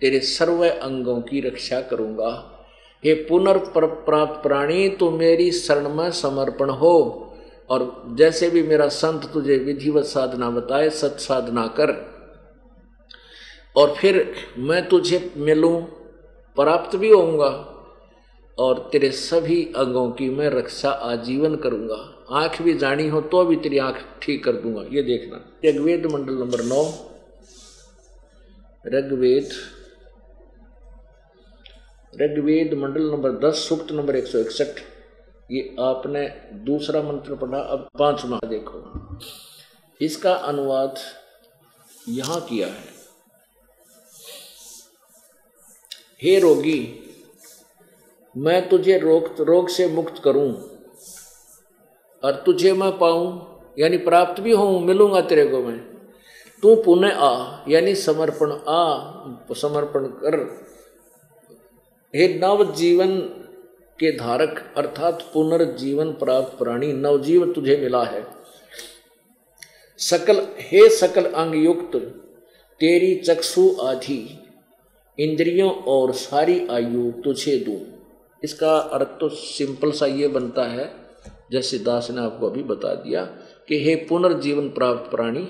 तेरे 0.00 0.20
सर्व 0.20 0.64
अंगों 0.66 1.20
की 1.20 1.40
रक्षा 1.40 1.80
करूँगा। 1.80 2.52
हे 3.04 3.14
पुनर्प्राप्त 3.14 4.42
प्राणी 4.42 4.88
तो 4.88 5.10
मेरी 5.10 5.50
शरण 5.52 5.88
में 5.88 6.10
समर्पण 6.10 6.70
हो। 6.70 7.22
और 7.70 8.02
जैसे 8.18 8.50
भी 8.50 8.62
मेरा 8.62 8.88
संत 8.88 9.30
तुझे 9.32 9.56
विधिवत 9.56 10.04
साधना 10.04 10.50
बताए, 10.50 10.90
सत 10.90 11.16
साधना 11.20 11.66
कर। 11.80 11.94
और 13.76 13.94
फिर 13.94 14.34
मैं 14.58 14.88
तुझे 14.88 15.30
मिलूं, 15.36 15.80
प्राप्त 16.56 16.96
भी 16.96 17.10
होऊँगा 17.10 17.48
और 18.58 18.88
तेरे 18.92 19.10
सभी 19.10 19.62
अंगों 19.76 20.10
की 20.10 20.28
मैं 20.30 20.48
रक्षा 20.50 20.90
आजीवन 20.90 21.56
करूँगा। 21.56 21.96
आँख 22.32 22.60
भी 22.62 22.74
जानी 22.74 23.08
हो 23.08 23.20
तो 23.20 23.44
भी 23.44 23.56
तेरी 23.56 23.78
आँख 23.78 24.04
ठीक 24.22 24.44
कर 24.44 24.52
दूँगा। 24.52 24.82
ये 24.92 25.02
देखना। 25.02 25.40
ऋग्वेद 25.66 26.06
मंडल 26.06 26.34
नंबर 26.34 26.62
नौ। 26.64 26.82
ऋग्वेद 28.84 29.50
ऋग्वेद 32.12 32.74
मंडल 32.74 33.02
नंबर 33.02 33.30
दस, 33.40 33.56
सूक्त 33.68 33.92
नंबर 33.92 34.16
एक 34.16 34.26
सौ 34.26 34.38
इकसठ। 34.38 34.80
ये 35.50 35.76
आपने 35.80 36.26
दूसरा 36.64 37.02
मंत्र 37.02 37.34
पढ़ा, 37.34 37.58
अब 37.58 37.88
पांचवा 37.98 38.38
देखो। 38.44 38.78
इसका 40.00 40.32
अनुवाद 40.34 40.98
यहाँ 42.08 42.40
किया 42.40 42.66
है। 42.66 42.94
हे 46.22 46.38
रोगी, 46.38 46.80
मैं 48.34 48.68
तुझे 48.68 48.98
रोग 48.98 49.40
रोग 49.40 49.68
से 49.68 49.86
मुक्त 49.88 50.22
करूँ 50.24 50.52
और 52.22 52.42
तुझे 52.46 52.72
मैं 52.72 52.98
पाऊँ, 52.98 53.28
यानी 53.78 53.96
प्राप्त 53.98 54.40
भी 54.40 54.52
हूँ 54.52 54.80
मिलूँगा 54.80 55.20
तेरे 55.20 55.46
को 55.46 55.62
मैं। 55.62 55.78
तू 56.62 56.74
पुनः 56.76 57.14
आ, 57.14 57.64
यानी 57.68 57.94
समर्पण 57.94 58.52
आ, 58.52 58.82
समर्पण 59.54 60.06
कर। 60.22 60.38
हे 62.14 62.28
नव 62.38 62.72
जीवन 62.74 63.18
के 64.00 64.10
धारक 64.12 64.62
अर्थात 64.76 65.22
पुनर्जीवन 65.34 66.10
प्राप्त 66.12 66.58
प्राणी 66.58 66.92
नवजीव 66.92 67.52
तुझे 67.52 67.76
मिला 67.76 68.02
है। 68.04 68.24
सकल, 69.98 70.46
हे 70.60 70.88
सकल 70.88 71.24
अंग 71.24 71.54
युक्त 71.64 71.96
तेरी 72.80 73.14
चक्षु 73.16 73.70
आधि, 73.82 74.18
इंद्रियों 75.18 75.70
और 75.70 76.12
सारी 76.12 76.66
आयु 76.68 77.10
तुझे 77.24 77.56
दू। 77.58 77.78
इसका 78.42 78.76
अर्थ 78.78 79.16
तो 79.20 79.28
सिंपल 79.28 79.90
सा 79.90 80.06
ये 80.06 80.28
बनता 80.28 80.64
है, 80.64 80.90
जैसे 81.52 81.78
दास 81.78 82.10
ने 82.10 82.20
आपको 82.20 82.50
अभी 82.50 82.62
बता 82.62 82.94
दिया, 82.94 83.24
कि 83.68 83.82
हे 83.84 83.94
पुनर्जीवन 84.08 84.68
प्राप्त 84.68 85.10
प्राणी 85.10 85.48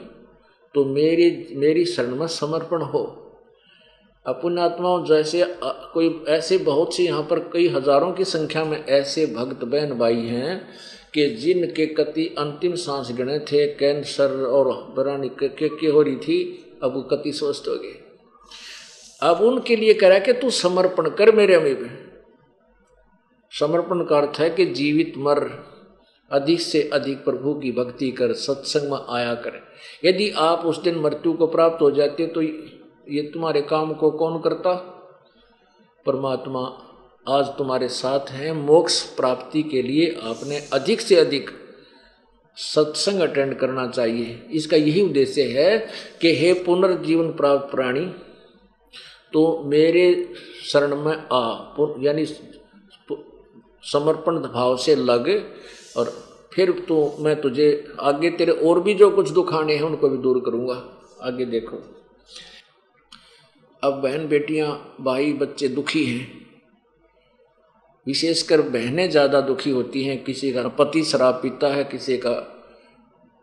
तो 0.74 0.84
मेरी 0.84 1.55
मेरी 1.57 1.84
शरण 1.84 2.14
में 2.14 2.26
समर्पण 2.26 2.82
हो। 2.82 3.26
अपुण्यात्माओं 4.27 5.05
जैसे 5.05 5.45
कोई 5.62 6.09
ऐसे 6.29 6.59
बहुत 6.59 6.95
से 6.95 7.03
यहाँ 7.03 7.22
पर 7.22 7.39
कई 7.53 7.68
हज़ारों 7.68 8.12
की 8.12 8.24
संख्या 8.24 8.64
में 8.64 8.85
ऐसे 8.85 9.27
भक्त 9.27 9.64
बहन 9.64 9.93
भाई 9.99 10.27
हैं 10.27 10.57
कि 11.14 11.27
जिनके 11.37 11.87
कति 11.95 12.27
अंतिम 12.39 12.74
सांस 12.77 13.12
गणे 13.18 13.39
थे 13.43 13.66
कैंसर 13.74 14.35
और 14.47 14.72
बरानी 14.97 15.29
के, 15.29 15.49
के, 15.49 15.68
के 15.68 15.87
हो 15.87 16.03
रही 16.03 16.16
थी 16.16 16.39
अब 16.83 16.95
वो 16.95 17.03
कति 17.03 17.33
स्वस्थ 17.33 17.68
हो 17.68 17.74
गए। 17.74 17.95
अब 19.22 19.41
उनके 19.43 19.77
लिए 19.77 19.95
कह 19.95 20.09
रहा 20.09 20.18
कि 20.18 20.33
तू 20.33 20.51
समर्पण 20.51 21.09
कर 21.11 21.35
मेरे 21.35 21.55
अमीब 21.55 21.89
समर्पण 23.53 24.05
का 24.05 24.16
अर्थ 24.18 24.41
है 24.41 24.51
कि 24.51 24.64
जीवित 24.72 25.12
मर 25.18 25.49
अधिक 26.31 26.61
से 26.61 26.83
अधिक 26.93 27.24
प्रभु 27.24 27.55
की 27.55 27.70
भक्ति 27.72 28.11
कर 28.11 28.33
सत्संग 28.35 28.91
में 28.93 28.99
आया 29.11 29.35
कर। 29.37 29.61
यदि 30.05 30.31
आप 30.39 30.64
उस 30.66 30.83
दिन 30.83 30.99
मृत्यु 30.99 31.33
को 31.33 31.47
प्राप्त 31.47 31.83
हो 31.83 31.91
जाते 31.91 32.27
तो 32.27 32.43
ये 33.11 33.22
तुम्हारे 33.22 33.61
काम 33.62 33.92
को 33.94 34.11
कौन 34.11 34.38
करता? 34.40 34.72
परमात्मा, 36.07 36.61
आज 37.28 37.46
तुम्हारे 37.46 37.88
साथ 37.88 38.30
हैं, 38.30 38.52
मोक्ष 38.52 39.02
प्राप्ति 39.16 39.62
के 39.62 39.82
लिए 39.82 40.20
आपने 40.22 40.59
अधिक 40.72 41.00
से 41.00 41.16
अधिक 41.16 41.50
सत्संग 42.57 43.20
अटेंड 43.20 43.54
करना 43.54 43.86
चाहिए। 43.86 44.42
इसका 44.50 44.76
यही 44.76 45.02
उद्देश्य 45.02 45.42
है 45.42 45.78
कि 46.20 46.34
हे 46.36 46.52
पुनर्जीवन 46.52 47.30
प्राप्त 47.32 47.70
प्राणी 47.70 48.07
तो 49.32 49.62
मेरे 49.64 50.34
शरण 50.64 50.96
में 50.96 51.16
आ 51.32 51.42
यानी 52.02 52.24
समर्पण 53.82 54.38
भाव 54.38 54.76
से 54.76 54.94
लग, 54.94 55.28
और 55.96 56.12
फिर 56.54 56.70
तो 56.88 57.16
मैं 57.20 57.40
तुझे, 57.40 57.92
आगे 58.00 58.30
तेरे 58.30 58.52
और 58.52 58.80
भी 58.80 58.94
जो 58.94 59.11
कुछ 59.11 59.30
दुखाने 59.30 59.74
हैं, 59.74 59.82
उनको 59.82 60.09
भी 60.09 60.18
दूर 60.18 60.42
करूँगा। 60.46 60.74
आगे 61.22 61.44
देखो। 61.44 61.95
अब 63.87 64.01
बहन 64.03 64.26
बेटियाँ, 64.28 64.97
भाई 65.01 65.32
बच्चे 65.34 65.68
दुखी 65.68 66.05
हैं। 66.05 66.26
विशेषकर 68.07 68.61
बहनें 68.62 69.09
ज़्यादा 69.11 69.41
दुखी 69.43 69.70
होती 69.70 70.03
हैं। 70.05 70.22
किसी 70.24 70.53
का 70.53 70.68
पति 70.70 71.03
शराब 71.05 71.34
पीता 71.34 71.68
है, 71.68 71.84
किसी 71.84 72.16
का 72.16 72.34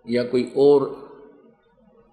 या 0.06 0.24
कोई 0.26 0.52
और 0.58 0.86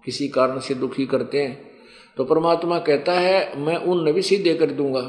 किसी 0.05 0.27
कारण 0.29 0.59
से 0.59 0.73
दुखी 0.75 1.05
करते 1.05 1.41
हैं 1.41 1.69
तो 2.17 2.23
परमात्मा 2.25 2.77
कहता 2.79 3.13
है, 3.13 3.57
मैं 3.57 3.75
उन 3.77 4.11
भी 4.11 4.21
सीधे 4.21 4.53
कर 4.53 4.71
दूँगा। 4.71 5.01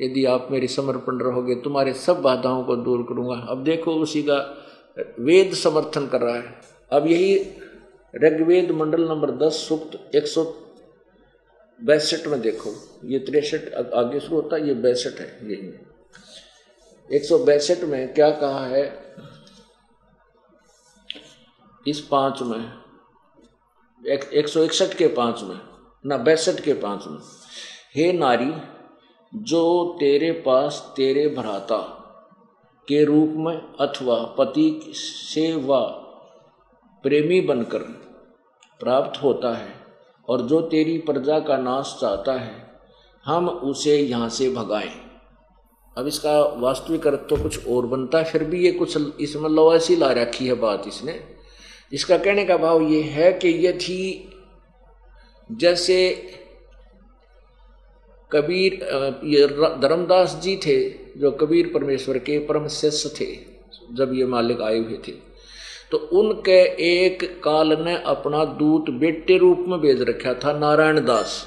यदि 0.00 0.24
आप 0.26 0.48
मेरी 0.50 0.68
समर्पण 0.68 1.18
रहोगे, 1.20 1.54
तुम्हारे 1.56 1.92
सब 1.94 2.20
बाधाओं 2.22 2.62
को 2.64 2.76
दूर 2.78 3.02
करूँगा। 3.08 3.36
अब 3.50 3.62
देखो, 3.64 3.92
उसी 3.92 4.22
का 4.22 4.36
वेद 5.20 5.52
समर्थन 5.54 6.06
कर 6.06 6.20
रहा 6.20 6.34
है। 6.34 6.54
अब 6.90 7.06
यही 7.06 7.34
ऋग्वेद 8.14 8.70
मंडल 8.72 9.08
नंबर 9.08 9.30
दस, 9.38 9.54
सुक्त 9.68 10.16
एक 10.16 10.26
सौ 10.26 10.44
बैसठ 11.84 12.26
में 12.26 12.40
देखो 12.40 13.00
ये 13.04 13.18
तिरसठ 13.18 13.74
आगे 13.94 14.20
शुरू 14.20 14.36
होता 14.36 14.56
है 14.56 14.68
ये 14.68 14.74
बैसठ 14.74 15.20
है 15.20 15.50
यही 15.50 17.16
एक 17.16 17.24
सौ 17.24 17.38
बैसठ 17.38 17.84
में 17.84 18.14
क्या 18.14 18.30
कहा 18.30 18.66
है? 18.66 19.14
इस 21.88 22.00
पाँच 22.00 22.42
में 22.42 22.72
एक, 24.06 24.24
एक 24.24 24.48
सौ 24.48 24.62
इकसठ 24.62 24.94
के 24.94 25.06
पाँच 25.06 25.42
में 25.42 25.60
ना 26.06 26.16
बैसठ 26.16 26.60
के 26.60 26.74
पाँच 26.74 27.04
में 27.06 27.18
हे 27.96 28.12
नारी 28.12 28.52
जो 29.34 29.96
तेरे 30.00 30.32
पास 30.32 30.92
तेरे 30.96 31.28
भ्राता 31.28 31.94
के 32.88 33.04
रूप 33.04 33.28
में 33.28 33.56
अथवा 33.56 34.24
पति 34.24 34.92
से 34.94 35.54
व 35.54 35.80
प्रेमी 37.02 37.40
बनकर 37.40 37.78
प्राप्त 38.80 39.22
होता 39.22 39.56
है 39.56 39.77
और 40.28 40.42
जो 40.42 40.60
तेरी 40.62 40.96
प्रजा 41.00 41.38
का 41.40 41.56
नाश 41.58 41.96
चाहता 42.00 42.32
है, 42.32 42.66
हम 43.24 43.48
उसे 43.48 43.96
यहाँ 43.96 44.28
से 44.28 44.48
भगाएँ। 44.50 44.90
अब 45.96 46.06
इसका 46.06 46.38
वास्तविक 46.58 47.06
अर्थ 47.06 47.20
तो 47.28 47.36
कुछ 47.36 47.66
और 47.68 47.86
बनता 47.86 48.18
है 48.18 48.24
फिर 48.24 48.44
भी 48.44 48.64
ये 48.64 48.72
कुछ 48.72 48.96
इसमें 49.20 49.48
लवासी 49.50 49.96
ला 49.96 50.10
रखी 50.14 50.46
है 50.46 50.54
बात 50.56 50.84
इसने। 50.88 51.18
इसका 51.92 52.18
कहने 52.18 52.44
का 52.44 52.56
भाव 52.56 52.82
ये 52.82 53.00
है 53.02 53.32
कि 53.34 53.48
ये 53.48 53.72
थी 53.74 54.00
जैसे 55.50 55.96
कबीर 58.30 58.72
ये 59.24 59.46
धर्मदास 59.78 60.34
जी 60.42 60.56
थे, 60.56 60.78
जो 61.18 61.30
कबीर 61.32 61.70
परमेश्वर 61.74 62.18
के 62.18 62.38
परम 62.46 62.66
शिष्य 62.70 63.08
थे, 63.20 63.26
जब 63.92 64.12
ये 64.14 64.26
मालिक 64.26 64.60
आए 64.60 64.78
हुए 64.78 64.98
थे। 65.08 65.12
तो 65.92 65.98
उनके 66.14 66.60
एक 66.86 67.22
काल 67.44 67.72
ने 67.82 67.96
अपना 68.06 68.44
दूत 68.58 68.90
बेटे 68.90 69.38
रूप 69.38 69.64
में 69.68 69.78
भेज 69.80 70.02
रखा 70.02 70.34
था, 70.34 70.52
नारायण 70.58 71.04
दास। 71.04 71.44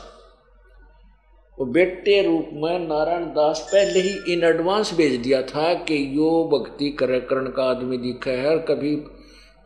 वो 1.58 1.66
बेटे 1.68 2.22
रूप 2.22 2.50
में 2.54 2.80
नारायण 2.80 3.26
दास 3.32 3.60
पहले 3.74 4.00
ही 4.00 4.34
इन 4.34 4.44
एडवांस 4.44 4.94
भेज 4.98 5.16
दिया 5.16 5.42
था 5.42 5.74
कि 5.74 5.98
यो 6.18 6.30
भक्ति 6.54 6.90
कर 6.90 7.20
करण 7.20 7.48
का 7.48 7.64
आदमी 7.64 7.98
दिखा 7.98 8.32
है 8.32 8.50
और 8.50 8.66
कभी 8.70 8.96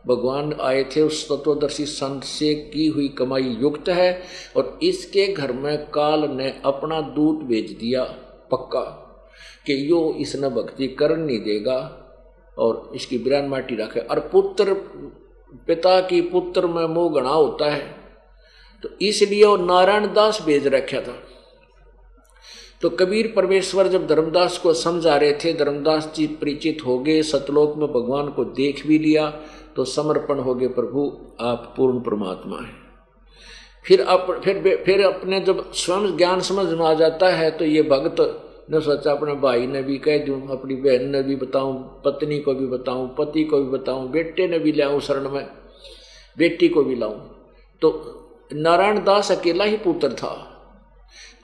भगवान 0.04 0.52
आए 0.60 0.82
थे, 0.86 1.00
उस 1.00 1.26
तत्वदर्शी 1.28 1.84
संत 1.86 2.24
से 2.24 2.54
की 2.54 2.86
हुई 2.86 3.08
कमाई 3.08 3.56
युक्त 3.60 3.88
है 3.88 4.22
और 4.56 4.78
इसके 4.82 5.26
घर 5.26 5.52
में 5.52 5.76
काल 5.90 6.28
ने 6.30 6.48
अपना 6.64 7.00
दूत 7.00 7.42
भेज 7.44 7.70
दिया, 7.70 8.02
पक्का, 8.52 8.80
कि 9.66 9.90
यो 9.90 10.16
इसने 10.20 10.48
भक्ति 10.50 10.86
कर 10.88 11.16
नहीं 11.16 11.38
देगा। 11.40 11.78
और 12.58 12.92
इसकी 12.94 13.18
बिरान 13.18 13.44
माटी 13.44 13.76
रखे। 13.76 14.00
और 14.00 14.18
पुत्र, 14.32 14.74
पिता 15.66 16.00
की 16.00 16.20
पुत्र 16.20 16.66
में 16.66 16.86
मोह 16.86 17.12
गणा 17.12 17.30
होता 17.30 17.70
है। 17.70 17.96
तो 18.82 18.88
इसलिए 19.02 19.44
वो 19.44 19.56
नारायण 19.56 20.06
दास 20.06 20.42
भेज 20.46 20.66
रखा 20.66 21.00
था। 21.00 21.14
तो 22.82 22.90
कबीर 22.90 23.32
परमेश्वर 23.36 23.88
जब 23.88 24.06
धर्मदास 24.06 24.58
को 24.58 24.72
समझा 24.74 25.16
रहे 25.16 25.32
थे, 25.32 25.52
धर्मदास 25.52 26.12
जी 26.16 26.26
परिचित 26.26 26.78
हो 26.86 26.98
गए, 26.98 27.22
सतलोक 27.22 27.76
में 27.76 27.88
भगवान 27.88 28.28
को 28.28 28.44
देख 28.44 28.86
भी 28.86 28.98
लिया 28.98 29.30
तो 29.76 29.84
समर्पण 29.84 30.38
हो 30.38 30.54
गए, 30.54 30.68
प्रभु, 30.68 31.20
आप 31.40 31.74
पूर्ण 31.76 32.00
परमात्मा 32.00 32.56
हैं। 32.56 32.86
फिर 33.86 34.00
अप, 34.00 34.40
फिर 34.44 34.82
फिर 34.86 35.06
अपने 35.06 35.40
जब 35.40 35.72
स्वयं 35.72 36.16
ज्ञान 36.16 36.40
समझ 36.40 36.72
में 36.72 36.86
आ 36.86 36.94
जाता 36.94 37.28
है 37.28 37.50
तो 37.50 37.64
ये 37.64 37.82
भक्त 37.82 38.20
ने 38.68 38.80
सोचा 38.80 39.12
अपने 39.12 39.34
भाई 39.34 39.66
ने 39.66 39.82
भी 39.82 39.98
कह 39.98 40.24
दूँ, 40.24 40.40
अपनी 40.50 40.74
बहन 40.74 41.08
ने 41.10 41.22
भी 41.22 41.36
बताऊँ, 41.36 42.02
पत्नी 42.04 42.38
को 42.38 42.54
भी 42.54 42.66
बताऊँ, 42.66 43.14
पति 43.18 43.44
को 43.44 43.60
भी 43.60 43.70
बताऊँ, 43.70 44.08
बेटे 44.10 44.48
ने 44.48 44.58
भी 44.58 44.72
लाऊँ 44.72 45.00
शरण 45.00 45.28
में, 45.30 45.46
बेटी 46.36 46.68
को 46.68 46.82
भी 46.84 46.96
लाऊँ। 46.96 47.20
तो 47.82 47.92
नारायण 48.52 49.04
दास 49.04 49.30
अकेला 49.32 49.64
ही 49.64 49.76
पुत्र 49.76 50.12
था। 50.12 50.34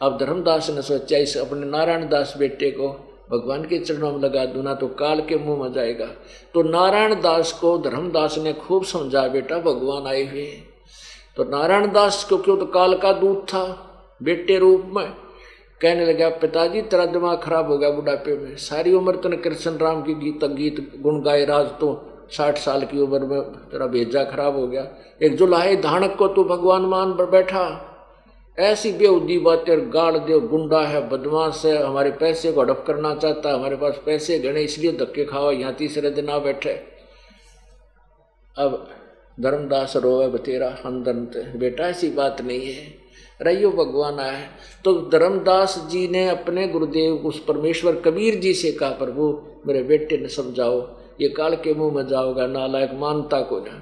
अब 0.03 0.19
धर्मदास 0.19 0.71
ने 0.71 0.83
सोचा, 0.83 1.17
इस 1.17 1.37
अपने 1.37 1.67
नारायण 1.67 2.09
दास 2.09 2.35
बेटे 2.39 2.71
को 2.71 2.89
भगवान 3.31 3.65
के 3.65 3.79
चरणों 3.79 4.13
में 4.13 4.21
लगा 4.21 4.45
दू, 4.45 4.63
ना 4.63 4.75
तो 4.75 4.89
काल 4.89 5.21
के 5.21 5.37
मुँह 5.37 5.63
में 5.63 5.73
जाएगा। 5.73 6.07
तो 6.55 6.63
नारायण 6.63 7.15
दास 7.21 7.53
को, 7.53 7.77
धर्मदास 7.79 8.39
ने 8.39 8.53
खूब 8.53 8.85
समझा, 8.85 9.27
बेटा 9.29 9.59
भगवान 9.61 10.07
आए 10.07 10.25
हुए 10.27 10.47
तो 11.37 11.45
नारायण 11.45 11.93
दास 11.93 12.25
को 12.25 12.37
क्यों 12.39 12.57
तो 12.57 12.67
काल 12.67 12.97
का 12.99 13.13
दूत 13.13 13.45
था, 13.49 13.65
बेटे 14.23 14.59
रूप 14.59 14.91
में? 14.95 15.22
कहने 15.83 16.05
लगा, 16.07 16.29
पिताजी, 16.31 16.83
तेरा 16.83 17.05
दिमाग 17.07 17.39
खराब 17.43 17.71
हो 17.71 17.79
गया 17.79 17.91
बुढ़ापे 17.91 18.37
में। 18.37 18.57
सारी 18.57 18.93
उम्र 18.95 19.17
तने 19.17 19.37
कृष्ण 19.39 19.77
राम 19.79 20.03
की 20.03 20.15
गीत 20.15 20.45
गीत 20.53 20.77
गुण 21.01 21.21
गाए 21.23 21.45
राज 21.45 21.67
तो 21.81 21.89
साठ 22.33 22.59
साल 22.59 22.85
की 22.85 23.01
उम्र 23.01 23.19
में 23.21 23.41
तेरा 23.71 23.87
भेजा 23.87 24.23
खराब 24.25 24.57
हो 24.57 24.67
गया। 24.67 24.83
एक 25.23 25.31
जो 25.31 25.37
जुलाहे 25.37 25.75
धानक 25.77 26.15
को 26.19 26.29
तू 26.29 26.45
भगवान 26.45 26.83
मान 26.83 27.13
पर 27.13 27.27
बैठा। 27.31 27.65
ऐसी 28.59 28.93
बेउदी 28.93 29.39
बातें 29.39 29.93
गाड़ 29.93 30.17
दे 30.19 30.39
गुंडा 30.39 30.81
है, 30.81 31.09
बदमाश 31.09 31.65
है। 31.67 31.77
हमारे 31.83 32.11
पैसे 32.11 32.53
को 32.53 32.61
हड़प 32.61 32.85
करना 32.87 33.15
चाहता 33.15 33.49
है। 33.49 33.55
हमारे 33.55 33.77
पास 33.77 34.01
पैसे 34.07 34.39
गणे 34.39 34.63
इसलिए 34.63 34.93
धक्के 34.93 35.25
खावा 35.25 35.53
यहाँ 35.53 35.75
तीसरे 35.75 36.11
दिन 36.11 36.29
आ 36.29 36.39
बैठे। 36.39 36.73
अब 38.57 38.87
धर्मदास 39.39 39.97
रोए 39.97 40.29
बतेरा 40.29 40.69
अंदर 40.87 41.13
बेटा, 41.57 41.89
ऐसी 41.89 42.11
बात 42.11 42.41
नहीं 42.41 42.73
है। 42.73 43.02
रहियो 43.43 43.71
भगवान 43.71 44.19
है। 44.21 44.49
तो 44.85 44.93
धर्मदास 45.11 45.79
जी 45.91 46.07
ने 46.09 46.29
अपने 46.29 46.67
गुरुदेव 46.69 47.27
उस 47.27 47.45
परमेश्वर 47.45 48.01
कबीर 48.01 48.35
जी 48.35 48.53
से 48.55 48.73
कहा, 48.73 48.91
प्रभु, 48.91 49.41
मेरे 49.67 49.83
बेटे 49.83 50.19
ने 50.19 50.29
समझाओ, 50.29 50.81
ये 51.21 51.29
काल 51.29 51.57
के 51.57 51.75
मुँह 51.75 51.95
में 51.95 52.07
जाओगा, 52.09 52.47
नालायक 52.47 52.91
मानता 52.95 53.41
को 53.41 53.59
ना 53.61 53.81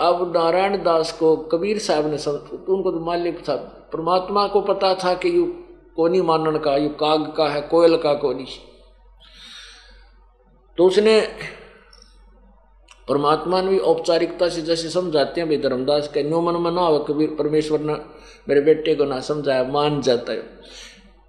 अब 0.00 0.32
नारायण 0.36 0.82
दास 0.82 1.12
को 1.12 1.36
कबीर 1.36 1.78
साहब 1.78 2.10
ने 2.10 2.18
समझ 2.18 2.68
उनको 2.68 2.90
तो 2.90 3.00
मालिक 3.00 3.38
था, 3.38 3.56
परमात्मा 3.92 4.46
को 4.46 4.60
पता 4.60 4.94
था 4.94 5.14
कि 5.14 5.36
यू 5.36 5.44
कोनी 5.96 6.20
मानन 6.22 6.58
का, 6.58 6.76
यू 6.76 6.88
काग 6.90 7.32
का 7.36 7.48
है, 7.48 7.60
कोयल 7.60 7.96
का 7.96 8.14
कोनी। 8.14 8.46
तो 10.78 10.86
उसने 10.86 11.20
परमात्मा 13.08 13.60
ने 13.62 13.68
भी 13.68 13.78
औपचारिकता 13.78 14.48
से 14.48 14.62
जैसे 14.62 14.88
समझाते 14.88 15.40
हैं, 15.40 15.48
भाई 15.48 15.58
धर्मदास 15.58 16.08
के 16.08 16.22
न्यो 16.22 16.40
मन 16.40 17.04
कबीर, 17.08 17.34
परमेश्वर 17.38 17.80
ने 17.80 17.94
मेरे 18.50 18.60
बेटे 18.60 18.94
को 18.94 19.04
ना 19.04 19.20
समझाया, 19.20 19.64
मान 19.64 20.02
जाता 20.02 20.32
है। 20.32 20.42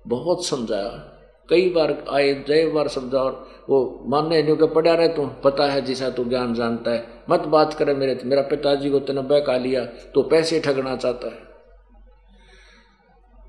बहुत 0.07 0.45
समझाया। 0.45 1.07
कई 1.49 1.69
बार 1.69 2.05
आए 2.11 2.34
जय 2.47 2.67
बार 2.67 2.88
समझा 2.88 3.17
और 3.17 3.49
वो 3.69 4.03
मानने 4.05 4.43
न्यू 4.43 4.55
के 4.55 4.67
पढ़ा 4.67 4.93
रहे, 4.93 5.07
तू 5.07 5.28
पता 5.43 5.65
है 5.65 5.82
जिसा 5.82 6.09
तू 6.09 6.24
ज्ञान 6.24 6.53
जानता 6.53 6.91
है। 6.91 7.07
मत 7.30 7.39
बात 7.39 7.74
करे 7.74 7.93
मेरे, 7.93 8.19
मेरा 8.26 8.41
पिताजी 8.41 8.89
को 8.89 8.99
तेने 8.99 9.22
बहका 9.22 9.57
लिया 9.57 9.86
तो 9.86 10.24
पैसे 10.24 10.59
ठगना 10.59 10.95
चाहता 10.95 11.28
है। 11.28 11.51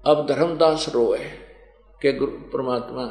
अब 0.06 0.26
धर्मदास 0.26 0.88
रोए। 0.94 1.18
के 2.02 2.12
गुरु, 2.12 2.32
परमात्मा, 2.32 3.02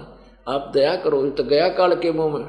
आप 0.47 0.72
दया 0.74 0.95
करो 0.95 1.30
तो 1.30 1.43
गया 1.43 1.70
काल 1.70 1.95
के 1.95 2.12
मुँह 2.12 2.38
में। 2.38 2.45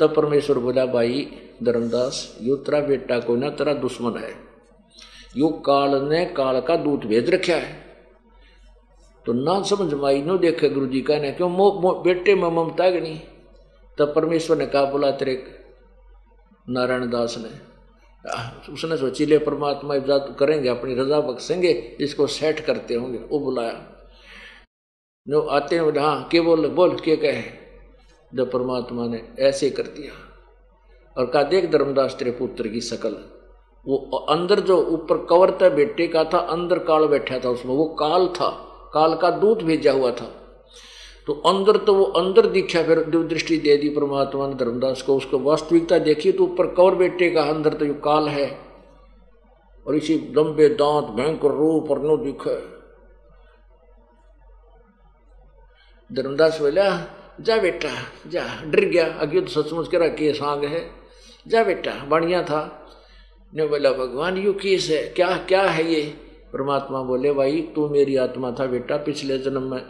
तब 0.00 0.14
परमेश्वर 0.14 0.58
बोला, 0.58 0.86
भाई 0.86 1.32
धर्मदास, 1.62 2.38
यो 2.42 2.56
तेरा 2.56 2.80
बेटा 2.80 3.18
को 3.18 3.36
ना, 3.36 3.50
तेरा 3.50 3.74
दुश्मन 3.74 4.18
है। 4.18 4.49
यो 5.36 5.48
काल 5.66 5.94
ने 6.02 6.24
काल 6.26 6.60
का 6.60 6.76
दूत 6.76 7.04
भेज 7.06 7.30
रखा 7.30 7.56
है। 7.56 7.72
तो 9.26 9.32
ना 9.32 9.62
समझ 9.62 9.92
माई 9.94 10.22
नो 10.22 10.38
देखे 10.38 10.68
गुरु 10.68 10.86
जी 10.86 11.00
कहने 11.00 11.32
क्यों 11.32 11.48
मो, 11.48 11.72
मो 11.72 11.92
बेटे 11.94 12.34
में 12.34 12.48
ममता 12.50 12.90
कि 12.90 13.00
नहीं? 13.00 13.20
तब 13.98 14.12
परमेश्वर 14.14 14.56
ने 14.56 14.66
कहा 14.66 14.84
बोला 14.84 15.10
तेरे 15.10 15.42
नारायण 16.68 17.10
दास 17.10 17.36
ने। 17.38 18.72
उसने 18.72 18.96
सोची 18.96 19.26
ले 19.26 19.38
परमात्मा 19.38 19.94
इजाद 19.94 20.36
करेंगे 20.40 20.68
अपनी 20.68 20.94
रजा 20.94 21.20
बख्शेंगे 21.20 21.70
इसको 22.00 22.26
सेट 22.26 22.60
करते 22.60 22.94
होंगे। 22.94 23.18
वो 23.18 23.38
बुलाया। 23.38 23.72
जो 25.26 25.40
आते 25.40 25.76
हैं 25.76 25.98
हाँ 25.98 26.28
के 26.28 26.40
बोल 26.40 26.68
बोल 26.68 26.96
के 26.98 27.16
कहे? 27.16 27.42
जब 28.34 28.50
परमात्मा 28.50 29.06
ने 29.06 29.22
ऐसे 29.38 29.70
कर 29.70 29.82
दिया 29.82 30.12
और 31.16 31.26
कहा 31.26 31.42
देख 31.42 31.70
धर्मदास 31.70 32.16
तेरे 32.18 32.30
पुत्र 32.30 32.68
की 32.68 32.80
शकल। 32.80 33.16
वो 33.86 34.26
अंदर 34.28 34.60
जो 34.60 34.82
ऊपर 34.82 35.26
कवर 35.26 35.50
था 35.50 35.68
बेटे 35.68 36.06
का 36.06 36.24
था, 36.24 36.38
अंदर 36.38 36.78
काल 36.78 37.06
बैठा 37.06 37.38
था 37.38 37.48
उसमें। 37.48 37.74
वो 37.74 37.84
काल 37.84 38.28
था, 38.28 38.48
काल 38.94 39.14
का 39.14 39.30
दूत 39.30 39.62
भेजा 39.62 39.92
हुआ 39.92 40.10
था। 40.10 40.36
तो 41.26 41.32
अंदर 41.32 41.76
तो 41.76 41.94
वो 41.94 42.04
अंदर 42.04 42.46
दिखा, 42.46 42.82
फिर 42.82 43.04
दिव 43.04 43.22
दृष्टि 43.22 43.58
दे 43.58 43.76
दी 43.76 43.88
परमात्मा 43.88 44.46
ने 44.46 44.54
धर्मदास 44.54 45.02
को। 45.02 45.16
उसको 45.16 45.38
वास्तविकता 45.38 45.98
देखी 45.98 46.32
तो 46.32 46.44
ऊपर 46.44 46.66
कवर 46.66 46.94
बेटे 46.94 47.30
का, 47.30 47.42
अंदर 47.42 47.74
तो 47.74 47.84
ये 47.84 47.94
काल 47.94 48.28
है। 48.28 48.58
और 49.86 49.96
इसी 49.96 50.14
लंबे 50.36 50.68
दांत, 50.68 51.04
भयंकर 51.04 51.48
रूप 51.48 51.90
और 51.90 52.02
नो 52.02 52.16
दिखे। 52.16 52.80
धर्मदास 56.14 56.60
बोला, 56.60 57.16
जा 57.40 57.56
बेटा, 57.56 57.88
जा। 58.26 58.62
डर 58.64 58.80
गया। 58.80 59.12
अगे 59.12 59.40
तो 59.40 59.62
सचमुच 59.62 59.88
करा 59.88 60.08
के 60.08 60.32
सांग 60.32 60.64
है। 60.64 60.90
जा 61.48 61.64
बेटा, 61.64 62.04
बढ़िया 62.04 62.42
था। 62.42 62.79
ने 63.56 63.66
बोला, 63.66 63.92
भगवान, 63.92 64.38
यू 64.38 64.52
किस 64.52 64.90
है? 64.90 65.08
क्या 65.08 65.36
क्या 65.36 65.62
है 65.62 65.92
ये? 65.92 66.02
परमात्मा 66.52 67.02
बोले, 67.02 67.32
भाई, 67.32 67.60
तू 67.60 67.88
मेरी 67.88 68.16
आत्मा 68.16 68.50
था 68.50 68.66
बेटा, 68.66 68.96
पिछले 68.96 69.38
जन्म 69.38 69.62
में। 69.62 69.80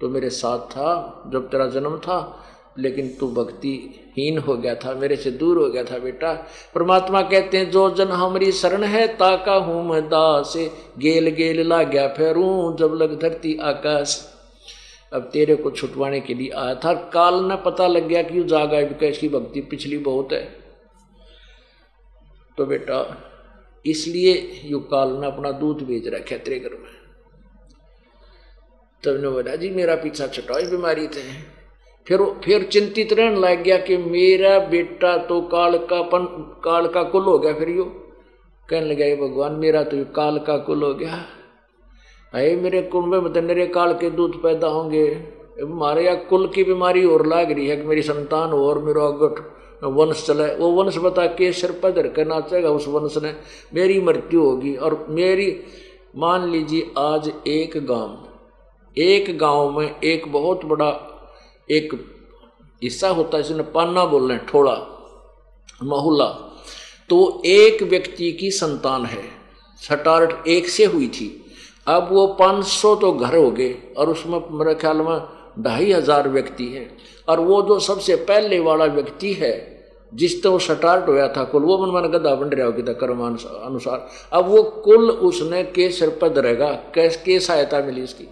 तो 0.00 0.08
मेरे 0.08 0.30
साथ 0.30 0.58
था, 0.58 1.22
जब 1.32 1.50
तेरा 1.50 1.66
जन्म 1.66 1.96
था, 1.96 2.44
लेकिन 2.78 3.16
तू 3.20 3.28
भक्ति 3.28 4.00
हीन 4.16 4.38
हो 4.38 4.56
गया 4.56 4.74
था, 4.74 4.94
मेरे 4.94 5.16
से 5.16 5.30
दूर 5.30 5.58
हो 5.58 5.68
गया 5.68 5.84
था 5.84 5.98
बेटा। 5.98 6.46
परमात्मा 6.74 7.22
कहते 7.22 7.56
हैं, 7.56 7.70
जो 7.70 7.90
जन 7.90 8.08
हमारी 8.08 8.52
शरण 8.52 8.82
है 8.82 9.06
ताका 9.06 9.54
हूँ 9.54 9.90
मैं 9.90 10.06
दास। 10.06 10.54
गेल 10.98 11.28
गेल 11.28 11.68
ला 11.68 11.82
गया 11.82 12.08
फेरू, 12.08 12.76
जब 12.78 12.94
लग 12.94 13.22
धरती 13.22 13.58
आकाश। 13.62 14.34
अब 15.12 15.22
तेरे 15.22 15.56
को 15.56 15.70
छुटवाने 15.70 16.20
के 16.20 16.34
लिए 16.34 16.50
आया 16.50 16.74
था। 16.74 16.94
काल 16.94 17.34
न 17.34 17.62
पता 17.64 17.86
लग 17.86 18.08
गया 18.08 18.22
कि 18.22 18.44
जागा 18.44 18.78
विकास 18.78 19.18
की 19.18 19.28
भक्ति 19.28 19.60
पिछली 19.60 19.98
बहुत 19.98 20.32
है। 20.32 20.57
तो 22.58 22.66
बेटा, 22.66 22.98
इसलिए 23.84 24.34
यु 24.64 24.78
काल 24.86 25.12
ने 25.12 25.26
अपना 25.26 25.50
दूध 25.58 25.82
भेज 25.82 26.08
रखा 26.08 26.36
तेरे 26.38 26.58
घर 26.58 26.74
में। 26.74 26.96
तब 29.02 29.20
ने 29.22 29.28
बोला, 29.28 29.54
जी, 29.56 29.70
मेरा 29.70 29.94
पीछा 29.96 30.26
छुटाओ 30.26 30.70
बीमारी 30.70 31.06
थे 31.08 31.22
फिर 32.06 32.20
फिर 32.44 32.62
चिंतित 32.64 33.12
रहने 33.12 33.40
लग 33.40 33.62
गया 33.62 33.76
कि 33.78 33.96
मेरा 33.96 34.58
बेटा 34.68 35.16
तो 35.26 35.40
काल 35.48 35.76
का 35.86 36.00
पन 36.02 36.24
काल 36.64 36.86
का 36.88 37.02
कुल 37.04 37.22
हो 37.22 37.38
गया 37.38 37.52
फिर 37.54 37.68
यो। 37.68 37.84
कहने 38.68 38.86
लगा 38.86 39.14
भगवान, 39.16 39.52
मेरा 39.54 39.82
तो 39.84 40.04
काल 40.12 40.38
का 40.38 40.56
कुल 40.58 40.82
हो 40.82 40.92
गया। 40.94 41.24
अरे, 42.32 42.54
मेरे 42.56 42.82
कुंभ 42.82 43.14
में 43.14 43.32
तो 43.32 43.42
मेरे 43.42 43.66
काल 43.66 43.92
के 43.94 44.10
दूध 44.10 44.42
पैदा 44.42 44.68
होंगे। 44.68 45.04
हमारे 45.60 46.04
यहाँ 46.04 46.16
कुल 46.24 46.46
की 46.48 46.64
बीमारी 46.64 47.04
और 47.04 47.26
लाग 47.26 47.50
रही 47.50 47.66
है 47.66 47.76
कि 47.76 47.82
मेरी 47.82 48.02
संतान 48.02 48.52
और 48.52 48.82
मेरा 48.84 49.02
अगट 49.04 49.38
वंश 49.82 50.24
चले 50.26 50.54
वो 50.54 50.70
वंश 50.72 50.96
बता 50.98 51.26
के 51.32 51.52
सिर 51.52 51.72
पर 51.72 51.92
धर 51.92 52.08
कर 52.08 52.26
नाचेगा 52.26 52.70
उस 52.70 52.88
वंश 52.88 53.16
ने 53.18 53.34
मेरी 53.74 54.00
मृत्यु 54.00 54.42
होगी। 54.42 54.74
और 54.76 55.06
मेरी, 55.10 55.60
मान 56.16 56.48
लीजिए, 56.50 56.90
आज 56.98 57.32
एक 57.46 57.76
गाँव 57.86 58.24
एक 58.96 59.36
गाँव 59.38 59.78
में 59.78 60.00
एक 60.00 60.30
बहुत 60.32 60.64
बड़ा 60.64 60.90
एक 61.68 61.92
हिस्सा 62.82 63.08
होता 63.08 63.36
है, 63.36 63.42
जिसने 63.42 63.62
पाना 63.62 64.04
बोल 64.04 64.28
रहे 64.28 64.38
ठोड़ा 64.48 64.76
मोहल्ला 65.82 66.26
तो 67.10 67.42
एक 67.46 67.82
व्यक्ति 67.82 68.30
की 68.32 68.50
संतान 68.50 69.04
है। 69.04 69.22
सटारट 69.82 70.46
एक 70.48 70.68
से 70.68 70.84
हुई 70.84 71.08
थी। 71.08 71.28
अब 71.86 72.08
वो 72.12 72.26
500 72.40 72.94
तो 72.94 73.12
घर 73.12 73.36
हो 73.36 73.50
गए, 73.50 73.74
और 73.96 74.08
उसमें 74.08 74.40
मेरे 74.50 74.74
ख्याल 74.74 74.96
में 74.96 75.18
ढाई 75.60 75.92
हज़ार 75.92 76.28
व्यक्ति 76.28 76.66
हैं। 76.66 76.90
और 77.28 77.40
वो 77.40 77.62
जो 77.62 77.78
सबसे 77.80 78.16
पहले 78.16 78.58
वाला 78.58 78.84
व्यक्ति 78.84 79.32
है, 79.32 79.52
जिस 80.12 80.42
तो 80.42 80.58
स्टार्ट 80.58 81.08
होया 81.08 81.28
था 81.28 81.44
कुल, 81.44 81.62
वो 81.62 81.78
मन 81.78 81.92
मन 81.94 82.08
गदा 82.08 82.34
बन 82.34 82.48
रहा 82.48 82.66
होगी 82.66 82.82
कर्म 82.94 83.20
अनुसार। 83.22 84.08
अब 84.32 84.48
वो 84.48 84.62
कुल 84.62 85.10
उसने 85.10 85.62
के 85.64 85.90
सिर 85.90 86.10
पर 86.10 86.28
धरेगा, 86.28 86.70
कैस 86.94 87.16
के 87.16 87.38
सहायता 87.40 87.80
मिली 87.80 88.02
इसकी। 88.02 88.28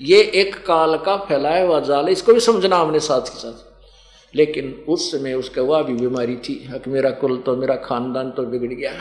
ये 0.00 0.20
एक 0.34 0.54
काल 0.66 0.96
का 0.96 1.16
फैलाया 1.16 1.64
हुआ 1.64 1.80
जाल 1.80 2.08
इसको 2.08 2.32
भी 2.32 2.40
समझना 2.40 2.76
हमने 2.76 3.00
साथ 3.00 3.20
के 3.20 3.38
साथ। 3.38 4.36
लेकिन 4.36 4.84
उस 4.88 5.10
समय 5.12 5.34
उसका 5.34 5.62
वह 5.62 5.82
भी 5.82 5.94
बीमारी 5.94 6.36
थी। 6.36 6.54
कि 6.74 6.90
मेरा 6.90 7.10
कुल 7.10 7.36
तो 7.36 7.56
मेरा 7.56 7.74
खानदान 7.76 8.30
तो 8.30 8.42
बिगड़ 8.42 8.72
गया। 8.72 8.92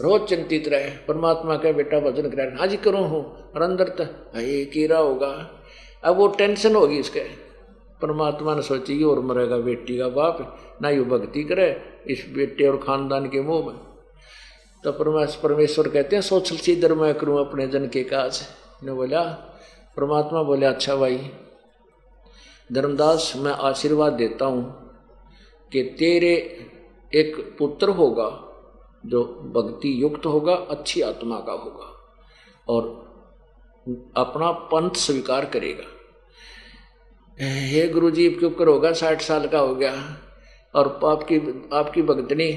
रोज 0.00 0.22
चिंतित 0.22 0.68
रहे। 0.68 0.90
परमात्मा 1.08 1.56
का 1.56 1.72
बेटा, 1.72 2.00
भजन 2.00 2.22
कर 2.22 2.56
हाँ 2.58 2.66
जी, 2.66 2.76
करो 2.76 2.98
हूँ। 2.98 3.24
और 3.54 3.62
अंदर 3.62 3.88
तो 3.88 4.04
ये 4.40 4.64
कीरा 4.64 4.98
होगा। 4.98 5.60
अब 6.04 6.16
वो 6.16 6.26
टेंशन 6.28 6.74
होगी 6.74 6.98
इसके 6.98 7.20
परमात्मा 8.00 8.54
ने 8.54 8.62
सोची 8.62 9.02
और 9.04 9.20
मरेगा 9.20 9.56
बेटी 9.58 9.96
का 9.98 10.08
बाप, 10.08 10.38
ना 10.82 10.90
यू 10.90 11.04
भक्ति 11.04 11.42
करे, 11.44 11.68
इस 12.06 12.24
बेटे 12.34 12.66
और 12.68 12.76
खानदान 12.76 13.28
के 13.28 13.40
मुँह 13.40 13.66
में। 13.66 13.76
तो 14.84 14.92
परमेश्वर 14.94 15.88
कहते 15.88 16.16
हैं 16.16 16.22
सोचल 16.22 16.56
सीधर 16.56 16.94
मैं 16.94 17.14
करूँ 17.14 17.38
अपने 17.40 17.66
जन 17.66 17.86
के 17.88 18.02
काज। 18.04 18.40
ने 18.84 18.92
बोला, 18.92 19.22
परमात्मा 19.96 20.42
बोले 20.42 20.66
अच्छा 20.66 20.96
भाई, 20.96 21.16
धर्मदास, 22.70 23.32
मैं 23.36 23.52
आशीर्वाद 23.52 24.12
देता 24.12 24.46
हूँ 24.46 24.64
कि 25.72 25.82
तेरे 25.98 26.34
एक 27.12 27.36
पुत्र 27.58 27.88
होगा, 27.92 28.28
जो 29.04 29.24
भक्ति 29.54 30.02
युक्त 30.02 30.26
होगा, 30.26 30.54
अच्छी 30.54 31.00
आत्मा 31.02 31.38
का 31.38 31.52
होगा, 31.54 31.90
और 32.68 32.92
अपना 34.16 34.50
पंथ 34.70 34.96
स्वीकार 34.98 35.44
करेगा। 35.46 35.90
हे 37.40 37.88
गुरु 37.88 38.10
जी 38.10 38.30
क्यों 38.30 38.50
कर 38.50 38.66
होगा, 38.66 38.92
साठ 38.92 39.22
साल 39.22 39.46
का 39.46 39.58
हो 39.58 39.74
गया। 39.74 40.18
और 40.74 41.00
आपकी 41.04 41.68
आपकी 41.72 42.02
भक्तनी 42.02 42.52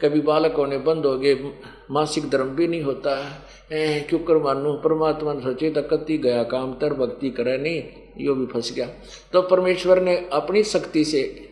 कभी 0.00 0.20
बालक 0.20 0.52
होने 0.52 0.78
बंद 0.78 1.06
हो 1.06 1.18
गए 1.18 1.50
मासिक 1.90 2.30
धर्म 2.30 2.48
भी 2.48 2.66
नहीं 2.66 2.82
होता। 2.82 3.40
है 3.72 4.00
क्यों 4.00 4.40
मानू? 4.40 4.72
परमात्मा 4.72 5.32
ने 5.32 5.40
सोचे 5.40 5.70
तो 5.70 5.82
कति 5.82 6.18
गया 6.18 6.42
काम, 6.42 6.74
तर 6.74 6.94
भक्ति 6.94 7.30
करे 7.30 7.58
नहीं। 7.58 7.84
यो 8.18 8.34
भी 8.34 8.46
फंस 8.46 8.72
गया। 8.72 8.88
तो 9.32 9.42
परमेश्वर 9.42 10.00
ने 10.00 10.28
अपनी 10.32 10.62
शक्ति 10.62 11.04
से 11.04 11.48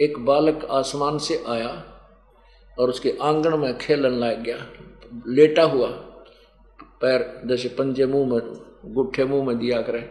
एक 0.00 0.18
बालक 0.18 0.68
आसमान 0.70 1.18
से 1.18 1.44
आया 1.48 1.84
और 2.78 2.88
उसके 2.88 3.14
आँगन 3.22 3.58
में 3.58 3.78
खेलन 3.78 4.10
लग 4.10 4.42
गया। 4.42 4.66
लेटा 5.28 5.62
हुआ। 5.62 5.88
पैर 7.00 7.40
जैसे 7.46 7.68
पंजे 7.68 8.06
मुँह 8.06 8.28
में, 8.28 8.40
गुट्ठे 8.94 9.24
मुँह 9.24 9.46
में 9.46 9.58
दिया 9.58 9.82
करे। 9.82 10.10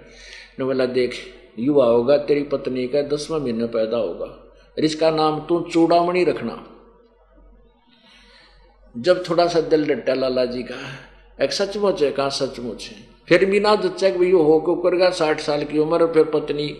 ने 0.59 0.65
बोला, 0.65 0.85
देख 0.85 1.13
युवा 1.59 1.85
होगा, 1.85 2.17
तेरी 2.17 2.43
पत्नी 2.43 2.87
का 2.87 3.01
दसवां 3.01 3.41
महीने 3.41 3.65
पैदा 3.65 3.97
होगा। 3.97 4.25
और 4.25 4.83
इसका 4.83 5.11
नाम 5.11 5.39
तू 5.39 5.61
चूड़ामणि 5.61 6.23
रखना। 6.23 6.65
जब 8.97 9.29
थोड़ा 9.29 9.47
सा 9.47 9.61
दिल 9.61 9.85
डटा 9.85 10.13
लाला 10.13 10.45
जी 10.45 10.63
का, 10.63 10.75
एक 11.43 11.51
सचमुच 11.51 12.03
है, 12.03 12.11
कहा 12.11 12.29
सचमुच 12.29 12.87
है। 12.87 13.07
फिर 13.27 13.45
भी 13.45 13.59
ना 13.59 13.75
जच्चा 13.75 14.09
कि 14.09 14.31
हो 14.31 14.59
को 14.59 14.75
करेगा 14.75 15.09
साठ 15.09 15.39
साल 15.39 15.63
की 15.63 15.77
उम्र, 15.77 16.07
फिर 16.07 16.23
पत्नी, 16.23 16.77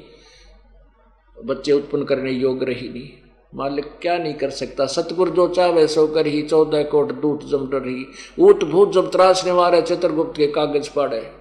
बच्चे 1.45 1.71
उत्पन्न 1.71 2.03
करने 2.03 2.31
योग्य 2.31 2.65
रही 2.65 2.89
नहीं। 2.89 3.23
मालिक 3.55 3.85
क्या 4.01 4.17
नहीं 4.17 4.33
कर 4.33 4.49
सकता, 4.49 4.85
सतगुरु 4.85 5.31
जो 5.31 5.47
चाहे 5.47 5.87
सो 5.87 6.07
कर 6.07 6.27
ही, 6.27 6.41
चौदह 6.41 6.83
कोट 6.83 7.11
दूत 7.11 7.45
जमटर 7.45 7.87
ही, 7.87 8.05
ऊट 8.39 8.63
भूत 8.63 8.93
जब 8.93 9.11
त्रासने 9.11 9.51
वाले 9.51 9.81
चित्रगुप्त 9.81 10.37
के 10.37 10.47
कागज़ 10.47 10.89
पड़े। 10.95 11.38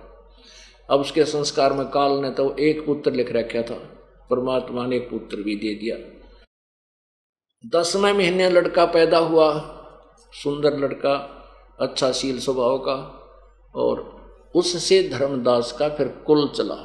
अब 0.88 1.00
उसके 1.00 1.24
संस्कार 1.24 1.72
में 1.72 1.86
काल 1.88 2.12
ने 2.12 2.30
तो 2.30 2.56
एक 2.56 2.86
पुत्र 2.86 3.12
लिख 3.12 3.32
रखा 3.32 3.62
था, 3.62 3.78
परमात्मा 4.30 4.86
ने 4.86 4.96
एक 4.96 5.10
पुत्र 5.10 5.36
भी 5.36 5.56
दे 5.56 5.74
दिया। 5.74 5.96
दसवें 7.66 8.12
महीने 8.12 8.50
लड़का 8.50 8.84
पैदा 8.86 9.18
हुआ, 9.18 9.48
सुंदर 10.32 10.78
लड़का 10.78 11.14
अच्छा 11.80 12.12
शील 12.12 12.38
स्वभाव 12.40 12.78
का, 12.78 12.94
और 13.74 14.18
उससे 14.54 15.08
धर्मदास 15.08 15.72
का 15.72 15.88
फिर 15.88 16.08
कुल 16.08 16.48
चला। 16.48 16.76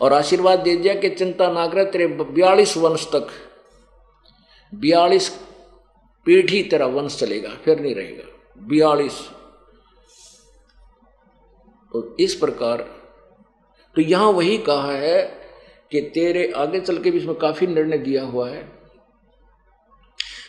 और 0.00 0.12
आशीर्वाद 0.12 0.58
दे 0.58 0.76
दिया 0.76 0.94
कि 0.94 1.10
चिंता 1.10 1.50
ना 1.52 1.66
करे, 1.66 1.84
तेरे 1.84 2.06
बयालीस 2.06 2.76
वंश 2.76 3.06
तक, 3.06 3.28
बयालीस 4.72 5.28
पीढ़ी 6.26 6.62
तेरा 6.62 6.86
वंश 6.86 7.18
चलेगा, 7.18 7.54
फिर 7.54 7.80
नहीं 7.80 7.94
रहेगा। 7.94 8.24
बयालीस। 8.58 9.20
तो 11.92 12.16
इस 12.20 12.34
प्रकार 12.34 13.01
तो 13.96 14.02
यहाँ 14.02 14.30
वही 14.32 14.58
कहा 14.58 14.92
है 14.92 15.22
कि 15.92 16.00
तेरे 16.14 16.50
आगे 16.56 16.80
चल 16.80 16.98
के 16.98 17.10
भी 17.10 17.18
इसमें 17.18 17.34
काफ़ी 17.34 17.66
निर्णय 17.66 17.98
दिया 17.98 18.24
हुआ 18.24 18.48
है 18.50 18.62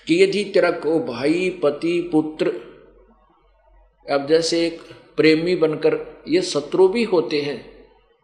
कि 0.07 0.21
यदि 0.23 0.43
तेरा 0.43 0.71
को 0.71 0.99
भाई, 0.99 1.49
पति, 1.63 2.09
पुत्र, 2.11 2.51
अब 4.05 4.27
जैसे 4.27 4.65
एक 4.67 4.79
प्रेमी 5.17 5.55
बनकर 5.55 5.97
ये 6.27 6.41
शत्रु 6.41 6.87
भी 6.87 7.03
होते 7.03 7.41
हैं, 7.41 7.59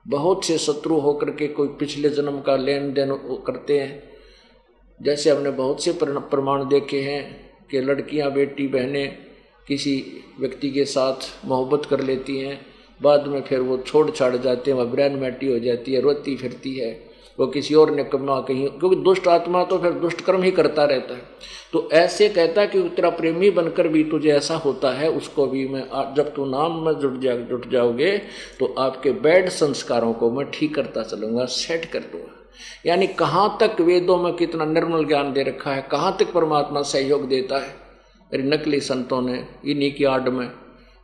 बहुत 0.05 0.45
से 0.45 0.57
शत्रु 0.57 0.99
होकर 0.99 1.29
के 1.29 1.47
कोई 1.47 1.67
पिछले 1.79 2.09
जन्म 2.09 2.39
का 2.41 2.55
लेन 2.55 2.91
देन 2.93 3.11
करते 3.47 3.79
हैं। 3.79 4.03
जैसे 4.99 5.29
हमने 5.29 5.51
बहुत 5.51 5.83
से 5.83 5.91
प्रमाण 6.03 6.67
देखे 6.69 7.01
हैं 7.01 7.21
कि 7.71 7.81
लड़कियाँ 7.81 8.31
बेटी 8.31 8.67
बहनें 8.67 9.17
किसी 9.67 9.95
व्यक्ति 10.39 10.69
के 10.71 10.85
साथ 10.85 11.45
मोहब्बत 11.45 11.85
कर 11.85 11.99
लेती 11.99 12.37
हैं 12.37 12.59
बाद 13.01 13.27
में 13.27 13.41
फिर 13.41 13.59
वो 13.59 13.77
छोड़ 13.77 14.09
छाड़ 14.09 14.35
जाते 14.35 14.71
हैं, 14.71 14.77
वह 14.77 14.85
ब्रैन 14.85 15.15
मैटी 15.15 15.47
हो 15.47 15.59
जाती 15.59 15.93
है, 15.93 16.01
रोती 16.01 16.35
फिरती 16.35 16.75
है। 16.75 16.91
वो 17.39 17.45
किसी 17.47 17.75
और 17.75 17.91
ने 17.91 18.03
कमा 18.03 18.39
कहीं, 18.41 18.67
क्योंकि 18.69 18.95
दुष्ट 18.95 19.27
आत्मा 19.27 19.63
तो 19.63 19.77
फिर 19.77 19.91
दुष्ट 19.91 20.21
कर्म 20.21 20.41
ही 20.43 20.51
करता 20.51 20.83
रहता 20.83 21.13
है। 21.13 21.21
तो 21.73 21.89
ऐसे 21.91 22.27
कहता 22.29 22.61
है 22.61 22.67
कि 22.67 22.81
तेरा 22.89 23.09
प्रेमी 23.09 23.49
बनकर 23.49 23.87
भी 23.87 24.03
तुझे 24.03 24.29
ऐसा 24.29 24.55
होता 24.55 24.91
है, 24.91 25.09
उसको 25.09 25.45
भी 25.47 25.67
मैं 25.67 26.13
जब 26.15 26.33
तू 26.35 26.45
नाम 26.45 26.85
में 26.85 26.93
जुट 26.93 27.19
जा, 27.19 27.35
जुट 27.35 27.69
जाओगे 27.71 28.17
तो 28.59 28.73
आपके 28.79 29.11
बैड 29.11 29.49
संस्कारों 29.49 30.13
को 30.13 30.31
मैं 30.31 30.49
ठीक 30.51 30.75
करता 30.75 31.03
चलूँगा, 31.03 31.45
सेट 31.45 31.85
कर 31.85 31.99
दूँगा। 31.99 32.35
यानी 32.85 33.07
कहाँ 33.07 33.57
तक 33.61 33.81
वेदों 33.81 34.17
में 34.17 34.33
कितना 34.33 34.65
निर्मल 34.65 35.05
ज्ञान 35.05 35.33
दे 35.33 35.43
रखा 35.43 35.71
है, 35.71 35.87
कहाँ 35.91 36.15
तक 36.19 36.33
परमात्मा 36.33 36.81
सहयोग 36.81 37.27
देता 37.27 37.57
है? 37.57 37.75
मेरे 38.31 38.43
नकली 38.43 38.79
संतों 38.79 39.21
ने, 39.21 39.43
इन्हीं 39.65 39.93
की 39.93 40.03
आड़ 40.03 40.29
में, 40.29 40.49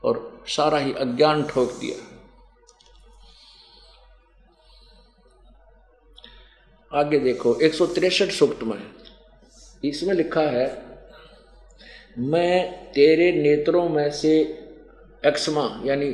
और 0.03 0.34
सारा 0.47 0.77
ही 0.77 0.93
अज्ञान 0.93 1.43
ठोक 1.43 1.71
दिया। 1.71 1.97
आगे 6.91 7.19
देखो, 7.19 7.55
एक 7.55 7.73
सौ 7.73 7.85
तिरसठ 7.85 8.31
सूक्त 8.31 8.63
में 8.63 8.77
इसमें 9.83 10.13
लिखा 10.15 10.41
है, 10.41 10.67
मैं 12.17 12.91
तेरे 12.91 13.31
नेत्रों 13.31 13.87
में 13.89 14.11
से 14.11 14.37
एक्समा, 15.25 15.81
यानी 15.85 16.11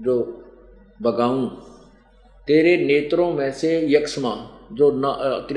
जो 0.00 0.16
बगाऊं, 1.02 1.48
तेरे 2.48 2.76
नेत्रों 2.76 3.32
में 3.32 3.52
से 3.52 3.70
यक्ष्मा, 3.90 4.34
जो 4.72 4.90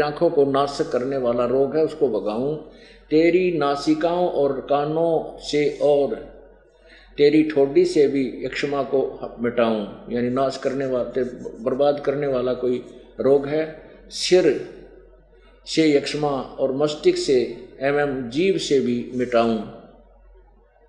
आँखों 0.04 0.30
को 0.30 0.46
नाश 0.46 0.78
करने 0.92 1.18
वाला 1.18 1.46
रोग 1.46 1.76
है, 1.76 1.84
उसको 1.84 2.10
भगाऊं 2.10 2.56
तेरी 3.10 3.52
नासिकाओं 3.58 4.30
और 4.30 4.60
कानों 4.62 5.38
से 5.40 5.68
और 5.82 6.35
तेरी 7.18 7.44
ठोडी 7.44 7.86
से 7.86 8.08
भी 8.08 8.24
यक्षमा 8.46 8.82
को 8.84 9.02
मिटाऊं, 9.40 9.86
यानी 10.12 10.30
नाश 10.30 10.58
करने 10.58 10.86
वाले 10.86 11.24
बर्बाद 11.64 12.00
करने 12.00 12.28
वाला 12.28 12.54
कोई 12.54 12.84
रोग 13.20 13.48
है? 13.48 13.64
सिर 14.10 14.48
से 15.68 15.90
यक्षमा 15.92 16.30
और 16.30 16.76
मस्तिष्क 16.76 17.18
से 17.18 17.38
एम 17.82 18.00
एम 18.00 18.22
जीव 18.30 18.58
से 18.58 18.80
भी 18.80 18.98
मिटाऊं, 19.16 19.58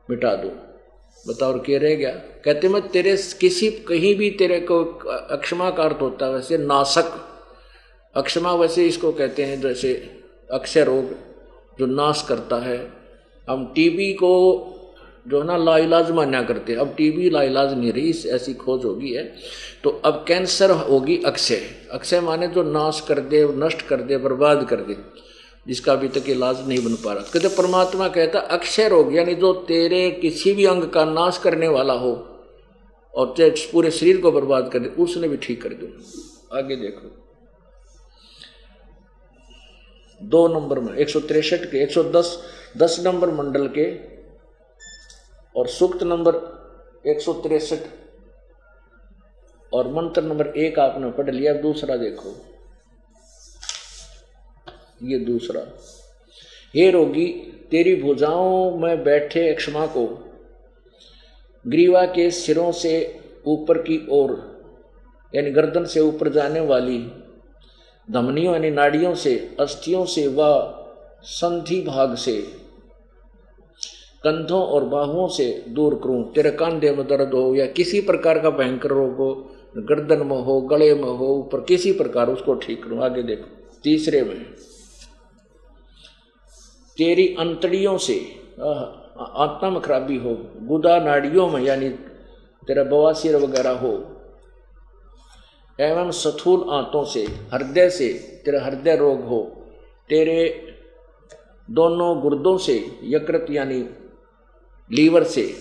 मिटा 0.09 0.35
दूँ। 0.35 0.51
बताओ, 1.25 1.53
और 1.53 1.59
क्या 1.59 1.79
रह 1.79 1.95
गया 1.95 2.11
कहते 2.45 2.69
मैं 2.69 2.83
तेरे 2.89 3.17
किसी, 3.41 3.71
कहीं 3.89 4.15
भी 4.15 4.31
तेरे 4.31 4.61
को 4.61 4.83
अक्षमा 5.31 5.71
का 5.71 5.83
अर्थ 5.83 6.01
होता 6.01 6.27
है 6.27 6.33
वैसे 6.33 6.59
नाशक। 6.59 7.13
अक्षमा 8.15 8.53
वैसे 8.55 8.87
इसको 8.87 9.13
कहते 9.13 9.45
हैं, 9.45 9.61
जैसे 9.61 9.93
अक्षय 10.51 10.85
रोग 10.85 11.11
जो 11.79 11.87
नाश 11.87 12.25
करता 12.29 12.57
है। 12.59 12.79
हम 13.49 13.65
टीबी 13.75 14.13
को 14.13 14.33
जो 15.27 15.41
है 15.41 15.47
ना, 15.47 15.57
लाइलाज 15.57 16.11
मान्या 16.11 16.43
करते 16.43 16.75
अब 16.75 16.95
टीबी 16.97 17.31
लाइलाज 17.31 17.73
नहीं 17.75 17.93
रही 17.93 18.11
इस 18.11 18.25
ऐसी 18.27 18.55
खोज 18.55 18.85
होगी 18.85 19.13
है। 19.13 19.25
तो 19.85 19.91
अब 20.05 20.25
कैंसर 20.29 20.71
होगी 20.71 21.17
अक्षय। 21.27 21.61
अक्षय 21.93 22.21
माने 22.21 22.49
जो 22.49 22.63
नाश 22.63 23.01
कर 23.09 23.21
दे, 23.21 23.45
नष्ट 23.57 23.83
कर 23.83 24.03
दे, 24.03 24.17
बर्बाद 24.17 24.67
कर 24.69 24.81
दे, 24.81 24.97
जिसका 25.67 25.93
अभी 25.93 26.09
तक 26.09 26.29
इलाज 26.29 26.69
नहीं 26.69 26.79
बन 26.85 26.95
पा 26.95 27.13
रहा। 27.13 27.23
कहते 27.23 27.49
परमात्मा 27.49 28.09
कहता, 28.09 28.39
अक्षय 28.39 28.89
रोग, 28.89 29.15
यानी 29.15 29.35
जो 29.35 29.53
तेरे 29.69 30.11
किसी 30.11 30.53
भी 30.53 30.65
अंग 30.65 30.83
का 30.85 31.05
नाश 31.05 31.39
करने 31.39 31.69
वाला 31.69 31.93
हो, 31.93 32.15
और 33.15 33.35
पूरे 33.73 33.91
शरीर 33.91 34.21
को 34.21 34.33
बर्बाद 34.33 34.71
कर 34.73 34.79
दे, 34.79 34.89
उसने 35.03 35.29
भी 35.29 35.37
ठीक 35.37 35.63
कर 35.63 35.75
दो। 35.75 36.57
आगे 36.57 36.77
देखो। 36.77 37.15
दो 40.21 40.47
नंबर 40.49 40.79
में, 40.81 40.95
एक 40.95 41.09
सौ 41.09 41.21
तिरसठ 41.21 41.65
के, 41.65 41.83
एक 41.83 41.91
सौ 41.91 42.03
दस 42.03 42.39
दस 42.77 43.01
नंबर 43.01 43.31
मंडल 43.31 43.67
के 43.69 44.16
और 45.57 45.67
सूक्त 45.67 46.03
नंबर 46.03 46.35
एक 47.07 47.21
सौ 47.21 47.33
तिरसठ 47.33 47.89
और 49.73 49.89
मंत्र 49.89 50.23
नंबर 50.23 50.47
एक 50.47 50.79
आपने 50.79 51.11
पढ़ 51.11 51.31
लिया 51.31 51.53
दूसरा 51.55 51.97
देखो। 51.97 52.35
ये 55.03 55.19
दूसरा। 55.19 55.61
हे 56.75 56.91
रोगी, 56.91 57.27
तेरी 57.71 57.95
भुजाओं 57.97 58.79
में 58.79 59.05
बैठे 59.05 59.53
क्षमा 59.55 59.87
को 59.87 60.07
ग्रीवा 61.67 62.05
के 62.07 62.31
सिरों 62.31 62.73
से 62.73 63.21
ऊपर 63.47 63.79
की 63.79 64.07
ओर, 64.11 64.31
यानी 65.35 65.51
गर्दन 65.51 65.85
से 65.85 66.01
ऊपर 66.01 66.29
जाने 66.29 66.61
वाली 66.61 66.99
धमनियों, 68.09 68.53
यानी 68.53 68.71
नाड़ियों 68.71 69.15
से, 69.15 69.57
अस्थियों 69.61 70.05
से 70.07 70.27
व 70.31 70.39
संधि 71.23 71.81
भाग 71.83 72.15
से 72.15 72.66
कंधों 74.27 74.63
और 74.65 74.85
बाहुओं 74.87 75.27
से 75.29 75.45
दूर 75.69 75.95
करूँ। 76.05 76.23
तेरे 76.33 76.51
कंधे 76.53 76.91
में 76.91 77.07
दर्द 77.09 77.35
हो 77.35 77.55
या 77.55 77.67
किसी 77.73 78.01
प्रकार 78.03 78.39
का 78.39 78.51
भयंकर 78.53 78.91
रोग 78.91 79.17
हो, 79.17 79.33
गर्दन 79.79 80.27
में 80.27 80.39
हो, 80.39 80.61
गले 80.63 80.95
में 80.95 81.03
हो, 81.03 81.27
ऊपर 81.35 81.61
किसी 81.65 81.93
प्रकार 81.93 82.29
उसको 82.29 82.55
ठीक 82.57 82.83
करूँ। 82.85 83.03
आगे 83.05 83.23
देखो, 83.23 83.49
तीसरे 83.85 84.23
में, 84.23 84.37
तेरी 86.99 87.27
अंतड़ियों 87.39 87.97
से 87.99 88.15
आत्मा 88.59 89.71
में 89.71 89.81
खराबी 89.81 90.17
हो, 90.17 90.35
गुदा 90.63 90.99
नाड़ियों 90.99 91.49
में, 91.49 91.61
यानी 91.63 91.89
तेरा 92.63 92.85
बवासीर 92.85 93.37
वगैरह 93.37 93.79
हो, 93.79 93.93
एवं 95.79 96.11
सथूल 96.13 96.65
आंतों 96.71 97.05
से, 97.05 97.23
हृदय 97.53 97.89
से 97.91 98.09
तेरा 98.45 98.65
हृदय 98.65 98.97
रोग 98.97 99.21
हो, 99.25 99.41
तेरे 100.11 100.39
दोनों 101.69 102.21
गुर्दों 102.21 102.57
से 102.59 102.75
यकृत, 103.05 103.47
यानी 103.51 103.81
लीवर 104.93 105.25
से 105.25 105.57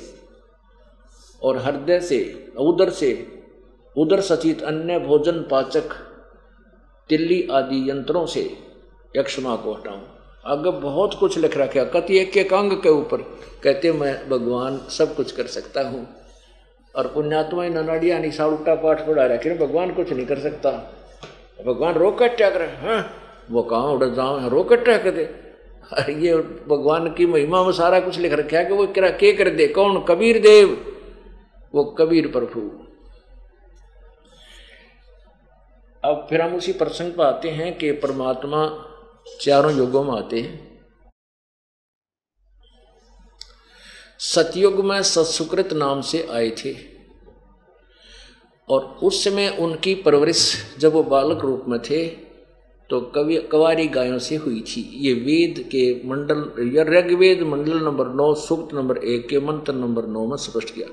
और 1.44 1.58
हृदय 1.58 2.00
से, 2.00 2.50
उदर 2.58 2.90
से, 2.90 3.28
उदर 3.98 4.22
सचित 4.22 4.62
अन्य 4.62 5.00
भोजन 5.00 5.48
पाचक, 5.52 5.90
तिल्ली 7.10 7.48
आदि 7.52 7.90
यंत्रों 7.90 8.26
से, 8.26 8.58
यक्षमा 9.18 9.56
को 9.56 9.74
हटाऊं। 9.74 10.02
आगे 10.46 10.72
बहुत 10.72 11.14
कुछ 11.14 11.38
लिख 11.38 11.58
रखा 11.58 11.84
कति 11.84 12.18
एक 12.18 12.38
एक 12.38 12.54
अंग 12.54 12.72
के 12.72 12.90
ऊपर 12.90 13.18
कहते 13.64 13.92
मैं 13.92 14.30
भगवान 14.30 14.78
सब 14.78 15.16
कुछ 15.16 15.32
कर 15.32 15.48
सकता 15.48 15.82
हूँ। 15.82 16.08
और 16.96 17.08
पुण्यात्मा 17.08 17.68
ननाड़िया 17.68 18.20
निशा 18.20 18.46
उल्टा 18.46 18.76
पाठ 18.76 19.08
पढ़ा 19.08 19.26
रखे 19.26 19.58
भगवान 19.58 19.94
कुछ 19.94 20.12
नहीं 20.12 20.26
कर 20.26 20.40
सकता। 20.40 20.72
भगवान 21.66 21.94
रोक 21.94 22.24
कट्या 22.24 22.50
करे 22.50 22.66
हाँ। 22.66 23.14
वो 23.52 23.64
कहाँ 23.64 23.88
उड़ 23.88 24.06
जाओ 24.06 24.50
रोक 24.50 24.74
कट्या 24.74 24.98
कर 24.98 25.45
दे 25.94 26.10
ये 26.10 26.36
भगवान 26.68 27.14
की 27.14 27.26
महिमा 27.26 27.64
में 27.64 27.72
सारा 27.72 28.00
कुछ 28.00 28.18
लिख 28.18 28.34
रखा 28.34 28.58
है 28.58 28.66
कि 28.66 28.74
वो 28.74 28.88
करा 28.88 29.10
के 29.10 29.32
कर 29.32 29.50
दे? 29.50 29.68
कौन? 29.68 30.06
कबीर 30.06 30.40
देव। 30.40 30.92
वो 31.76 31.84
कबीर 31.84 32.28
प्रभु 32.28 32.86
अब 36.06 36.28
फिर 36.30 36.42
हम 36.42 36.56
उसी 36.56 36.74
प्रसंग 36.74 37.14
पर 37.14 37.26
आते 37.26 37.50
हैं 37.50 37.78
कि 37.78 37.92
परमात्मा 37.92 38.92
चारों 39.42 39.78
युगों 39.78 40.04
में 40.04 40.14
आते 40.14 40.42
हैं। 40.42 40.86
सतयुग 44.20 44.86
में 44.86 45.04
सत्सुकृत 45.04 45.74
नाम 45.74 46.02
से 46.02 46.28
आए 46.32 46.50
थे। 46.50 46.76
और 48.70 49.00
उस 49.04 49.24
समय 49.24 49.58
उनकी 49.60 49.96
परवरिश 49.96 50.76
जब 50.80 50.94
वो 50.94 51.04
बालक 51.04 51.40
रूप 51.40 51.66
में 51.68 51.80
थे 51.82 52.25
तो 52.90 53.00
कवि 53.16 53.38
कवारी 53.52 53.88
गायों 53.88 54.18
से 54.20 54.36
हुई 54.36 54.62
थी। 54.62 54.82
ये 54.98 55.14
वेद 55.22 55.60
के 55.72 55.84
मंडल 56.08 56.70
या 56.76 56.84
ऋग्वेद 56.84 57.42
मंडल 57.44 57.84
नंबर 57.84 58.14
नौ, 58.16 58.34
सूक्त 58.36 58.76
नंबर 58.76 58.98
एक 58.98 59.28
के 59.30 59.40
मंत्र 59.40 59.74
नंबर 59.74 60.08
नौ 60.08 60.26
में 60.26 60.38
स्पष्ट 60.38 60.74
किया। 60.76 60.88